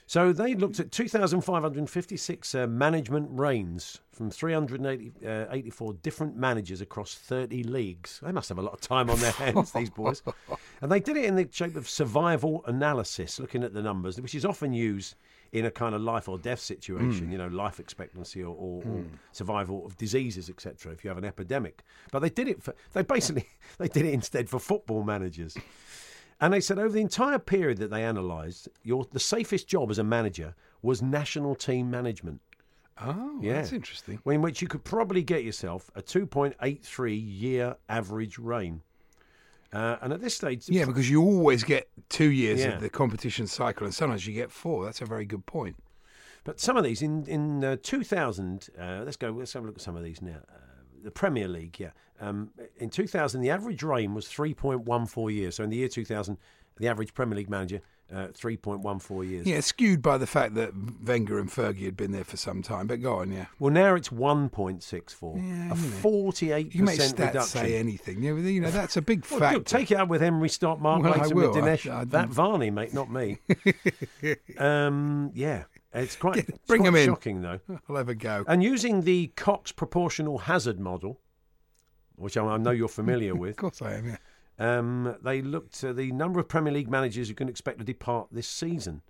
So 0.07 0.33
they 0.35 0.55
looked 0.55 0.81
at 0.81 0.93
2,556 0.93 2.55
uh, 2.55 2.67
management 2.67 3.29
reigns 3.31 4.01
from 4.13 4.31
384 4.31 5.95
different 5.95 6.37
managers 6.37 6.83
across 6.83 7.15
30 7.15 7.65
leagues. 7.65 8.21
They 8.23 8.33
must 8.33 8.51
have 8.51 8.59
a 8.59 8.63
lot 8.63 8.75
of 8.75 8.81
time 8.81 9.09
on 9.09 9.19
their 9.21 9.33
hands, 9.33 9.73
these 9.73 9.91
boys. 9.91 10.23
And 10.83 10.93
they 10.93 11.01
did 11.01 11.17
it 11.17 11.25
in 11.25 11.37
the 11.37 11.49
shape 11.51 11.77
of 11.77 11.89
survival 11.89 12.63
analysis, 12.67 13.41
looking 13.41 13.65
at 13.65 13.73
the 13.73 13.81
numbers, 13.81 14.21
which 14.21 14.35
is 14.35 14.45
often 14.45 14.75
used 14.75 15.15
in 15.55 15.65
a 15.65 15.71
kind 15.71 15.95
of 15.95 16.03
life 16.03 16.29
or 16.29 16.37
death 16.37 16.59
situation, 16.59 17.29
Mm. 17.29 17.33
you 17.33 17.39
know, 17.39 17.47
life 17.47 17.79
expectancy 17.81 18.43
or, 18.43 18.55
or, 18.55 18.83
or 18.83 18.83
Mm. 19.05 19.19
survival 19.33 19.87
of 19.87 19.97
diseases, 19.97 20.51
etc. 20.51 20.93
If 20.93 21.05
you 21.05 21.09
have 21.09 21.17
an 21.17 21.25
epidemic, 21.25 21.83
but 22.11 22.19
they 22.19 22.29
did 22.29 22.49
it 22.49 22.63
for 22.63 22.75
they 22.93 23.03
basically 23.03 23.47
they 23.79 23.89
did 23.89 24.05
it 24.05 24.13
instead 24.13 24.51
for 24.51 24.59
football 24.59 25.05
managers. 25.05 25.57
And 26.41 26.53
they 26.53 26.61
said 26.61 26.79
over 26.81 26.89
the 26.91 27.01
entire 27.01 27.39
period 27.39 27.79
that 27.79 27.91
they 27.91 28.05
analysed, 28.05 28.69
your 28.83 29.07
the 29.13 29.21
safest 29.21 29.69
job 29.69 29.91
as 29.93 29.99
a 29.99 30.05
manager 30.05 30.55
was 30.83 31.01
national 31.01 31.55
team 31.55 31.89
management. 31.89 32.41
Oh, 33.01 33.39
Yeah. 33.41 33.55
that's 33.55 33.73
interesting. 33.73 34.19
In 34.27 34.43
which 34.43 34.61
you 34.61 34.67
could 34.69 34.83
probably 34.85 35.23
get 35.23 35.45
yourself 35.45 35.91
a 35.95 36.03
2.83 36.03 37.15
year 37.15 37.77
average 37.89 38.39
reign. 38.39 38.83
Uh, 39.75 39.97
and 40.03 40.13
at 40.13 40.21
this 40.21 40.35
stage, 40.37 40.69
Yeah, 40.69 40.85
because 40.85 41.11
you 41.11 41.21
always 41.21 41.65
get 41.65 41.89
two 42.09 42.31
years 42.31 42.61
Yeah. 42.61 42.75
of 42.77 42.81
the 42.81 42.89
competition 42.89 43.47
cycle, 43.47 43.85
and 43.85 43.95
sometimes 43.95 44.27
you 44.27 44.33
get 44.33 44.51
four. 44.53 44.85
That's 44.85 45.01
a 45.01 45.07
very 45.07 45.25
good 45.27 45.47
point. 45.47 45.77
But 46.45 46.61
some 46.61 46.77
of 46.77 46.85
these 46.85 47.03
in 47.03 47.27
in 47.27 47.65
uh, 47.65 47.77
2000, 47.83 48.69
uh, 48.79 49.03
let's 49.05 49.17
go. 49.17 49.31
Let's 49.31 49.53
have 49.55 49.65
a 49.65 49.67
look 49.67 49.77
at 49.77 49.81
some 49.83 49.97
of 49.97 50.05
these 50.05 50.23
now. 50.23 50.41
Uh, 50.49 50.59
the 51.03 51.11
Premier 51.11 51.49
League, 51.49 51.79
yeah. 51.81 51.91
Um, 52.21 52.51
in 52.77 52.89
2000, 52.91 53.41
the 53.41 53.51
average 53.51 53.83
reign 53.83 54.15
was 54.15 54.27
3.14 54.29 55.33
years. 55.35 55.57
So 55.57 55.65
in 55.65 55.71
the 55.71 55.77
year 55.77 55.89
2000, 55.89 56.39
the 56.77 56.89
average 56.89 57.13
Premier 57.15 57.37
League 57.37 57.51
manager, 57.51 57.81
uh, 58.13 58.29
3.14 58.29 59.29
years. 59.31 59.47
Yeah, 59.47 59.61
skewed 59.61 60.03
by 60.03 60.19
the 60.19 60.27
fact 60.27 60.55
that 60.55 60.73
Wenger 61.05 61.39
and 61.39 61.49
Fergie 61.51 61.85
had 61.85 61.97
been 61.97 62.13
there 62.13 62.25
for 62.25 62.37
some 62.37 62.63
time. 62.63 62.87
But 62.87 63.01
go 63.03 63.17
on, 63.17 63.33
yeah. 63.33 63.47
Well, 63.59 63.73
now 63.73 63.95
it's 63.95 64.11
1.64, 64.11 65.37
Yeah, 65.37 65.41
a 65.41 65.43
you 65.43 65.69
know. 65.69 65.75
48 65.75 66.67
You 66.67 66.71
can 66.71 66.85
make 66.85 67.01
stats 67.01 67.19
reduction. 67.19 67.43
say 67.61 67.77
anything. 67.79 68.23
You 68.23 68.37
know, 68.37 68.49
you 68.49 68.61
know, 68.61 68.71
that's 68.71 68.97
a 68.97 69.03
big 69.03 69.25
Well, 69.31 69.41
factor. 69.41 69.61
Take 69.63 69.91
it 69.91 69.97
up 69.97 70.09
with 70.09 70.21
Henry 70.21 70.49
Stott, 70.49 70.81
Mark 70.81 71.03
Well, 71.03 71.15
I 71.15 71.27
will. 71.29 71.53
with 71.53 71.63
I- 71.65 71.69
Dinesh. 71.77 71.91
I- 71.93 72.05
that 72.05 72.29
Varney, 72.29 72.71
mate, 72.71 72.93
not 72.95 73.11
me. 73.11 73.39
um, 74.59 75.31
yeah, 75.35 75.65
it's 75.93 76.17
quite, 76.17 76.37
it's 76.39 76.59
Bring 76.67 76.83
quite 76.83 76.95
in. 76.97 77.07
shocking, 77.07 77.43
though. 77.43 77.61
I'll 77.89 77.97
have 77.97 78.09
a 78.09 78.15
go. 78.15 78.45
And 78.47 78.63
using 78.63 79.03
the 79.03 79.29
Cox 79.37 79.73
proportional 79.73 80.39
hazard 80.39 80.79
model, 80.79 81.21
which 82.17 82.37
I, 82.37 82.45
I 82.45 82.57
know 82.59 82.71
you're 82.71 82.89
familiar 82.89 83.35
with, 83.35 83.51
Of 83.51 83.57
course 83.57 83.83
I 83.83 83.95
am, 83.95 84.07
yeah. 84.07 84.17
Um, 84.59 85.17
they 85.23 85.43
looked 85.43 85.83
at 85.85 85.97
the 85.97 86.13
number 86.13 86.41
of 86.41 86.49
Premier 86.49 86.73
League 86.73 86.91
managers 86.91 87.29
you 87.29 87.35
can 87.35 87.49
expect 87.49 87.79
to 87.79 87.85
depart 87.85 88.29
this 88.31 88.47
season, 88.49 89.03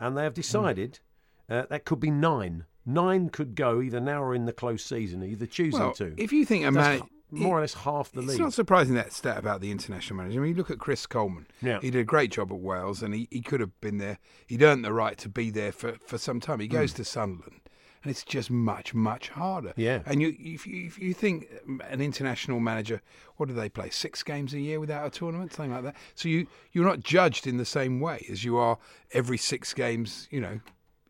and 0.00 0.16
they 0.16 0.22
have 0.24 0.34
decided 0.34 1.00
uh, 1.48 1.64
that 1.70 1.84
could 1.84 2.00
be 2.00 2.10
nine. 2.10 2.64
Nine 2.86 3.28
could 3.28 3.54
go 3.54 3.82
either 3.82 4.00
now 4.00 4.22
or 4.22 4.34
in 4.34 4.46
the 4.46 4.52
close 4.52 4.82
season, 4.84 5.22
either 5.22 5.44
choosing 5.46 5.80
Well, 5.80 5.92
to. 5.94 6.14
if 6.16 6.32
you 6.32 6.44
think 6.46 6.64
a 6.64 6.70
man- 6.70 7.02
more 7.30 7.58
or 7.58 7.60
less 7.60 7.74
half 7.74 8.10
the 8.12 8.20
It's 8.20 8.28
league. 8.28 8.34
It's 8.36 8.40
not 8.40 8.54
surprising 8.54 8.94
that 8.94 9.12
stat 9.12 9.36
about 9.36 9.60
the 9.60 9.70
international 9.70 10.16
manager. 10.16 10.40
I 10.40 10.42
mean, 10.44 10.52
you 10.52 10.56
look 10.56 10.70
at 10.70 10.78
Chris 10.78 11.04
Coleman. 11.06 11.46
Yeah. 11.60 11.78
He 11.82 11.90
did 11.90 12.00
a 12.00 12.04
great 12.04 12.30
job 12.30 12.50
at 12.50 12.58
Wales, 12.58 13.02
and 13.02 13.12
he, 13.14 13.28
he 13.30 13.42
could 13.42 13.60
have 13.60 13.78
been 13.82 13.98
there. 13.98 14.18
He'd 14.46 14.62
earned 14.62 14.82
the 14.82 14.94
right 14.94 15.18
to 15.18 15.28
be 15.28 15.50
there 15.50 15.70
for, 15.70 15.96
for 16.06 16.16
some 16.16 16.40
time. 16.40 16.60
He 16.60 16.68
goes 16.68 16.94
Mm. 16.94 16.96
to 16.96 17.04
Sunderland, 17.04 17.60
and 18.02 18.10
it's 18.10 18.24
just 18.24 18.50
much, 18.50 18.94
much 18.94 19.28
harder. 19.30 19.72
Yeah. 19.76 20.02
And 20.06 20.22
you, 20.22 20.36
if 20.38 20.66
you, 20.66 20.86
if 20.86 20.98
you 20.98 21.14
think 21.14 21.48
um, 21.66 21.82
an 21.88 22.00
international 22.00 22.60
manager, 22.60 23.02
what 23.36 23.48
do 23.48 23.54
they 23.54 23.68
play? 23.68 23.90
Six 23.90 24.22
games 24.22 24.54
a 24.54 24.60
year 24.60 24.80
without 24.80 25.06
a 25.06 25.10
tournament, 25.10 25.52
something 25.52 25.72
like 25.72 25.84
that. 25.84 25.96
So 26.14 26.28
you, 26.28 26.46
you're 26.72 26.84
not 26.86 27.00
judged 27.00 27.46
in 27.46 27.56
the 27.56 27.64
same 27.64 28.00
way 28.00 28.26
as 28.30 28.44
you 28.44 28.56
are 28.56 28.78
every 29.12 29.38
six 29.38 29.74
games, 29.74 30.28
you 30.30 30.40
know, 30.40 30.60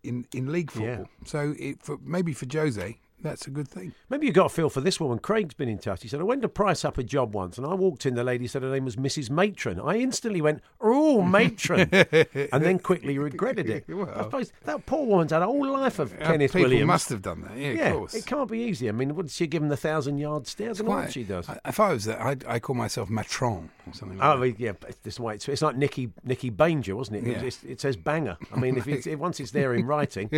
in, 0.02 0.26
in 0.32 0.50
league 0.52 0.70
Yeah. 0.74 0.96
football. 0.98 1.08
So 1.26 1.54
it, 1.58 1.82
for, 1.82 1.98
maybe 2.02 2.32
for 2.32 2.46
Jose, 2.50 2.98
that's 3.22 3.46
a 3.46 3.50
good 3.50 3.68
thing. 3.68 3.92
Maybe 4.10 4.26
you 4.26 4.32
got 4.32 4.46
a 4.46 4.48
feel 4.48 4.70
for 4.70 4.80
this 4.80 5.00
woman. 5.00 5.18
Craig's 5.18 5.54
been 5.54 5.68
in 5.68 5.78
touch. 5.78 6.02
He 6.02 6.08
said, 6.08 6.20
I 6.20 6.24
went 6.24 6.42
to 6.42 6.48
price 6.48 6.84
up 6.84 6.98
a 6.98 7.02
job 7.02 7.34
once 7.34 7.58
and 7.58 7.66
I 7.66 7.74
walked 7.74 8.06
in. 8.06 8.14
The 8.14 8.24
lady 8.24 8.46
said 8.46 8.62
her 8.62 8.70
name 8.70 8.84
was 8.84 8.96
Mrs. 8.96 9.28
Matron. 9.30 9.80
I 9.80 9.96
instantly 9.96 10.40
went, 10.40 10.62
Oh, 10.80 11.22
Matron. 11.22 11.88
and 11.92 12.64
then 12.64 12.78
quickly 12.78 13.18
regretted 13.18 13.68
it. 13.70 13.84
Well. 13.98 14.10
I 14.14 14.22
suppose 14.22 14.52
that 14.64 14.86
poor 14.86 15.04
woman's 15.06 15.32
had 15.32 15.42
a 15.42 15.46
whole 15.46 15.68
life 15.70 15.98
of 15.98 16.12
Uh, 16.14 16.26
Kenneth 16.26 16.52
people 16.52 16.68
Williams. 16.70 16.86
must 16.86 17.08
have 17.08 17.22
done 17.22 17.42
that. 17.42 17.56
Yeah, 17.56 17.88
of 17.88 17.96
course. 17.96 18.14
It 18.14 18.26
can't 18.26 18.48
be 18.50 18.60
easy. 18.60 18.88
I 18.88 18.92
mean, 18.92 19.14
would 19.16 19.30
she 19.30 19.46
give 19.46 19.62
him 19.62 19.68
the 19.68 19.76
thousand 19.76 20.18
yard 20.18 20.46
stare? 20.46 20.72
I 20.78 20.82
what 20.82 21.12
she 21.12 21.24
does. 21.24 21.48
I- 21.48 21.58
If 21.66 21.80
I 21.80 21.92
was 21.92 22.04
there, 22.04 22.22
I'd, 22.22 22.44
I 22.46 22.58
call 22.60 22.76
myself 22.76 23.10
Matron 23.10 23.70
or 23.86 23.94
something 23.94 24.18
like 24.18 24.26
Oh 24.36 24.40
that. 24.40 24.60
yeah, 24.60 24.72
but 24.78 25.02
this 25.02 25.14
is 25.14 25.20
why 25.20 25.32
it's, 25.34 25.48
it's 25.48 25.62
like 25.62 25.76
Nicky 25.76 26.10
Nicky 26.24 26.50
Banger, 26.50 26.94
wasn't 26.94 27.18
it? 27.18 27.24
It, 27.24 27.30
Yeah. 27.30 27.36
it's- 27.38 27.64
it 27.64 27.80
says 27.80 27.96
banger. 27.96 28.36
I 28.54 28.58
mean, 28.60 28.76
if 28.76 28.86
it's, 28.86 29.06
once 29.18 29.40
it's 29.40 29.50
there 29.50 29.74
in 29.74 29.84
writing, 29.86 30.28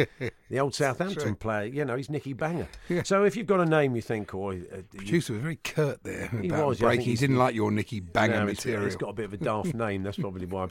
the 0.48 0.58
old 0.58 0.74
Southampton 0.74 1.34
player, 1.34 1.64
you 1.66 1.84
know, 1.84 1.96
he's 1.96 2.08
Nicky 2.08 2.32
Banger. 2.32 2.68
So 3.04 3.22
if 3.24 3.36
you've 3.36 3.46
got 3.46 3.60
a 3.60 3.66
name, 3.66 3.94
you 3.94 4.02
think, 4.02 4.34
or 4.34 4.52
uh, 4.52 4.56
Producer 4.96 5.32
was 5.34 5.42
very 5.42 5.56
curt 5.56 6.02
there 6.02 6.26
He 6.40 6.48
about 6.48 6.66
was. 6.66 6.78
Break. 6.80 7.00
He 7.02 7.14
didn't 7.14 7.36
like 7.36 7.54
your 7.54 7.70
Nicky 7.70 8.00
Banger 8.00 8.40
No, 8.40 8.46
material. 8.46 8.84
It's 8.86 8.96
got 8.96 9.10
a 9.10 9.12
bit 9.12 9.26
of 9.26 9.32
a 9.32 9.36
daft 9.36 9.74
name. 9.74 10.02
That's 10.02 10.18
probably 10.18 10.46
why 10.46 10.66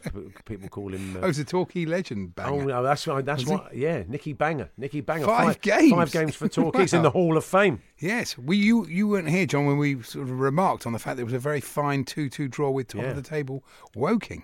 people 0.46 0.68
call 0.70 0.94
him. 0.94 1.16
Uh, 1.16 1.20
Oh, 1.24 1.30
it's 1.30 1.40
a 1.40 1.46
Torquay 1.46 1.86
legend 1.86 2.36
Banger. 2.36 2.62
Oh 2.62 2.66
no, 2.66 2.84
that's 2.84 3.08
right. 3.08 3.24
That's 3.24 3.46
what. 3.46 3.74
Yeah, 3.76 4.04
Nicky 4.08 4.34
Banger. 4.34 4.70
Nicky 4.78 5.02
Banger. 5.02 5.26
Five 5.26 5.62
games? 5.62 5.92
Five 5.92 6.12
games 6.12 6.36
for 6.36 6.48
Torquay. 6.50 6.82
He's 6.82 6.94
in 6.94 7.04
the 7.04 7.12
Hall 7.12 7.38
of 7.38 7.46
Fame. 7.46 7.82
Yes, 8.00 8.38
we 8.38 8.58
you 8.58 8.86
you 8.88 9.08
weren't 9.08 9.30
here, 9.30 9.46
John, 9.46 9.66
when 9.66 9.78
we 9.78 10.02
sort 10.04 10.28
of 10.28 10.40
remarked 10.40 10.86
on 10.86 10.94
the 10.94 11.00
fact 11.00 11.16
there 11.18 11.26
was 11.26 11.34
a 11.34 11.40
very 11.40 11.62
fine 11.62 12.04
two-two 12.04 12.48
draw 12.50 12.70
with 12.70 12.90
top 12.90 13.02
Yeah. 13.02 13.08
of 13.10 13.16
the 13.16 13.22
table 13.22 13.64
Woking. 13.96 14.44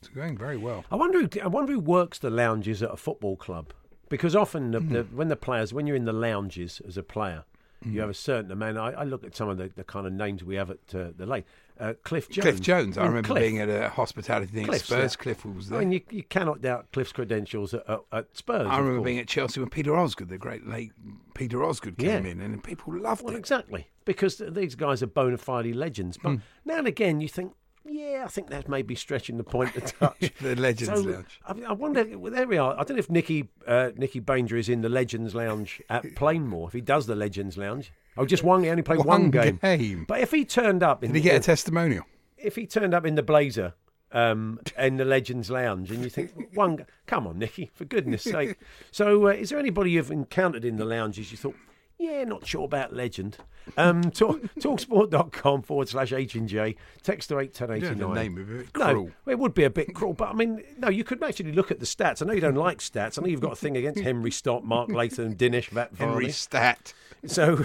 It's 0.00 0.08
going 0.08 0.36
very 0.36 0.58
well. 0.58 0.84
I 0.90 0.96
wonder. 0.96 1.20
Who, 1.20 1.28
I 1.42 1.46
wonder 1.46 1.72
who 1.72 1.80
works 1.80 2.18
the 2.18 2.28
lounges 2.28 2.82
at 2.82 2.90
a 2.92 2.96
football 2.96 3.36
club. 3.36 3.72
Because 4.14 4.36
often, 4.36 4.70
the, 4.70 4.80
the, 4.80 5.02
Hmm. 5.02 5.16
when 5.16 5.28
the 5.28 5.36
players, 5.36 5.72
when 5.74 5.86
you're 5.86 5.96
in 5.96 6.04
the 6.04 6.12
lounges 6.12 6.80
as 6.86 6.96
a 6.96 7.02
player, 7.02 7.44
you 7.84 8.00
have 8.00 8.08
a 8.08 8.14
certain 8.14 8.50
amount. 8.50 8.78
I, 8.78 8.92
I 8.92 9.04
look 9.04 9.24
at 9.24 9.36
some 9.36 9.48
of 9.50 9.58
the, 9.58 9.70
the 9.74 9.84
kind 9.84 10.06
of 10.06 10.12
names 10.14 10.42
we 10.42 10.54
have 10.54 10.70
at 10.70 10.94
uh, 10.94 11.08
the 11.16 11.26
lake. 11.26 11.44
Uh, 11.78 11.92
Cliff 12.02 12.30
Jones. 12.30 12.42
Cliff 12.44 12.60
Jones. 12.62 12.96
I 12.96 13.02
mean, 13.02 13.08
remember 13.08 13.26
Cliff. 13.28 13.40
being 13.42 13.58
at 13.60 13.68
a 13.68 13.90
hospitality 13.90 14.46
thing 14.52 14.64
Cliff's 14.66 14.90
at 14.90 14.96
Spurs. 15.10 15.16
Cliff 15.16 15.44
was 15.44 15.68
there. 15.68 15.80
I 15.80 15.84
mean, 15.84 15.92
you, 15.92 16.00
you 16.10 16.22
cannot 16.22 16.62
doubt 16.62 16.92
Cliff's 16.92 17.12
credentials 17.12 17.74
at, 17.74 17.82
at, 17.90 18.00
at 18.12 18.36
Spurs. 18.36 18.68
I 18.70 18.78
remember 18.78 19.02
being 19.04 19.18
at 19.18 19.26
Chelsea 19.28 19.60
when 19.60 19.68
Peter 19.68 19.94
Osgood, 19.94 20.28
the 20.30 20.38
great 20.38 20.66
late 20.66 20.92
Peter 21.34 21.62
Osgood, 21.62 21.98
came 21.98 22.24
Yeah. 22.24 22.30
in, 22.30 22.40
and 22.40 22.62
people 22.64 22.96
loved 22.98 23.22
Well, 23.22 23.34
it. 23.34 23.38
exactly. 23.38 23.88
Because 24.06 24.40
these 24.48 24.76
guys 24.76 25.02
are 25.02 25.06
bona 25.08 25.36
fide 25.36 25.74
legends. 25.74 26.16
But 26.16 26.30
Hmm. 26.30 26.36
now 26.64 26.78
and 26.78 26.86
again, 26.86 27.20
you 27.20 27.28
think, 27.28 27.52
yeah, 27.86 28.22
I 28.24 28.28
think 28.28 28.48
that 28.50 28.68
may 28.68 28.82
be 28.82 28.94
stretching 28.94 29.36
the 29.36 29.44
point 29.44 29.76
a 29.76 29.80
touch. 29.82 30.32
The 30.40 30.56
Legends 30.56 31.02
So, 31.02 31.08
Lounge. 31.08 31.40
I, 31.46 31.52
I 31.68 31.72
wonder, 31.72 32.18
well, 32.18 32.32
there 32.32 32.46
we 32.46 32.56
are. 32.58 32.72
I 32.74 32.84
don't 32.84 32.96
know 32.96 33.00
if 33.00 33.10
Nicky, 33.10 33.48
uh, 33.66 33.90
Nicky 33.96 34.20
Banger 34.20 34.56
is 34.56 34.68
in 34.68 34.80
the 34.80 34.88
Legends 34.88 35.34
Lounge 35.34 35.82
at 35.90 36.02
Plainmoor, 36.16 36.68
if 36.68 36.72
he 36.72 36.80
does 36.80 37.06
the 37.06 37.14
Legends 37.14 37.56
Lounge. 37.58 37.92
Oh, 38.16 38.24
just 38.24 38.42
one, 38.44 38.62
he 38.62 38.70
only 38.70 38.82
played 38.82 38.98
one, 38.98 39.06
One 39.06 39.30
game. 39.30 39.58
game. 39.60 40.04
But 40.08 40.20
if 40.20 40.30
he 40.30 40.44
turned 40.44 40.82
up 40.82 41.02
in 41.04 41.10
Did 41.12 41.16
he 41.16 41.22
get 41.22 41.36
a 41.36 41.40
testimonial? 41.40 42.04
if 42.38 42.56
he 42.56 42.66
turned 42.66 42.92
up 42.94 43.06
in 43.06 43.14
the 43.14 43.22
blazer 43.22 43.72
um, 44.12 44.60
in 44.78 44.96
the 44.98 45.04
Legends 45.04 45.50
Lounge, 45.50 45.90
and 45.90 46.04
you 46.04 46.10
think, 46.10 46.30
one, 46.54 46.86
come 47.06 47.26
on, 47.26 47.38
Nicky, 47.38 47.70
for 47.74 47.84
goodness 47.84 48.22
sake. 48.22 48.56
So, 48.92 49.26
uh, 49.26 49.30
is 49.30 49.50
there 49.50 49.58
anybody 49.58 49.90
you've 49.92 50.10
encountered 50.12 50.64
in 50.64 50.76
the 50.76 50.84
lounges 50.84 51.32
you 51.32 51.36
thought, 51.38 51.56
yeah, 51.98 52.24
not 52.24 52.46
sure 52.46 52.64
about 52.64 52.92
legend? 52.92 53.38
Um, 53.76 54.02
talk, 54.10 54.40
talksport.com 54.58 55.62
forward 55.62 55.88
slash 55.88 56.12
H 56.12 56.34
and 56.34 56.48
J. 56.48 56.76
Text 57.02 57.28
to 57.30 57.38
eight 57.38 57.54
ten 57.54 57.70
eighty 57.70 57.86
You 57.86 57.94
don't 57.94 58.14
nine. 58.14 58.16
have 58.16 58.24
to 58.24 58.30
name 58.30 58.38
it, 58.38 58.42
a 58.42 58.64
bit 58.64 58.76
No, 58.76 59.10
it 59.26 59.38
would 59.38 59.54
be 59.54 59.64
a 59.64 59.70
bit 59.70 59.94
cruel, 59.94 60.12
but 60.12 60.28
I 60.28 60.32
mean, 60.34 60.62
no, 60.78 60.88
you 60.88 61.04
could 61.04 61.22
actually 61.22 61.52
look 61.52 61.70
at 61.70 61.80
the 61.80 61.86
stats. 61.86 62.20
I 62.20 62.26
know 62.26 62.32
you 62.34 62.40
don't 62.40 62.54
like 62.56 62.78
stats. 62.78 63.18
I 63.18 63.22
know 63.22 63.28
you've 63.28 63.40
got 63.40 63.52
a 63.52 63.56
thing 63.56 63.76
against 63.76 64.00
Henry 64.02 64.30
Stott, 64.30 64.64
Mark 64.64 64.90
Layton, 64.90 65.36
Dinesh 65.36 65.68
Vat 65.68 65.92
Henry 65.96 66.12
Varney. 66.14 66.30
Stat. 66.30 66.92
So, 67.26 67.64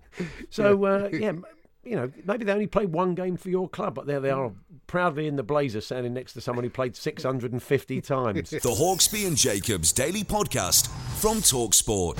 so 0.50 0.84
uh, 0.84 1.08
yeah, 1.12 1.32
you 1.82 1.96
know, 1.96 2.12
maybe 2.24 2.44
they 2.44 2.52
only 2.52 2.66
played 2.66 2.92
one 2.92 3.14
game 3.14 3.36
for 3.36 3.48
your 3.48 3.68
club, 3.68 3.94
but 3.94 4.06
there 4.06 4.20
they 4.20 4.30
are, 4.30 4.52
proudly 4.86 5.26
in 5.26 5.36
the 5.36 5.42
blazer, 5.42 5.80
standing 5.80 6.14
next 6.14 6.34
to 6.34 6.40
someone 6.40 6.62
who 6.62 6.70
played 6.70 6.94
650 6.94 8.00
times. 8.02 8.50
The 8.50 8.58
Hawksbee 8.58 9.26
and 9.26 9.36
Jacobs 9.36 9.92
Daily 9.92 10.22
Podcast 10.22 10.88
from 11.20 11.38
Talksport. 11.38 12.18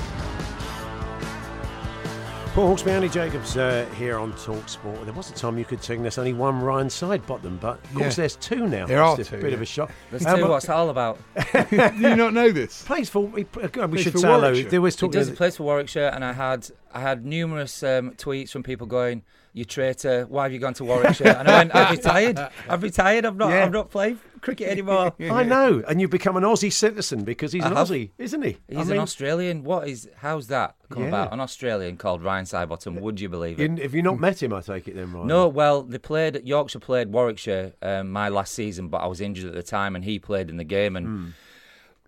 Paul 2.53 2.75
Hawksbee, 2.75 2.87
Andy 2.91 3.07
Jacobs 3.07 3.55
uh, 3.55 3.85
here 3.97 4.17
on 4.17 4.33
Talk 4.35 4.67
Sport. 4.67 5.05
There 5.05 5.13
was 5.13 5.29
a 5.31 5.33
time 5.33 5.57
you 5.57 5.63
could 5.63 5.81
sing 5.81 6.01
there's 6.01 6.17
only 6.17 6.33
one 6.33 6.59
Ryan 6.61 6.87
Sidebottom, 6.89 7.61
but 7.61 7.77
of 7.85 7.93
course 7.93 8.17
Yeah. 8.17 8.21
there's 8.23 8.35
two 8.35 8.67
now. 8.67 8.85
There 8.87 9.01
are 9.01 9.17
It's 9.17 9.29
a 9.29 9.35
two, 9.37 9.41
bit 9.41 9.49
yeah. 9.51 9.55
of 9.55 9.61
a 9.61 9.65
shock. 9.65 9.89
Let's 10.11 10.25
Um, 10.25 10.31
tell 10.31 10.37
you 10.39 10.43
but- 10.43 10.49
what 10.51 10.57
it's 10.57 10.69
all 10.69 10.89
about. 10.89 11.17
Do 11.69 11.75
you 12.09 12.15
not 12.17 12.33
know 12.33 12.51
this? 12.51 12.83
Plays 12.83 13.09
for. 13.09 13.21
We, 13.25 13.45
uh, 13.55 13.87
we 13.87 14.01
should 14.03 14.11
for 14.11 14.17
say 14.19 14.27
hello. 14.27 14.41
Warwickshire. 14.41 14.69
There 14.69 14.81
was 14.81 14.99
He 14.99 15.07
does 15.07 15.29
he 15.29 15.33
plays 15.33 15.55
for 15.55 15.63
Warwickshire, 15.63 16.11
and 16.13 16.25
I 16.25 16.33
had 16.33 16.67
I 16.93 16.99
had 16.99 17.25
numerous 17.25 17.83
um, 17.83 18.11
tweets 18.11 18.49
from 18.49 18.63
people 18.63 18.85
going, 18.85 19.23
"You 19.53 19.63
traitor! 19.63 20.25
Why 20.27 20.43
have 20.43 20.51
you 20.51 20.59
gone 20.59 20.73
to 20.73 20.83
Warwickshire?" 20.83 21.27
And 21.39 21.47
I 21.47 21.57
went, 21.59 21.73
"I've 21.73 21.91
retired. 21.91 22.37
I've 22.67 22.83
retired. 22.83 23.23
I'm 23.23 23.37
not. 23.37 23.51
Yeah. 23.51 23.63
I'm 23.63 23.71
not 23.71 23.89
playing 23.91 24.19
cricket 24.41 24.67
anymore." 24.71 25.13
I 25.19 25.43
know, 25.43 25.83
and 25.87 26.01
you've 26.01 26.09
become 26.11 26.35
an 26.37 26.43
Aussie 26.43 26.71
citizen 26.71 27.23
because 27.23 27.51
he's 27.53 27.63
I 27.63 27.67
an 27.69 27.75
have. 27.75 27.87
Aussie, 27.89 28.11
isn't 28.17 28.41
he? 28.41 28.57
He's 28.67 28.89
I 28.89 28.95
an 28.95 28.99
Australian. 29.01 29.63
What 29.63 29.87
is? 29.87 30.09
How's 30.17 30.47
that 30.47 30.75
come 30.89 31.03
Yeah. 31.03 31.09
about? 31.09 31.33
An 31.33 31.39
Australian 31.39 31.97
called 31.97 32.21
Ryan 32.23 32.45
Sidebottom. 32.45 32.99
Would 32.99 33.19
you 33.21 33.29
believe 33.29 33.59
it? 33.59 33.69
you- 33.77 33.83
Have 33.83 33.93
you 33.93 34.01
not 34.01 34.19
met 34.19 34.41
him? 34.43 34.53
I 34.53 34.61
take 34.61 34.87
it 34.87 34.95
then, 34.95 35.13
Ryan. 35.13 35.27
No, 35.27 35.47
well, 35.47 35.83
they 35.83 35.97
played 35.97 36.35
at 36.35 36.45
Yorkshire 36.47 36.79
played 36.79 37.11
Warwickshire 37.11 37.73
um, 37.81 38.11
my 38.11 38.29
last 38.29 38.53
season, 38.53 38.87
but 38.89 38.97
I 38.97 39.07
was 39.07 39.21
injured 39.21 39.45
at 39.47 39.53
the 39.53 39.63
time, 39.63 39.95
and 39.95 40.03
he 40.03 40.19
played 40.19 40.49
in 40.49 40.57
the 40.57 40.63
game, 40.63 40.95
and 40.95 41.07
Hmm. 41.07 41.27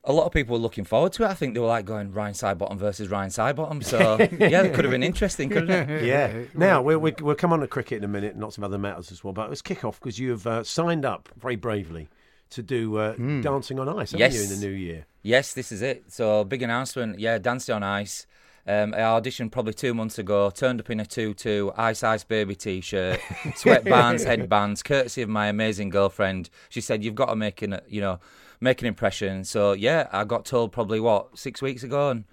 a 0.05 0.11
lot 0.11 0.25
of 0.25 0.33
people 0.33 0.53
were 0.53 0.61
looking 0.61 0.83
forward 0.83 1.13
to 1.13 1.23
it. 1.23 1.27
I 1.27 1.33
think 1.33 1.53
they 1.53 1.59
were 1.61 1.67
like 1.67 1.85
going 1.85 2.11
Ryan 2.11 2.33
Sidebottom 2.33 2.77
versus 2.77 3.07
Ryan 3.09 3.29
Sidebottom. 3.29 3.83
So 3.85 4.17
yeah, 4.39 4.63
it 4.63 4.73
could 4.73 4.83
have 4.83 4.91
been 4.91 5.03
interesting, 5.03 5.49
couldn't 5.49 5.69
it? 5.71 6.03
Yeah. 6.13 6.43
Now 6.53 6.81
we'll, 6.81 6.99
we'll 6.99 7.13
we'll 7.21 7.35
come 7.35 7.53
on 7.53 7.61
to 7.61 7.67
cricket 7.67 7.99
in 7.99 8.03
a 8.03 8.07
minute 8.09 8.33
and 8.33 8.41
lots 8.41 8.57
of 8.57 8.63
other 8.65 8.77
matters 8.77 9.11
as 9.13 9.23
well. 9.23 9.31
But 9.33 9.47
let's 9.49 9.61
kick 9.61 9.85
off 9.85 9.99
because 10.01 10.19
you've 10.19 10.45
uh, 10.45 10.63
signed 10.63 11.05
up 11.05 11.29
very 11.39 11.55
bravely 11.55 12.09
to 12.53 12.61
do 12.63 12.97
uh, 12.97 13.13
dancing 13.41 13.79
on 13.79 13.87
ice, 13.99 14.13
Yes. 14.13 14.33
you, 14.35 14.43
in 14.43 14.49
the 14.49 14.65
new 14.67 14.73
year? 14.73 15.05
Yes, 15.21 15.53
this 15.53 15.71
is 15.71 15.81
it. 15.81 16.05
So 16.07 16.43
big 16.43 16.61
announcement. 16.61 17.19
Yeah, 17.19 17.37
dancing 17.37 17.75
on 17.75 17.83
ice. 17.83 18.25
Um, 18.65 18.93
I 18.93 18.99
auditioned 18.99 19.51
probably 19.51 19.73
two 19.73 19.93
months 19.93 20.17
ago. 20.17 20.49
Turned 20.49 20.79
up 20.79 20.89
in 20.89 20.99
a 20.99 21.05
tutu, 21.05 21.71
ice 21.77 22.01
ice 22.03 22.23
baby 22.23 22.55
t-shirt, 22.55 23.19
sweatbands, 23.61 24.25
headbands, 24.25 24.81
courtesy 24.83 25.21
of 25.21 25.29
my 25.29 25.47
amazing 25.47 25.89
girlfriend. 25.89 26.49
She 26.69 26.79
said 26.81 27.03
you've 27.03 27.15
got 27.15 27.25
to 27.27 27.35
make 27.35 27.61
an 27.61 27.81
you 27.87 27.99
know 28.01 28.19
make 28.61 28.81
an 28.81 28.87
impression. 28.87 29.43
So 29.43 29.73
yeah, 29.73 30.07
I 30.11 30.23
got 30.23 30.45
told 30.45 30.71
probably 30.71 30.99
what 31.01 31.37
six 31.37 31.61
weeks 31.61 31.83
ago, 31.83 32.09
and 32.11 32.23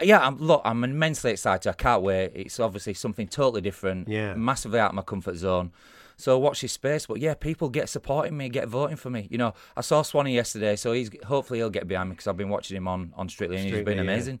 Yeah, 0.00 0.20
I'm, 0.24 0.36
look, 0.38 0.62
I'm 0.64 0.84
immensely 0.84 1.32
excited. 1.32 1.68
I 1.68 1.72
can't 1.72 2.02
wait. 2.02 2.30
It's 2.34 2.60
obviously 2.60 2.94
something 2.94 3.26
totally 3.26 3.60
different. 3.62 4.06
Yeah. 4.08 4.34
Massively 4.34 4.78
out 4.78 4.90
of 4.90 4.94
my 4.94 5.02
comfort 5.02 5.36
zone. 5.36 5.72
So 6.16 6.38
watch 6.38 6.62
this 6.62 6.72
space. 6.72 7.06
But 7.06 7.18
yeah, 7.20 7.34
people 7.34 7.68
get 7.68 7.88
supporting 7.88 8.36
me, 8.36 8.48
get 8.48 8.68
voting 8.68 8.96
for 8.96 9.10
me. 9.10 9.28
You 9.30 9.38
know, 9.38 9.54
I 9.76 9.80
saw 9.82 10.02
Swanny 10.02 10.34
yesterday, 10.34 10.76
so 10.76 10.92
he's 10.92 11.10
hopefully 11.24 11.58
he'll 11.58 11.70
get 11.70 11.86
behind 11.86 12.08
me 12.10 12.14
because 12.14 12.26
I've 12.26 12.36
been 12.36 12.48
watching 12.48 12.76
him 12.76 12.88
on, 12.88 13.12
on 13.16 13.28
Strictly 13.28 13.56
and 13.56 13.64
he's 13.64 13.72
Strictly, 13.72 13.94
been 13.94 14.04
yeah. 14.04 14.12
amazing. 14.12 14.40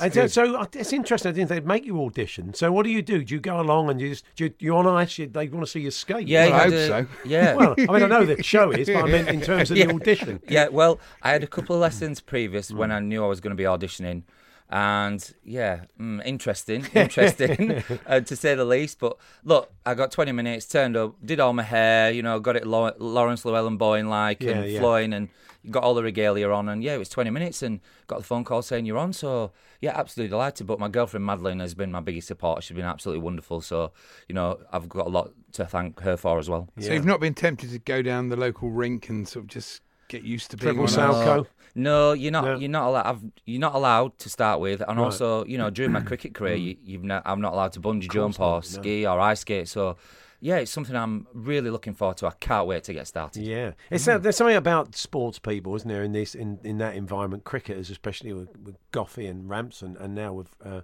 And 0.00 0.12
so, 0.12 0.26
so 0.26 0.56
uh, 0.56 0.66
it's 0.72 0.92
interesting. 0.92 1.28
I 1.28 1.32
didn't 1.32 1.48
think 1.48 1.62
they 1.62 1.66
make 1.68 1.84
you 1.86 2.02
audition. 2.04 2.54
So 2.54 2.72
what 2.72 2.82
do 2.84 2.90
you 2.90 3.02
do? 3.02 3.22
Do 3.22 3.34
you 3.34 3.40
go 3.40 3.60
along 3.60 3.88
and 3.88 4.00
you 4.00 4.08
just 4.08 4.24
do 4.34 4.46
you, 4.46 4.54
you 4.58 4.76
on 4.76 4.84
ice? 4.88 5.16
You, 5.16 5.28
they 5.28 5.46
want 5.46 5.64
to 5.64 5.70
see 5.70 5.78
you 5.78 5.92
skate. 5.92 6.26
Yeah, 6.26 6.46
Well, 6.48 6.54
I 6.54 6.62
hope 6.62 6.70
to- 6.72 6.86
so. 6.88 7.06
Yeah. 7.24 7.54
Well, 7.54 7.74
I 7.78 7.92
mean, 7.92 8.02
I 8.02 8.06
know 8.08 8.24
the 8.24 8.42
show 8.42 8.72
is, 8.72 8.88
but 8.88 8.96
I 8.96 9.06
mean 9.06 9.28
in 9.28 9.40
terms 9.40 9.70
of 9.70 9.76
Yeah. 9.76 9.86
the 9.86 9.94
audition. 9.94 10.40
Yeah, 10.48 10.68
well, 10.68 10.98
I 11.22 11.30
had 11.30 11.44
a 11.44 11.46
couple 11.46 11.76
of 11.76 11.80
lessons 11.82 12.20
previous 12.20 12.72
when 12.72 12.90
I 12.90 12.98
knew 12.98 13.24
I 13.24 13.28
was 13.28 13.40
going 13.40 13.52
to 13.52 13.56
be 13.56 13.62
auditioning. 13.62 14.24
And 14.68 15.32
yeah, 15.44 15.82
mm, 16.00 16.24
interesting, 16.24 16.86
interesting 16.94 17.84
uh, 18.06 18.20
to 18.20 18.36
say 18.36 18.54
the 18.54 18.64
least. 18.64 18.98
But 18.98 19.16
look, 19.44 19.72
I 19.84 19.94
got 19.94 20.10
20 20.10 20.32
minutes, 20.32 20.66
turned 20.66 20.96
up, 20.96 21.14
did 21.24 21.40
all 21.40 21.52
my 21.52 21.62
hair, 21.62 22.10
you 22.10 22.22
know, 22.22 22.40
got 22.40 22.56
it 22.56 22.66
Law- 22.66 22.92
Laurence 22.98 23.44
Llewelyn-Bowen 23.44 24.08
like 24.08 24.42
Yeah, 24.42 24.52
and 24.52 24.70
yeah. 24.70 24.80
flowing 24.80 25.12
and 25.12 25.28
got 25.70 25.82
all 25.82 25.94
the 25.94 26.02
regalia 26.02 26.48
on. 26.50 26.68
And 26.68 26.82
yeah, 26.82 26.94
it 26.94 26.98
was 26.98 27.08
20 27.08 27.30
minutes 27.30 27.62
and 27.62 27.80
got 28.06 28.18
the 28.18 28.24
phone 28.24 28.44
call 28.44 28.62
saying 28.62 28.86
you're 28.86 28.98
on. 28.98 29.12
So 29.12 29.52
yeah, 29.80 29.92
absolutely 29.96 30.30
delighted. 30.30 30.66
But 30.66 30.78
my 30.80 30.88
girlfriend 30.88 31.24
Madeline 31.26 31.60
has 31.60 31.74
been 31.74 31.92
my 31.92 32.00
biggest 32.00 32.28
supporter. 32.28 32.62
She's 32.62 32.76
been 32.76 32.84
absolutely 32.84 33.22
wonderful. 33.22 33.60
So, 33.60 33.92
you 34.28 34.34
know, 34.34 34.58
I've 34.72 34.88
got 34.88 35.06
a 35.06 35.10
lot 35.10 35.32
to 35.52 35.64
thank 35.64 36.00
her 36.00 36.16
for 36.16 36.38
as 36.38 36.48
well. 36.48 36.68
So 36.80 36.92
you've 36.92 37.04
not 37.04 37.20
been 37.20 37.34
tempted 37.34 37.70
to 37.70 37.78
go 37.78 38.02
down 38.02 38.28
the 38.28 38.36
local 38.36 38.70
rink 38.70 39.08
and 39.08 39.28
sort 39.28 39.44
of 39.44 39.48
just 39.48 39.82
get 40.08 40.22
used 40.22 40.50
to 40.52 40.56
being 40.56 40.74
Triple 40.76 41.02
on 41.02 41.10
ice? 41.10 41.16
Salchow. 41.16 41.46
No, 41.74 42.12
you're 42.12 42.32
not. 42.32 42.44
No. 42.44 42.56
You're 42.58 42.70
not 42.70 42.86
allowed. 42.88 43.06
I've, 43.06 43.22
you're 43.44 43.60
not 43.60 43.74
allowed 43.74 44.18
to 44.20 44.30
start 44.30 44.60
with, 44.60 44.80
and 44.80 44.96
Right. 44.98 45.04
also, 45.04 45.44
you 45.44 45.58
know, 45.58 45.68
during 45.70 45.92
my 45.92 46.00
cricket 46.00 46.34
career, 46.34 46.54
you, 46.54 46.76
you've 46.82 47.04
not, 47.04 47.22
I'm 47.26 47.40
not 47.42 47.52
allowed 47.52 47.72
to 47.74 47.80
bungee 47.80 48.10
jump 48.10 48.40
or 48.40 48.56
no. 48.56 48.60
ski 48.62 49.06
or 49.06 49.20
ice 49.20 49.40
skate. 49.40 49.68
So, 49.68 49.98
yeah, 50.40 50.56
it's 50.56 50.70
something 50.70 50.96
I'm 50.96 51.26
really 51.34 51.68
looking 51.70 51.92
forward 51.92 52.16
to. 52.18 52.28
I 52.28 52.32
can't 52.40 52.66
wait 52.66 52.84
to 52.84 52.94
get 52.94 53.06
started. 53.06 53.42
Yeah, 53.42 53.72
it's 53.90 54.08
uh, 54.08 54.16
there's 54.16 54.36
something 54.36 54.56
about 54.56 54.96
sports 54.96 55.38
people, 55.38 55.74
isn't 55.76 55.88
there? 55.88 56.02
In 56.02 56.12
this, 56.12 56.34
in, 56.34 56.60
in 56.64 56.78
that 56.78 56.94
environment, 56.94 57.44
cricketers, 57.44 57.90
especially 57.90 58.32
with, 58.32 58.56
with 58.58 58.76
Goughie 58.92 59.26
and 59.26 59.48
Ramson, 59.48 59.96
and 60.00 60.14
now 60.14 60.32
with 60.32 60.54
uh, 60.64 60.80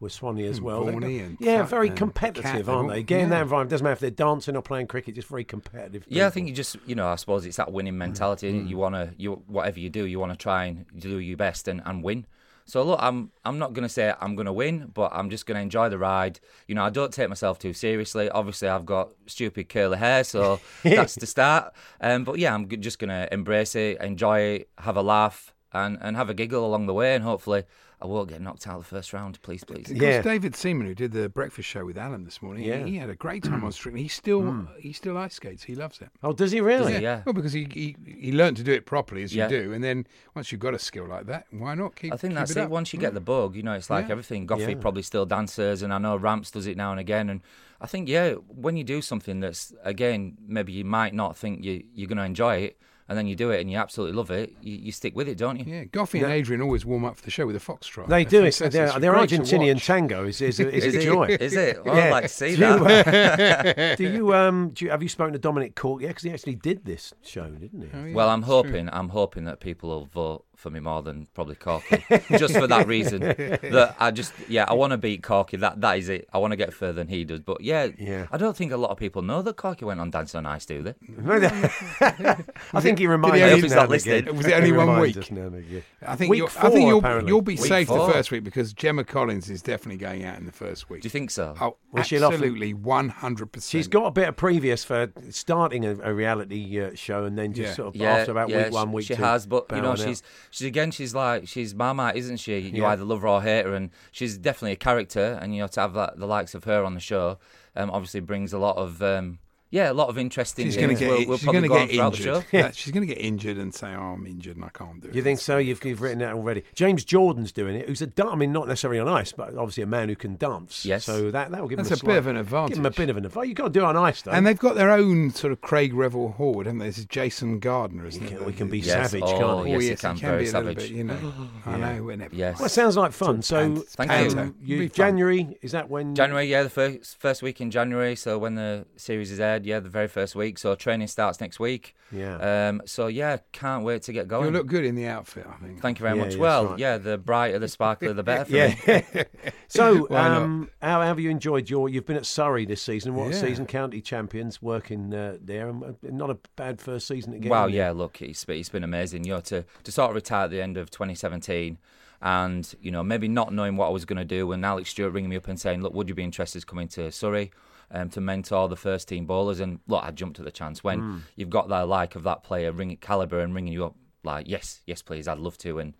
with 0.00 0.12
Swanny 0.12 0.46
as 0.46 0.56
And 0.56 0.66
well. 0.66 0.84
They've 0.84 0.94
got- 0.98 1.02
and 1.10 1.36
yeah, 1.40 1.58
Cat 1.58 1.68
very 1.68 1.90
competitive, 1.90 2.42
Cat, 2.42 2.68
aren't 2.68 2.88
they're 2.88 2.96
they? 2.96 3.00
all- 3.00 3.04
Get 3.04 3.20
in 3.20 3.30
that 3.30 3.36
yeah. 3.36 3.42
environment. 3.42 3.70
Doesn't 3.70 3.84
matter 3.84 3.92
if 3.92 4.00
they're 4.00 4.10
dancing 4.10 4.56
or 4.56 4.62
playing 4.62 4.86
cricket, 4.86 5.14
just 5.14 5.28
very 5.28 5.44
competitive. 5.44 6.04
Yeah, 6.08 6.26
I 6.26 6.30
think 6.30 6.48
you 6.48 6.54
just, 6.54 6.76
you 6.86 6.94
know, 6.94 7.06
I 7.08 7.16
suppose 7.16 7.44
it's 7.46 7.58
that 7.58 7.70
winning 7.72 7.96
mentality. 7.98 8.52
Mm. 8.52 8.68
You 8.68 8.76
want 8.78 8.94
to, 8.94 9.12
you 9.16 9.42
whatever 9.46 9.78
you 9.78 9.90
do, 9.90 10.06
you 10.06 10.18
want 10.18 10.32
to 10.32 10.38
try 10.38 10.64
and 10.64 10.86
do 10.98 11.18
your 11.18 11.36
best 11.36 11.68
and, 11.68 11.82
and 11.84 12.02
win. 12.02 12.26
So 12.66 12.84
look, 12.84 13.00
I'm 13.02 13.32
I'm 13.44 13.58
not 13.58 13.72
going 13.72 13.82
to 13.82 13.88
say 13.88 14.14
I'm 14.20 14.36
going 14.36 14.46
to 14.46 14.52
win, 14.52 14.90
but 14.94 15.10
I'm 15.12 15.28
just 15.28 15.44
going 15.44 15.56
to 15.56 15.62
enjoy 15.62 15.88
the 15.88 15.98
ride. 15.98 16.38
You 16.68 16.76
know, 16.76 16.84
I 16.84 16.90
don't 16.90 17.12
take 17.12 17.28
myself 17.28 17.58
too 17.58 17.72
seriously. 17.72 18.30
Obviously, 18.30 18.68
I've 18.68 18.86
got 18.86 19.10
stupid 19.26 19.68
curly 19.68 19.98
hair, 19.98 20.22
so 20.22 20.60
that's 20.84 21.16
the 21.16 21.26
start. 21.26 21.74
Um, 22.00 22.22
but 22.22 22.38
yeah, 22.38 22.54
I'm 22.54 22.68
just 22.68 23.00
going 23.00 23.08
to 23.08 23.32
embrace 23.34 23.74
it, 23.74 24.00
enjoy 24.00 24.40
it, 24.40 24.70
have 24.78 24.96
a 24.96 25.02
laugh, 25.02 25.52
and, 25.72 25.98
and 26.00 26.16
have 26.16 26.30
a 26.30 26.34
giggle 26.34 26.64
along 26.64 26.86
the 26.86 26.94
way, 26.94 27.16
and 27.16 27.24
hopefully 27.24 27.64
I 28.02 28.06
won't 28.06 28.30
get 28.30 28.40
knocked 28.40 28.66
out 28.66 28.76
of 28.76 28.82
the 28.82 28.88
first 28.88 29.12
round. 29.12 29.40
Please, 29.42 29.62
please. 29.62 29.90
Of 29.90 29.98
course, 29.98 30.24
David 30.24 30.56
Seaman, 30.56 30.86
who 30.86 30.94
did 30.94 31.12
the 31.12 31.28
breakfast 31.28 31.68
show 31.68 31.84
with 31.84 31.98
Alan 31.98 32.24
this 32.24 32.40
morning, 32.40 32.64
Yeah. 32.64 32.84
he, 32.84 32.92
he 32.92 32.96
had 32.96 33.10
a 33.10 33.14
great 33.14 33.42
time 33.44 33.62
on 33.62 33.72
Strictly. 33.72 34.02
He 34.02 34.08
still 34.08 34.40
hmm. 34.40 34.64
he 34.78 34.92
still 34.92 35.18
ice 35.18 35.34
skates. 35.34 35.64
He 35.64 35.74
loves 35.74 36.00
it. 36.00 36.08
Oh, 36.22 36.32
does 36.32 36.50
he 36.50 36.60
really? 36.60 36.98
yeah. 36.98 37.22
Well, 37.26 37.34
because 37.34 37.52
he, 37.52 37.66
he 37.70 37.96
he 38.06 38.32
learned 38.32 38.56
to 38.56 38.62
do 38.62 38.72
it 38.72 38.86
properly 38.86 39.22
as 39.22 39.34
Yeah. 39.34 39.48
you 39.48 39.62
do, 39.62 39.72
and 39.72 39.84
then 39.84 40.06
once 40.34 40.50
you've 40.50 40.60
got 40.60 40.72
a 40.72 40.78
skill 40.78 41.06
like 41.06 41.26
that, 41.26 41.46
why 41.50 41.74
not 41.74 41.94
keep? 41.94 42.12
I 42.12 42.16
think 42.16 42.32
keep 42.32 42.38
that's 42.38 42.52
it. 42.52 42.58
it. 42.58 42.70
Once 42.70 42.92
you 42.92 42.98
get 42.98 43.10
hmm. 43.10 43.16
the 43.16 43.20
bug, 43.20 43.54
you 43.54 43.62
know, 43.62 43.74
it's 43.74 43.90
like 43.90 44.06
Yeah. 44.06 44.12
everything. 44.12 44.46
Goughie 44.46 44.72
Yeah. 44.72 44.80
probably 44.80 45.02
still 45.02 45.26
dances, 45.26 45.82
and 45.82 45.92
I 45.92 45.98
know 45.98 46.16
Ramps 46.16 46.50
does 46.50 46.66
it 46.66 46.76
now 46.76 46.92
and 46.92 47.00
again. 47.00 47.28
And 47.28 47.42
I 47.82 47.86
think, 47.86 48.08
yeah, 48.08 48.32
when 48.32 48.76
you 48.76 48.84
do 48.84 49.02
something 49.02 49.40
that's 49.40 49.74
again, 49.84 50.38
maybe 50.46 50.72
you 50.72 50.84
might 50.84 51.14
not 51.14 51.36
think 51.36 51.64
you 51.64 51.84
you're 51.94 52.08
going 52.08 52.18
to 52.18 52.24
enjoy 52.24 52.56
it, 52.56 52.78
and 53.10 53.18
then 53.18 53.26
you 53.26 53.34
do 53.34 53.50
it 53.50 53.60
and 53.60 53.68
you 53.70 53.76
absolutely 53.76 54.16
love 54.16 54.30
it, 54.30 54.54
you, 54.62 54.76
you 54.76 54.92
stick 54.92 55.14
with 55.16 55.28
it, 55.28 55.36
don't 55.36 55.58
you? 55.58 55.64
Yeah, 55.66 55.84
Goughie 55.84 56.22
and 56.22 56.30
Adrian 56.32 56.62
always 56.62 56.86
warm 56.86 57.04
up 57.04 57.16
for 57.16 57.22
the 57.24 57.30
show 57.30 57.44
with 57.44 57.56
a 57.56 57.58
foxtrot. 57.58 58.06
They 58.06 58.24
They're 58.24 58.40
do. 58.42 58.46
It's, 58.46 58.58
fantastic. 58.58 58.72
their, 59.02 59.14
It's 59.16 59.28
their 59.28 59.38
Argentinian 59.58 59.84
tango 59.84 60.24
is 60.26 60.40
is, 60.40 60.60
is, 60.60 60.84
Is 60.84 60.94
a 60.94 60.98
it? 61.00 61.02
joy. 61.02 61.24
Is 61.40 61.54
it? 61.54 61.78
Oh, 61.84 61.90
I'd 61.90 62.10
like 62.10 62.22
to 62.22 62.28
see 62.28 62.54
do 62.56 62.62
You, 62.62 62.78
that. 62.78 63.78
uh, 63.78 63.96
do 63.96 64.04
you 64.04 64.32
um? 64.34 64.70
Do 64.70 64.84
you, 64.84 64.90
have 64.92 65.02
you 65.02 65.08
spoken 65.08 65.32
to 65.32 65.38
Dominic 65.40 65.74
Cork? 65.74 66.00
Yeah, 66.02 66.08
because 66.08 66.22
he 66.22 66.30
actually 66.30 66.54
did 66.54 66.84
this 66.84 67.12
show, 67.22 67.50
didn't 67.50 67.82
he? 67.82 67.88
Oh, 67.92 68.04
yeah, 68.06 68.14
Well, 68.14 68.28
I'm 68.28 68.38
it's 68.40 68.46
true. 68.48 68.54
hoping 68.62 68.88
I'm 68.92 69.08
hoping 69.08 69.44
that 69.44 69.60
people 69.60 69.88
will 69.90 70.06
vote 70.06 70.44
for 70.60 70.70
me 70.70 70.78
more 70.80 71.02
than 71.02 71.26
probably 71.34 71.54
Corky, 71.56 72.04
just 72.30 72.54
for 72.54 72.66
that 72.66 72.86
reason. 72.86 73.20
That 73.70 73.96
I 73.98 74.10
just 74.10 74.32
yeah, 74.48 74.64
I 74.68 74.74
want 74.74 74.92
to 74.92 74.98
beat 74.98 75.22
Corky. 75.22 75.56
That 75.56 75.80
that 75.80 75.98
is 75.98 76.08
it. 76.08 76.28
I 76.32 76.38
want 76.38 76.52
to 76.52 76.56
get 76.56 76.72
further 76.72 76.92
than 76.94 77.08
he 77.08 77.24
does. 77.24 77.40
But 77.40 77.60
yeah, 77.60 77.88
Yeah. 77.98 78.26
I 78.30 78.36
don't 78.36 78.56
think 78.56 78.72
a 78.72 78.76
lot 78.76 78.90
of 78.90 78.98
people 78.98 79.22
know 79.22 79.42
that 79.42 79.56
Corky 79.56 79.84
went 79.84 80.00
on 80.00 80.10
Dancing 80.10 80.38
on 80.38 80.46
Ice, 80.46 80.66
do 80.66 80.82
they? 80.82 80.94
I 82.00 82.80
think 82.80 82.98
he 82.98 83.06
reminds 83.06 83.36
he 83.36 83.42
us 83.42 83.50
only- 83.50 83.62
he's 83.62 83.72
not 83.74 83.82
and 83.82 83.90
listening. 83.90 84.36
Was 84.36 84.46
it 84.46 84.52
only 84.54 84.72
one 84.72 85.00
week? 85.00 85.16
us 85.16 85.30
now 85.30 85.42
and 85.42 85.56
again. 85.56 85.82
I 86.06 86.16
think 86.16 86.30
Week 86.30 86.38
you'll, 86.38 86.48
four, 86.48 86.66
I 86.66 86.70
think 86.70 86.88
you'll, 86.88 87.28
you'll 87.28 87.42
be 87.42 87.54
Week 87.54 87.60
safe 87.60 87.88
four. 87.88 88.06
the 88.06 88.12
first 88.12 88.30
week 88.30 88.44
because 88.44 88.72
Gemma 88.72 89.04
Collins 89.04 89.50
is 89.50 89.62
definitely 89.62 89.98
going 89.98 90.24
out 90.24 90.38
in 90.38 90.46
the 90.46 90.52
first 90.52 90.88
week. 90.90 91.02
Do 91.02 91.06
you 91.06 91.10
think 91.10 91.30
so? 91.30 91.54
Oh, 91.60 91.76
Well, 91.92 92.00
absolutely, 92.02 92.74
one 92.74 93.08
hundred 93.08 93.52
percent. 93.52 93.70
She's 93.70 93.88
got 93.88 94.06
a 94.06 94.10
bit 94.10 94.28
of 94.28 94.36
previous 94.36 94.84
for 94.84 95.10
starting 95.30 95.84
a, 95.84 95.96
a 96.02 96.12
reality 96.14 96.80
uh, 96.80 96.94
show 96.94 97.24
and 97.24 97.36
then 97.36 97.52
just 97.52 97.70
Yeah. 97.70 97.74
sort 97.74 97.88
of 97.88 97.96
Yeah, 97.96 98.16
after 98.16 98.32
about 98.32 98.48
yeah, 98.48 98.64
week 98.64 98.72
one, 98.72 98.88
she- 98.88 98.94
week 98.94 99.06
she 99.06 99.14
two. 99.16 99.22
has, 99.22 99.46
but 99.46 99.66
you 99.70 99.76
know, 99.78 99.82
bowing 99.94 100.00
out. 100.00 100.06
she's 100.08 100.22
she's 100.50 100.66
again, 100.66 100.90
she's 100.90 101.14
like 101.14 101.48
she's 101.48 101.74
Marmite, 101.74 102.16
isn't 102.16 102.38
she? 102.38 102.58
You 102.58 102.82
Yeah. 102.82 102.88
either 102.88 103.04
love 103.04 103.22
her 103.22 103.28
or 103.28 103.42
hate 103.42 103.64
her, 103.64 103.74
and 103.74 103.90
she's 104.12 104.36
definitely 104.36 104.72
a 104.72 104.76
character. 104.76 105.38
And 105.40 105.54
you 105.54 105.62
know, 105.62 105.68
to 105.68 105.80
have 105.80 105.94
that, 105.94 106.18
the 106.18 106.26
likes 106.26 106.54
of 106.54 106.64
her 106.64 106.84
on 106.84 106.94
the 106.94 107.00
show, 107.00 107.38
um, 107.76 107.90
obviously 107.90 108.20
brings 108.20 108.52
a 108.52 108.58
lot 108.58 108.76
of 108.76 109.00
um, 109.02 109.38
yeah, 109.70 109.90
a 109.90 109.94
lot 109.94 110.08
of 110.08 110.18
interesting. 110.18 110.66
She's 110.66 110.76
going 110.76 110.90
to 110.90 110.96
things. 110.96 111.00
get, 111.10 111.18
We'll, 111.20 111.28
we'll 111.28 111.38
she's 111.38 111.46
gonna 111.46 111.68
get 111.68 111.90
injured. 111.90 112.16
show. 112.16 112.42
Yeah, 112.52 112.70
she's 112.74 112.92
going 112.92 113.06
to 113.06 113.12
get 113.14 113.22
injured 113.22 113.56
and 113.58 113.72
say, 113.74 113.94
"Oh, 113.94 114.14
I'm 114.14 114.26
injured 114.26 114.56
and 114.56 114.64
I 114.64 114.68
can't 114.70 115.00
do 115.00 115.08
it." 115.08 115.14
You 115.14 115.22
think 115.22 115.38
so? 115.40 115.58
You've, 115.58 115.84
you've 115.84 116.00
written 116.02 116.18
that 116.20 116.34
already. 116.34 116.64
James 116.74 117.04
Jordan's 117.04 117.52
doing 117.52 117.76
it. 117.76 117.88
Who's 117.88 118.02
a 118.02 118.06
dan- 118.08 118.28
I 118.28 118.34
mean, 118.34 118.52
not 118.52 118.66
necessarily 118.68 118.98
on 119.00 119.08
ice, 119.08 119.32
but 119.32 119.54
obviously 119.56 119.82
a 119.82 119.86
man 119.86 120.08
who 120.08 120.16
can 120.16 120.36
dance. 120.36 120.84
Yes. 120.84 121.04
So 121.04 121.30
that 121.30 121.50
that 121.50 121.60
will 121.60 121.68
give 121.68 121.76
That's 121.78 121.88
him 121.90 121.92
a, 121.92 121.94
a 121.94 121.98
slight- 121.98 122.08
bit 122.08 122.16
of 122.18 122.26
an 122.26 122.36
advantage. 122.36 122.68
Give 122.70 122.78
him 122.78 122.84
a 122.84 122.88
advantage. 122.88 122.96
bit 123.06 123.10
of 123.10 123.16
an 123.18 123.24
advantage. 123.26 123.48
You've 123.48 123.56
got 123.56 123.64
to 123.64 123.70
do 123.70 123.80
it 123.80 123.84
on 123.84 123.96
ice, 123.96 124.22
though. 124.22 124.30
And 124.32 124.46
they've 124.46 124.58
got 124.58 124.74
their 124.74 124.90
own 124.90 125.30
sort 125.30 125.52
of 125.52 125.60
Craig 125.60 125.94
Revel 125.94 126.34
Horwood, 126.38 126.66
haven't 126.66 126.78
they? 126.78 126.86
This 126.86 126.98
is 126.98 127.04
Jason 127.06 127.58
Gardiner, 127.60 128.06
isn't 128.06 128.20
We 128.20 128.26
it? 128.28 128.36
can- 128.36 128.46
we 128.46 128.52
can 128.52 128.68
be 128.68 128.80
Yes, 128.80 129.10
savage, 129.10 129.22
oh, 129.24 129.30
can't 129.38 129.42
Oh, 129.44 129.62
we? 129.62 129.70
yes, 129.70 129.76
oh, 129.76 129.80
yes, 129.82 129.90
it 129.92 130.00
can, 130.00 130.16
can 130.16 130.28
very 130.30 130.44
be 130.44 130.50
a 130.50 130.52
little 130.52 130.62
savage. 130.74 130.76
bit, 130.88 130.90
you 130.90 131.04
know. 131.04 131.34
I 131.66 131.76
know, 131.76 132.02
we're 132.04 132.16
never. 132.16 132.34
Yes. 132.34 132.58
Well, 132.58 132.66
it 132.66 132.70
sounds 132.70 132.96
like 132.96 133.12
fun. 133.12 133.42
So, 133.42 133.76
Thank 133.76 134.10
you. 134.34 134.54
you 134.62 134.78
Be 134.80 134.88
fun. 134.88 134.94
January 134.96 135.58
is 135.62 135.72
that 135.72 135.88
when 135.88 136.14
January, 136.14 136.46
yeah, 136.46 136.62
the 136.64 136.70
first 136.70 137.18
first 137.20 137.42
week 137.42 137.60
in 137.60 137.70
January. 137.70 138.16
So 138.16 138.38
when 138.38 138.54
the 138.54 138.86
series 138.96 139.30
is 139.30 139.38
aired, 139.40 139.59
yeah, 139.64 139.80
the 139.80 139.88
very 139.88 140.08
first 140.08 140.34
week. 140.34 140.58
So 140.58 140.74
training 140.74 141.08
starts 141.08 141.40
next 141.40 141.58
week. 141.60 141.94
Yeah. 142.12 142.68
Um. 142.68 142.82
So 142.86 143.06
yeah, 143.06 143.38
can't 143.52 143.84
wait 143.84 144.02
to 144.02 144.12
get 144.12 144.28
going. 144.28 144.46
You 144.46 144.50
look 144.52 144.66
good 144.66 144.84
in 144.84 144.94
the 144.94 145.06
outfit, 145.06 145.46
I 145.48 145.64
think. 145.64 145.80
Thank 145.80 145.98
you 145.98 146.02
very 146.04 146.16
Yeah, 146.16 146.24
much. 146.24 146.34
yeah, 146.34 146.40
well, 146.40 146.66
right. 146.66 146.78
yeah, 146.78 146.98
the 146.98 147.18
brighter, 147.18 147.58
the 147.58 147.68
sparkler, 147.68 148.12
the 148.12 148.22
better 148.22 148.44
for 148.46 148.56
Yeah. 148.56 148.74
me. 149.14 149.24
so, 149.68 150.04
Why 150.08 150.28
not? 150.28 150.42
um, 150.42 150.70
how 150.82 151.02
have 151.02 151.20
you 151.20 151.30
enjoyed 151.30 151.70
your? 151.70 151.88
You've 151.88 152.06
been 152.06 152.16
at 152.16 152.26
Surrey 152.26 152.64
this 152.66 152.82
season. 152.82 153.14
What 153.14 153.32
Yeah. 153.32 153.40
season? 153.40 153.66
County 153.66 154.00
champions, 154.00 154.60
working 154.60 155.14
uh, 155.14 155.36
there, 155.40 155.68
and 155.68 155.82
uh, 155.82 155.92
not 156.02 156.30
a 156.30 156.38
bad 156.56 156.80
first 156.80 157.06
season 157.06 157.32
to 157.32 157.38
get. 157.38 157.50
Wow, 157.50 157.66
yeah, 157.66 157.90
look, 157.90 158.20
it's, 158.22 158.44
it's 158.48 158.68
been 158.68 158.84
amazing. 158.84 159.24
You 159.24 159.34
know, 159.34 159.40
to, 159.40 159.64
to 159.84 159.92
sort 159.92 160.10
of 160.10 160.16
retire 160.16 160.44
at 160.44 160.50
the 160.50 160.60
end 160.60 160.76
of 160.76 160.90
2017 160.90 161.78
and, 162.22 162.74
you 162.82 162.90
know, 162.90 163.02
maybe 163.02 163.28
not 163.28 163.52
knowing 163.52 163.76
what 163.76 163.86
I 163.86 163.90
was 163.90 164.04
going 164.04 164.18
to 164.18 164.24
do 164.24 164.52
and 164.52 164.64
Alec 164.64 164.86
Stewart 164.86 165.12
ringing 165.12 165.30
me 165.30 165.36
up 165.36 165.48
and 165.48 165.58
saying, 165.58 165.80
look, 165.82 165.94
would 165.94 166.08
you 166.08 166.14
be 166.14 166.22
interested 166.22 166.62
in 166.62 166.66
coming 166.66 166.88
to 166.88 167.10
Surrey 167.10 167.50
um, 167.90 168.08
to 168.10 168.20
mentor 168.20 168.68
the 168.68 168.76
first 168.76 169.08
team 169.08 169.26
bowlers? 169.26 169.60
And 169.60 169.80
look, 169.88 170.04
I 170.04 170.10
jumped 170.10 170.38
at 170.38 170.44
the 170.44 170.50
chance 170.50 170.82
when 170.84 171.00
Hmm. 171.00 171.18
you've 171.36 171.50
got 171.50 171.68
that 171.68 171.88
like 171.88 172.14
of 172.16 172.22
that 172.24 172.42
player 172.42 172.72
ringing 172.72 172.96
caliber 172.96 173.40
and 173.40 173.54
ringing 173.54 173.72
you 173.72 173.84
up 173.84 173.96
like, 174.22 174.46
yes, 174.48 174.80
yes, 174.86 175.02
please, 175.02 175.26
I'd 175.26 175.38
love 175.38 175.56
to. 175.58 175.78
And 175.78 175.94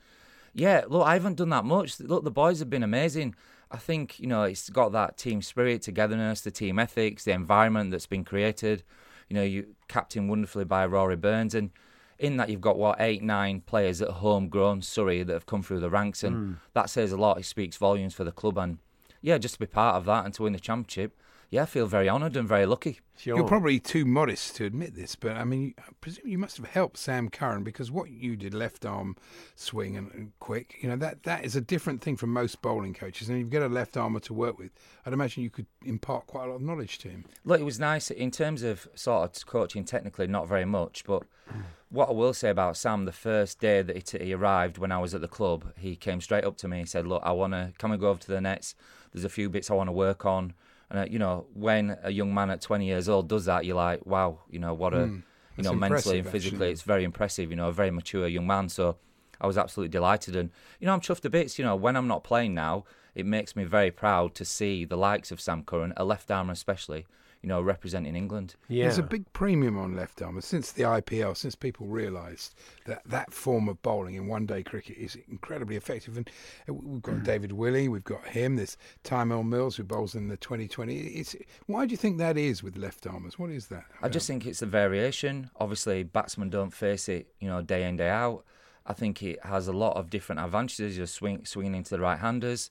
yeah, 0.55 0.84
look, 0.88 1.07
I 1.07 1.14
haven't 1.14 1.36
done 1.36 1.51
that 1.51 1.64
much. 1.64 1.99
Look, 2.01 2.24
the 2.24 2.30
boys 2.30 2.59
have 2.59 2.68
been 2.70 2.82
amazing. 2.82 3.34
I 3.70 3.76
think, 3.76 4.18
you 4.18 4.26
know, 4.26 4.43
it's 4.43 4.68
got 4.68 4.93
that 4.93 5.16
team 5.16 5.43
spirit, 5.43 5.82
togetherness, 5.82 6.41
the 6.41 6.51
team 6.51 6.78
ethics, 6.78 7.24
the 7.24 7.30
environment 7.32 7.93
that's 7.93 8.07
been 8.07 8.24
created. 8.24 8.82
You 9.28 9.36
know, 9.36 9.43
you 9.45 9.76
captained 9.86 10.28
wonderfully 10.28 10.64
by 10.64 10.84
Rory 10.86 11.14
Burns. 11.16 11.55
And 11.55 11.70
in 12.18 12.36
that, 12.36 12.49
you've 12.51 12.61
got, 12.61 12.76
what, 12.76 13.01
eight, 13.01 13.22
nine 13.22 13.61
players 13.61 14.01
that 14.01 14.09
are 14.09 14.14
homegrown 14.14 14.82
Surrey 14.82 15.22
that 15.22 15.32
have 15.32 15.47
come 15.47 15.62
through 15.62 15.78
the 15.80 15.88
ranks. 15.88 16.24
And 16.24 16.59
that 16.74 16.91
says 16.91 17.12
a 17.12 17.16
lot. 17.16 17.38
It 17.38 17.45
speaks 17.45 17.76
volumes 17.76 18.12
for 18.12 18.24
the 18.24 18.32
club. 18.32 18.59
And 18.59 18.78
yeah, 19.22 19.38
just 19.38 19.55
to 19.55 19.61
be 19.61 19.66
part 19.66 19.95
of 19.95 20.05
that 20.07 20.24
and 20.24 20.34
to 20.34 20.43
win 20.43 20.53
the 20.53 20.59
championship, 20.59 21.16
yeah, 21.51 21.63
I 21.63 21.67
feel 21.67 21.87
very 21.87 22.09
honoured 22.09 22.37
and 22.37 22.47
very 22.47 22.65
lucky. 22.65 23.01
You're 23.23 23.45
probably 23.45 23.81
too 23.81 24.05
modest 24.05 24.57
to 24.57 24.65
admit 24.65 24.95
this, 24.95 25.17
but 25.17 25.37
I 25.37 25.45
mean, 25.45 25.75
I 25.79 25.91
presume 26.01 26.29
you 26.29 26.39
must 26.39 26.57
have 26.57 26.67
helped 26.67 26.97
Sam 26.97 27.29
Curran 27.29 27.65
because 27.65 27.91
what 27.91 28.09
you 28.09 28.37
did, 28.37 28.55
left 28.55 28.87
arm 28.87 29.17
swing 29.57 29.97
and, 29.97 30.11
and 30.13 30.33
quick, 30.39 30.77
you 30.81 30.89
know, 30.89 30.97
that, 30.97 31.25
that 31.25 31.45
is 31.45 31.57
a 31.57 31.61
different 31.61 32.03
thing 32.03 32.17
from 32.17 32.33
most 32.33 32.63
bowling 32.63 32.95
coaches. 32.95 33.29
And 33.29 33.37
if 33.37 33.45
you 33.45 33.51
get 33.51 33.63
a 33.63 33.69
left 33.69 33.97
armer 33.97 34.21
to 34.21 34.33
work 34.33 34.59
with, 34.59 34.71
I'd 35.05 35.13
imagine 35.13 35.43
you 35.43 35.51
could 35.51 35.67
impart 35.85 36.29
quite 36.29 36.45
a 36.45 36.47
lot 36.47 36.55
of 36.55 36.63
knowledge 36.63 36.99
to 36.99 37.09
him. 37.09 37.25
Look, 37.45 37.61
it 37.61 37.65
was 37.65 37.81
nice 37.81 38.11
in 38.11 38.31
terms 38.31 38.63
of 38.63 38.89
sort 38.95 39.37
of 39.37 39.47
coaching. 39.47 39.85
Technically, 39.85 40.29
not 40.29 40.49
very 40.49 40.65
much, 40.65 41.05
but 41.05 41.25
hmm. 41.49 41.61
what 41.91 42.09
I 42.09 42.13
will 42.13 42.33
say 42.33 42.49
about 42.49 42.77
Sam, 42.77 43.05
the 43.05 43.13
first 43.13 43.59
day 43.59 43.83
that 43.83 43.97
he, 43.97 44.25
he 44.25 44.33
arrived 44.33 44.79
when 44.79 44.93
I 44.93 44.99
was 44.99 45.15
at 45.15 45.21
the 45.21 45.29
club, 45.29 45.73
he 45.77 45.97
came 45.97 46.21
straight 46.21 46.45
up 46.45 46.57
to 46.59 46.69
me 46.69 46.79
and 46.79 46.89
said, 46.89 47.07
"Look, 47.07 47.23
I 47.25 47.33
want 47.33 47.53
to 47.55 47.73
come 47.77 47.91
and 47.91 48.01
go 48.01 48.11
over 48.11 48.21
to 48.21 48.29
the 48.29 48.41
nets. 48.41 48.75
There's 49.13 49.25
a 49.25 49.29
few 49.29 49.51
bits 49.51 49.71
I 49.71 49.75
want 49.75 49.89
to 49.89 49.93
work 49.93 50.25
on." 50.25 50.55
And 50.91 50.99
uh, 50.99 51.07
you 51.09 51.18
know, 51.18 51.47
when 51.55 51.97
a 52.03 52.11
young 52.11 52.34
man 52.34 52.51
at 52.51 52.61
20 52.61 52.84
years 52.84 53.09
old 53.09 53.28
does 53.28 53.45
that, 53.45 53.64
you're 53.64 53.76
like, 53.76 54.05
"Wow, 54.05 54.41
you 54.51 54.59
know 54.59 54.74
what 54.74 54.95
a." 54.95 54.99
Mm. 54.99 55.22
You 55.57 55.64
know, 55.64 55.74
mentally 55.74 56.20
and 56.20 56.28
physically, 56.28 56.57
actually. 56.57 56.70
it's 56.70 56.82
very 56.82 57.05
impressive. 57.05 57.51
You 57.51 57.57
know, 57.57 57.68
a 57.68 57.72
very 57.72 57.91
mature 57.91 58.26
young 58.26 58.47
man. 58.47 58.70
So, 58.70 58.97
I 59.41 59.47
was 59.47 59.59
absolutely 59.59 59.91
delighted, 59.91 60.34
and 60.34 60.51
you 60.78 60.86
know, 60.86 60.95
I'm 60.95 61.01
chuffed 61.01 61.20
to 61.20 61.30
bits. 61.30 61.59
You 61.59 61.64
know, 61.64 61.76
when 61.76 61.97
I'm 61.97 62.09
not 62.09 62.24
playing 62.24 62.55
now, 62.55 62.84
it 63.14 63.26
makes 63.26 63.55
me 63.55 63.64
very 63.64 63.91
proud 63.91 64.34
to 64.36 64.45
see 64.45 64.84
the 64.84 64.97
likes 64.97 65.30
of 65.30 65.41
Sam 65.41 65.62
Curran, 65.62 65.93
a 65.97 66.05
left 66.05 66.30
armer 66.30 66.53
especially, 66.53 67.07
you 67.43 67.49
know, 67.49 67.61
representing 67.61 68.14
England. 68.14 68.55
Yeah. 68.68 68.84
There's 68.84 68.99
a 68.99 69.03
big 69.03 69.30
premium 69.32 69.78
on 69.78 69.97
left 69.97 70.20
armers 70.20 70.45
since 70.45 70.72
the 70.72 70.82
IPL, 70.82 71.36
since 71.36 71.55
people 71.55 71.86
realised 71.86 72.55
that 72.86 73.03
that 73.07 73.32
form 73.32 73.68
of 73.68 73.80
bowling 73.82 74.14
in 74.14 74.26
one 74.26 74.45
day 74.45 74.62
cricket 74.62 74.99
is 74.99 75.16
incredibly 75.28 75.76
effective. 75.76 76.18
And 76.18 76.30
uh, 76.68 76.74
we've 76.74 77.03
got 77.03 77.22
David 77.22 77.53
Willey, 77.53 77.88
we've 77.88 78.05
got 78.05 78.26
him, 78.26 78.57
there's 78.57 78.76
Tymel 79.05 79.47
Mills 79.47 79.76
who 79.76 79.84
bowls 79.84 80.14
in 80.14 80.28
the 80.28 80.36
2020. 80.36 80.97
It's, 80.97 81.34
why 81.66 81.86
do 81.86 81.93
you 81.93 81.97
think 81.97 82.18
that 82.18 82.36
is 82.36 82.62
with 82.62 82.76
left 82.76 83.07
armers? 83.07 83.38
What 83.38 83.51
is 83.51 83.68
that? 83.68 83.84
I 84.03 84.09
just 84.11 84.26
think 84.26 84.45
it's 84.45 84.61
the 84.61 84.66
variation. 84.66 85.51
Obviously, 85.57 86.03
batsmen 86.03 86.51
don't 86.51 86.74
face 86.74 87.09
it, 87.09 87.32
you 87.41 87.49
know, 87.49 87.62
day 87.62 87.88
in 87.88 87.97
day 87.97 88.11
out. 88.11 88.45
I 88.86 88.93
think 88.93 89.22
it 89.22 89.45
has 89.45 89.68
a 89.68 89.72
lot 89.72 89.97
of 89.97 90.11
different 90.11 90.41
advantages. 90.41 90.99
You're 90.99 91.07
swing, 91.07 91.45
swinging 91.45 91.74
into 91.74 91.91
the 91.91 92.01
right-handers. 92.01 92.70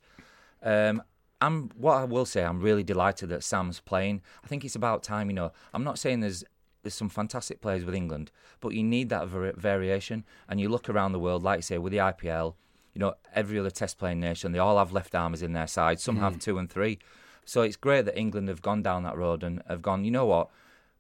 Um, 0.62 1.02
I'm 1.42 1.70
what 1.78 1.94
I 1.94 2.04
will 2.04 2.26
say. 2.26 2.44
I'm 2.44 2.60
really 2.62 2.84
delighted 2.84 3.30
that 3.30 3.44
Sam's 3.44 3.80
playing. 3.80 4.22
I 4.44 4.48
think 4.48 4.66
it's 4.66 4.76
about 4.76 5.04
time. 5.04 5.30
You 5.30 5.36
know, 5.36 5.52
I'm 5.74 5.84
not 5.84 5.98
saying 6.00 6.20
there's 6.20 6.44
there's 6.84 6.94
some 6.96 7.10
fantastic 7.10 7.62
players 7.62 7.84
with 7.86 7.96
England, 7.96 8.32
but 8.62 8.70
you 8.74 8.84
need 8.84 9.10
that 9.10 9.28
var- 9.28 9.54
variation. 9.56 10.24
And 10.48 10.60
you 10.60 10.70
look 10.70 10.90
around 10.90 11.12
the 11.12 11.20
world, 11.20 11.44
like 11.44 11.58
you 11.60 11.62
say, 11.64 11.78
with 11.78 11.92
the 11.92 11.98
IPL. 12.00 12.56
You 12.94 13.00
know, 13.00 13.14
every 13.36 13.60
other 13.60 13.70
Test 13.70 13.98
playing 13.98 14.20
nation, 14.20 14.52
they 14.52 14.60
all 14.60 14.78
have 14.78 14.92
left 14.92 15.14
armers 15.16 15.42
in 15.42 15.54
their 15.54 15.68
side. 15.68 16.00
Some 16.00 16.18
have 16.18 16.36
Mm. 16.36 16.42
two 16.42 16.58
and 16.58 16.70
three. 16.70 17.00
So 17.46 17.62
it's 17.62 17.76
great 17.78 18.06
that 18.06 18.18
England 18.18 18.48
have 18.50 18.62
gone 18.62 18.82
down 18.82 19.04
that 19.04 19.16
road 19.18 19.44
and 19.44 19.62
have 19.68 19.82
gone. 19.82 20.04
You 20.06 20.12
know 20.12 20.26
what? 20.26 20.50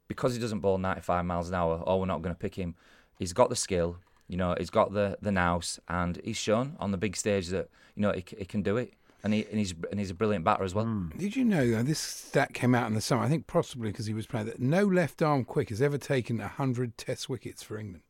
Because 0.07 0.33
he 0.33 0.39
doesn't 0.39 0.59
bowl 0.59 0.77
95 0.77 1.25
miles 1.25 1.49
an 1.49 1.55
hour, 1.55 1.83
oh, 1.85 1.97
we're 1.97 2.05
not 2.05 2.21
going 2.21 2.33
to 2.33 2.39
pick 2.39 2.55
him. 2.55 2.75
He's 3.17 3.33
got 3.33 3.49
the 3.49 3.55
skill. 3.55 3.97
You 4.27 4.37
know, 4.37 4.55
he's 4.57 4.69
got 4.69 4.93
the 4.93 5.17
the 5.21 5.31
nous, 5.31 5.79
and 5.87 6.21
he's 6.23 6.37
shown 6.37 6.75
on 6.79 6.91
the 6.91 6.97
big 6.97 7.15
stage 7.15 7.47
that 7.47 7.69
you 7.95 8.01
know 8.03 8.11
he, 8.11 8.23
he 8.37 8.45
can 8.45 8.61
do 8.61 8.77
it. 8.77 8.93
And 9.23 9.33
he 9.33 9.45
and 9.49 9.59
he's 9.59 9.73
and 9.91 9.99
he's 9.99 10.09
a 10.11 10.13
brilliant 10.13 10.45
batter 10.45 10.63
as 10.63 10.73
well. 10.73 10.85
Did 11.17 11.35
you 11.35 11.43
know 11.43 11.79
uh, 11.79 11.83
this 11.83 11.99
stat 11.99 12.53
came 12.53 12.73
out 12.73 12.87
in 12.87 12.93
the 12.93 13.01
summer? 13.01 13.21
I 13.23 13.27
think 13.27 13.47
possibly 13.47 13.89
because 13.91 14.05
he 14.05 14.13
was 14.13 14.25
playing 14.25 14.45
that 14.45 14.59
no 14.61 14.85
left 14.85 15.21
arm 15.21 15.43
quick 15.43 15.69
has 15.69 15.81
ever 15.81 15.97
taken 15.97 16.39
hundred 16.39 16.97
Test 16.97 17.27
wickets 17.27 17.61
for 17.61 17.77
England, 17.77 18.03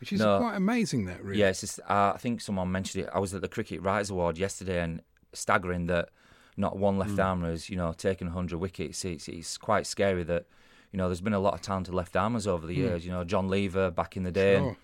which 0.00 0.14
is 0.14 0.20
No. 0.20 0.38
quite 0.38 0.56
amazing. 0.56 1.04
That 1.04 1.22
really, 1.22 1.40
Yeah, 1.40 1.52
just, 1.52 1.78
uh, 1.80 2.12
I 2.14 2.18
think 2.18 2.40
someone 2.40 2.72
mentioned 2.72 3.04
it. 3.04 3.10
I 3.12 3.18
was 3.18 3.34
at 3.34 3.42
the 3.42 3.48
Cricket 3.48 3.82
Writers 3.82 4.08
Award 4.08 4.38
yesterday, 4.38 4.80
and 4.82 5.02
staggering 5.34 5.88
that 5.88 6.08
not 6.56 6.78
one 6.78 6.96
left 6.96 7.16
Mm. 7.16 7.24
armer 7.24 7.50
has 7.50 7.68
you 7.68 7.76
know 7.76 7.92
taken 7.92 8.28
100 8.28 8.56
wickets. 8.58 9.04
It's, 9.04 9.28
it's 9.28 9.58
quite 9.58 9.86
scary 9.86 10.22
that 10.24 10.46
you 10.90 10.96
know 10.96 11.08
there's 11.08 11.20
been 11.20 11.34
a 11.34 11.38
lot 11.38 11.52
of 11.52 11.60
talented 11.60 11.92
left 11.92 12.16
armers 12.16 12.46
over 12.46 12.66
the 12.66 12.72
Mm. 12.74 12.78
years. 12.78 13.04
You 13.04 13.12
know, 13.12 13.24
John 13.24 13.48
Lever 13.48 13.90
back 13.90 14.16
in 14.16 14.22
the 14.22 14.32
day. 14.32 14.54
Sure. 14.56 14.68
And, 14.68 14.76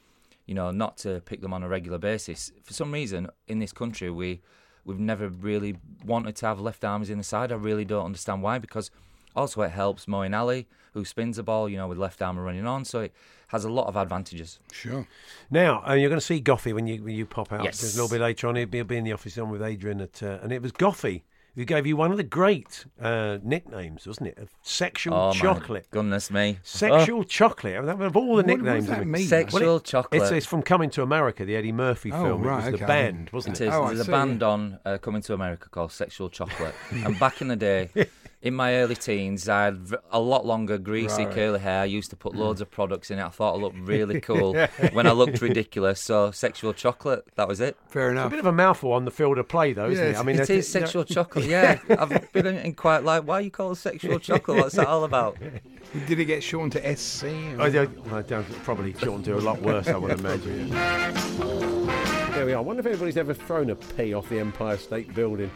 you 0.44 0.54
know, 0.54 0.70
not 0.70 0.98
to 0.98 1.22
pick 1.24 1.40
them 1.40 1.54
on 1.54 1.62
a 1.62 1.68
regular 1.68 1.96
basis. 1.98 2.52
For 2.64 2.74
some 2.74 2.92
reason, 2.92 3.28
in 3.48 3.58
this 3.60 3.72
country, 3.72 4.10
we 4.10 4.42
we've 4.84 4.98
never 4.98 5.28
really 5.28 5.76
wanted 6.04 6.36
to 6.36 6.46
have 6.46 6.60
left 6.60 6.84
armers 6.84 7.10
in 7.10 7.18
the 7.18 7.24
side. 7.24 7.52
I 7.52 7.56
really 7.56 7.84
don't 7.84 8.04
understand 8.04 8.42
why. 8.42 8.58
Because 8.58 8.90
also 9.34 9.62
it 9.62 9.70
helps 9.70 10.06
Moeen 10.06 10.36
Ali, 10.36 10.66
who 10.94 11.04
spins 11.04 11.36
the 11.36 11.42
ball, 11.42 11.68
you 11.68 11.76
know, 11.76 11.88
with 11.88 11.98
left 11.98 12.22
arm 12.22 12.38
running 12.38 12.66
on. 12.66 12.84
So 12.84 13.00
it 13.00 13.12
has 13.48 13.64
a 13.64 13.70
lot 13.70 13.86
of 13.86 13.96
advantages. 13.96 14.58
Sure. 14.72 15.06
Now 15.50 15.82
uh, 15.86 15.94
you're 15.94 16.08
going 16.08 16.20
to 16.20 16.26
see 16.26 16.40
Goughie 16.40 16.72
when 16.72 16.86
you 16.86 17.02
when 17.02 17.14
you 17.14 17.26
pop 17.26 17.52
out. 17.52 17.64
Yes. 17.64 17.80
Just 17.80 17.94
a 17.94 18.02
little 18.02 18.14
bit 18.14 18.22
later 18.22 18.48
on, 18.48 18.56
he'll 18.56 18.66
be, 18.66 18.78
he'll 18.78 18.84
be 18.84 18.96
in 18.96 19.04
the 19.04 19.12
office 19.12 19.36
on 19.38 19.50
with 19.50 19.62
Adrian 19.62 20.00
at, 20.00 20.22
uh, 20.22 20.38
and 20.42 20.52
it 20.52 20.62
was 20.62 20.72
Goughie 20.72 21.22
who 21.54 21.64
gave 21.64 21.86
you 21.86 21.96
one 21.96 22.10
of 22.10 22.16
the 22.16 22.22
great 22.22 22.86
uh, 23.00 23.38
nicknames, 23.42 24.06
wasn't 24.06 24.28
it? 24.28 24.38
Of 24.38 24.50
sexual 24.62 25.14
Oh, 25.14 25.28
my 25.28 25.32
chocolate. 25.38 25.86
goodness 25.90 26.30
me. 26.30 26.58
Sexual 26.62 27.20
Oh. 27.20 27.22
chocolate. 27.24 27.76
Of 27.76 28.00
of 28.00 28.16
all 28.16 28.22
the 28.24 28.28
What- 28.28 28.36
what 28.36 28.46
nicknames, 28.46 28.84
does 28.84 28.88
that 28.88 28.96
of 29.02 29.02
it- 29.02 29.10
mean? 29.10 29.26
Sexual 29.26 29.80
chocolate. 29.80 30.22
It's, 30.22 30.30
it's 30.30 30.46
from 30.46 30.62
Coming 30.62 30.88
to 30.90 31.02
America, 31.02 31.44
the 31.44 31.54
Eddie 31.56 31.72
Murphy 31.72 32.10
Oh, 32.12 32.22
film. 32.24 32.42
right, 32.42 32.54
it 32.54 32.56
was 32.56 32.74
okay. 32.74 32.76
the 32.78 32.86
band, 32.86 33.30
wasn't 33.32 33.60
It 33.60 33.64
it? 33.64 33.68
is. 33.68 33.74
Oh, 33.74 33.82
I 33.84 33.86
There's 33.88 34.00
a 34.00 34.04
see, 34.04 34.10
band 34.10 34.42
on 34.42 34.78
uh, 34.86 34.98
coming 34.98 35.20
to 35.22 35.34
America 35.34 35.68
called 35.68 35.92
Sexual 35.92 36.30
Chocolate. 36.30 36.74
and 36.90 37.18
back 37.18 37.40
in 37.42 37.48
the 37.48 37.56
day, 37.56 37.90
in 38.42 38.54
my 38.54 38.74
early 38.74 38.96
teens, 38.96 39.48
I 39.48 39.66
had 39.66 39.94
a 40.10 40.18
lot 40.18 40.44
longer, 40.44 40.76
greasy, 40.76 41.24
Right. 41.24 41.34
curly 41.34 41.60
hair. 41.60 41.82
I 41.82 41.84
used 41.84 42.10
to 42.10 42.16
put 42.16 42.34
loads 42.34 42.58
mm. 42.58 42.62
of 42.62 42.72
products 42.72 43.10
in 43.10 43.20
it. 43.20 43.24
I 43.24 43.28
thought 43.28 43.54
I 43.54 43.58
looked 43.58 43.78
really 43.78 44.20
cool 44.28 44.54
when 44.92 45.06
I 45.06 45.12
looked 45.12 45.40
ridiculous. 45.40 46.00
So, 46.00 46.32
Sexual 46.32 46.72
Chocolate, 46.74 47.24
that 47.36 47.46
was 47.46 47.60
it. 47.60 47.76
Fair 47.88 48.10
It's 48.12 48.20
a 48.20 48.28
bit 48.28 48.40
of 48.40 48.46
a 48.46 48.52
mouthful 48.52 48.92
on 48.92 49.04
the 49.04 49.12
field 49.12 49.38
of 49.38 49.46
play, 49.46 49.72
though, 49.72 49.88
isn't 49.88 50.04
Yeah, 50.04 50.10
it? 50.12 50.18
I 50.18 50.24
mean, 50.24 50.36
it 50.36 50.48
that- 50.48 50.50
is 50.50 50.68
sexual 50.68 51.04
chocolate, 51.04 51.44
yeah. 51.48 51.78
I've 51.88 52.32
been 52.32 52.46
in 52.46 52.74
quite 52.74 53.04
like, 53.04 53.22
why 53.24 53.34
are 53.34 53.40
you 53.42 53.50
call 53.50 53.72
it 53.72 53.76
sexual 53.76 54.18
chocolate? 54.18 54.58
What's 54.58 54.74
that 54.74 54.88
all 54.88 55.04
about? 55.04 55.38
Did 56.08 56.18
it 56.18 56.24
get 56.24 56.42
shortened 56.42 56.72
to 56.72 56.96
SC? 56.96 57.24
I 57.58 57.70
don't, 57.70 58.12
I 58.12 58.22
don't 58.22 58.44
probably 58.64 58.92
shortened 58.94 59.24
to 59.26 59.36
a 59.36 59.38
lot 59.38 59.62
worse, 59.62 59.86
I 59.86 59.96
would 59.96 60.18
imagine. 60.18 60.70
There 60.70 62.46
we 62.46 62.54
are. 62.54 62.58
I 62.58 62.60
wonder 62.60 62.80
if 62.80 62.86
anybody's 62.86 63.18
ever 63.18 63.34
thrown 63.34 63.70
a 63.70 63.76
pea 63.76 64.14
off 64.14 64.28
the 64.28 64.40
Empire 64.40 64.76
State 64.78 65.14
Building. 65.14 65.50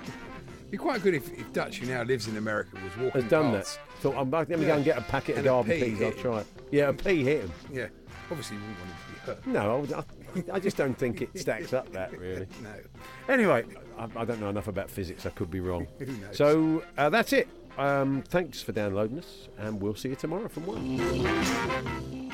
It'd 0.77 0.83
be 0.85 0.91
quite 0.91 1.03
good 1.03 1.15
if, 1.15 1.33
if 1.39 1.51
Dutch, 1.55 1.79
who 1.79 1.87
now 1.87 2.03
lives 2.03 2.29
in 2.29 2.37
America, 2.37 2.77
was 2.85 2.95
walking 2.99 3.23
Has 3.23 3.31
done 3.31 3.53
past. 3.55 3.77
that. 3.79 3.99
Thought, 4.03 4.17
I'm 4.19 4.31
let 4.31 4.49
me 4.51 4.67
go 4.67 4.75
and 4.75 4.85
get 4.85 4.99
a 4.99 5.01
packet 5.01 5.33
of 5.33 5.39
And 5.39 5.47
a 5.47 5.49
garden 5.49 5.73
pea 5.73 5.81
peas. 5.85 6.03
I'll 6.03 6.11
hit. 6.11 6.19
try 6.19 6.41
it. 6.41 6.47
Yeah, 6.71 6.89
a 6.89 6.93
pea 6.93 7.25
hit 7.25 7.41
him. 7.45 7.53
Yeah, 7.73 7.87
obviously 8.31 8.59
you 8.59 8.63
wouldn't 8.63 8.79
want 8.81 8.91
him 8.91 8.97
to 8.99 9.13
be 9.15 9.27
hurt. 9.27 9.47
No, 9.65 9.75
I, 9.75 9.81
would- 9.81 9.93
I, 10.51 10.57
I 10.57 10.61
just 10.61 10.77
don't 10.77 10.93
think 10.99 11.23
it 11.23 11.31
stacks 11.39 11.73
up 11.73 11.91
that 11.95 12.13
really. 12.19 12.47
No. 12.63 12.75
Anyway, 13.33 13.65
I, 13.97 14.07
I 14.17 14.25
don't 14.27 14.39
know 14.39 14.51
enough 14.51 14.69
about 14.69 14.91
physics. 14.91 15.25
I 15.25 15.31
could 15.31 15.51
be 15.51 15.61
wrong. 15.61 15.87
Who 15.99 16.05
knows? 16.05 16.37
So 16.37 16.83
uh, 16.99 17.09
that's 17.09 17.33
it. 17.33 17.49
Um, 17.79 18.23
thanks 18.29 18.61
for 18.61 18.73
downloading 18.73 19.19
us, 19.19 19.49
and 19.59 19.81
we'll 19.81 19.95
see 19.95 20.11
you 20.11 20.17
tomorrow 20.17 20.49
from 20.49 20.67
one. 20.67 22.31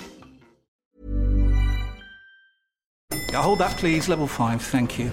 Yeah, 3.30 3.40
hold 3.42 3.60
that, 3.60 3.76
please. 3.78 4.08
Level 4.08 4.26
five, 4.26 4.60
thank 4.62 4.98
you. 4.98 5.12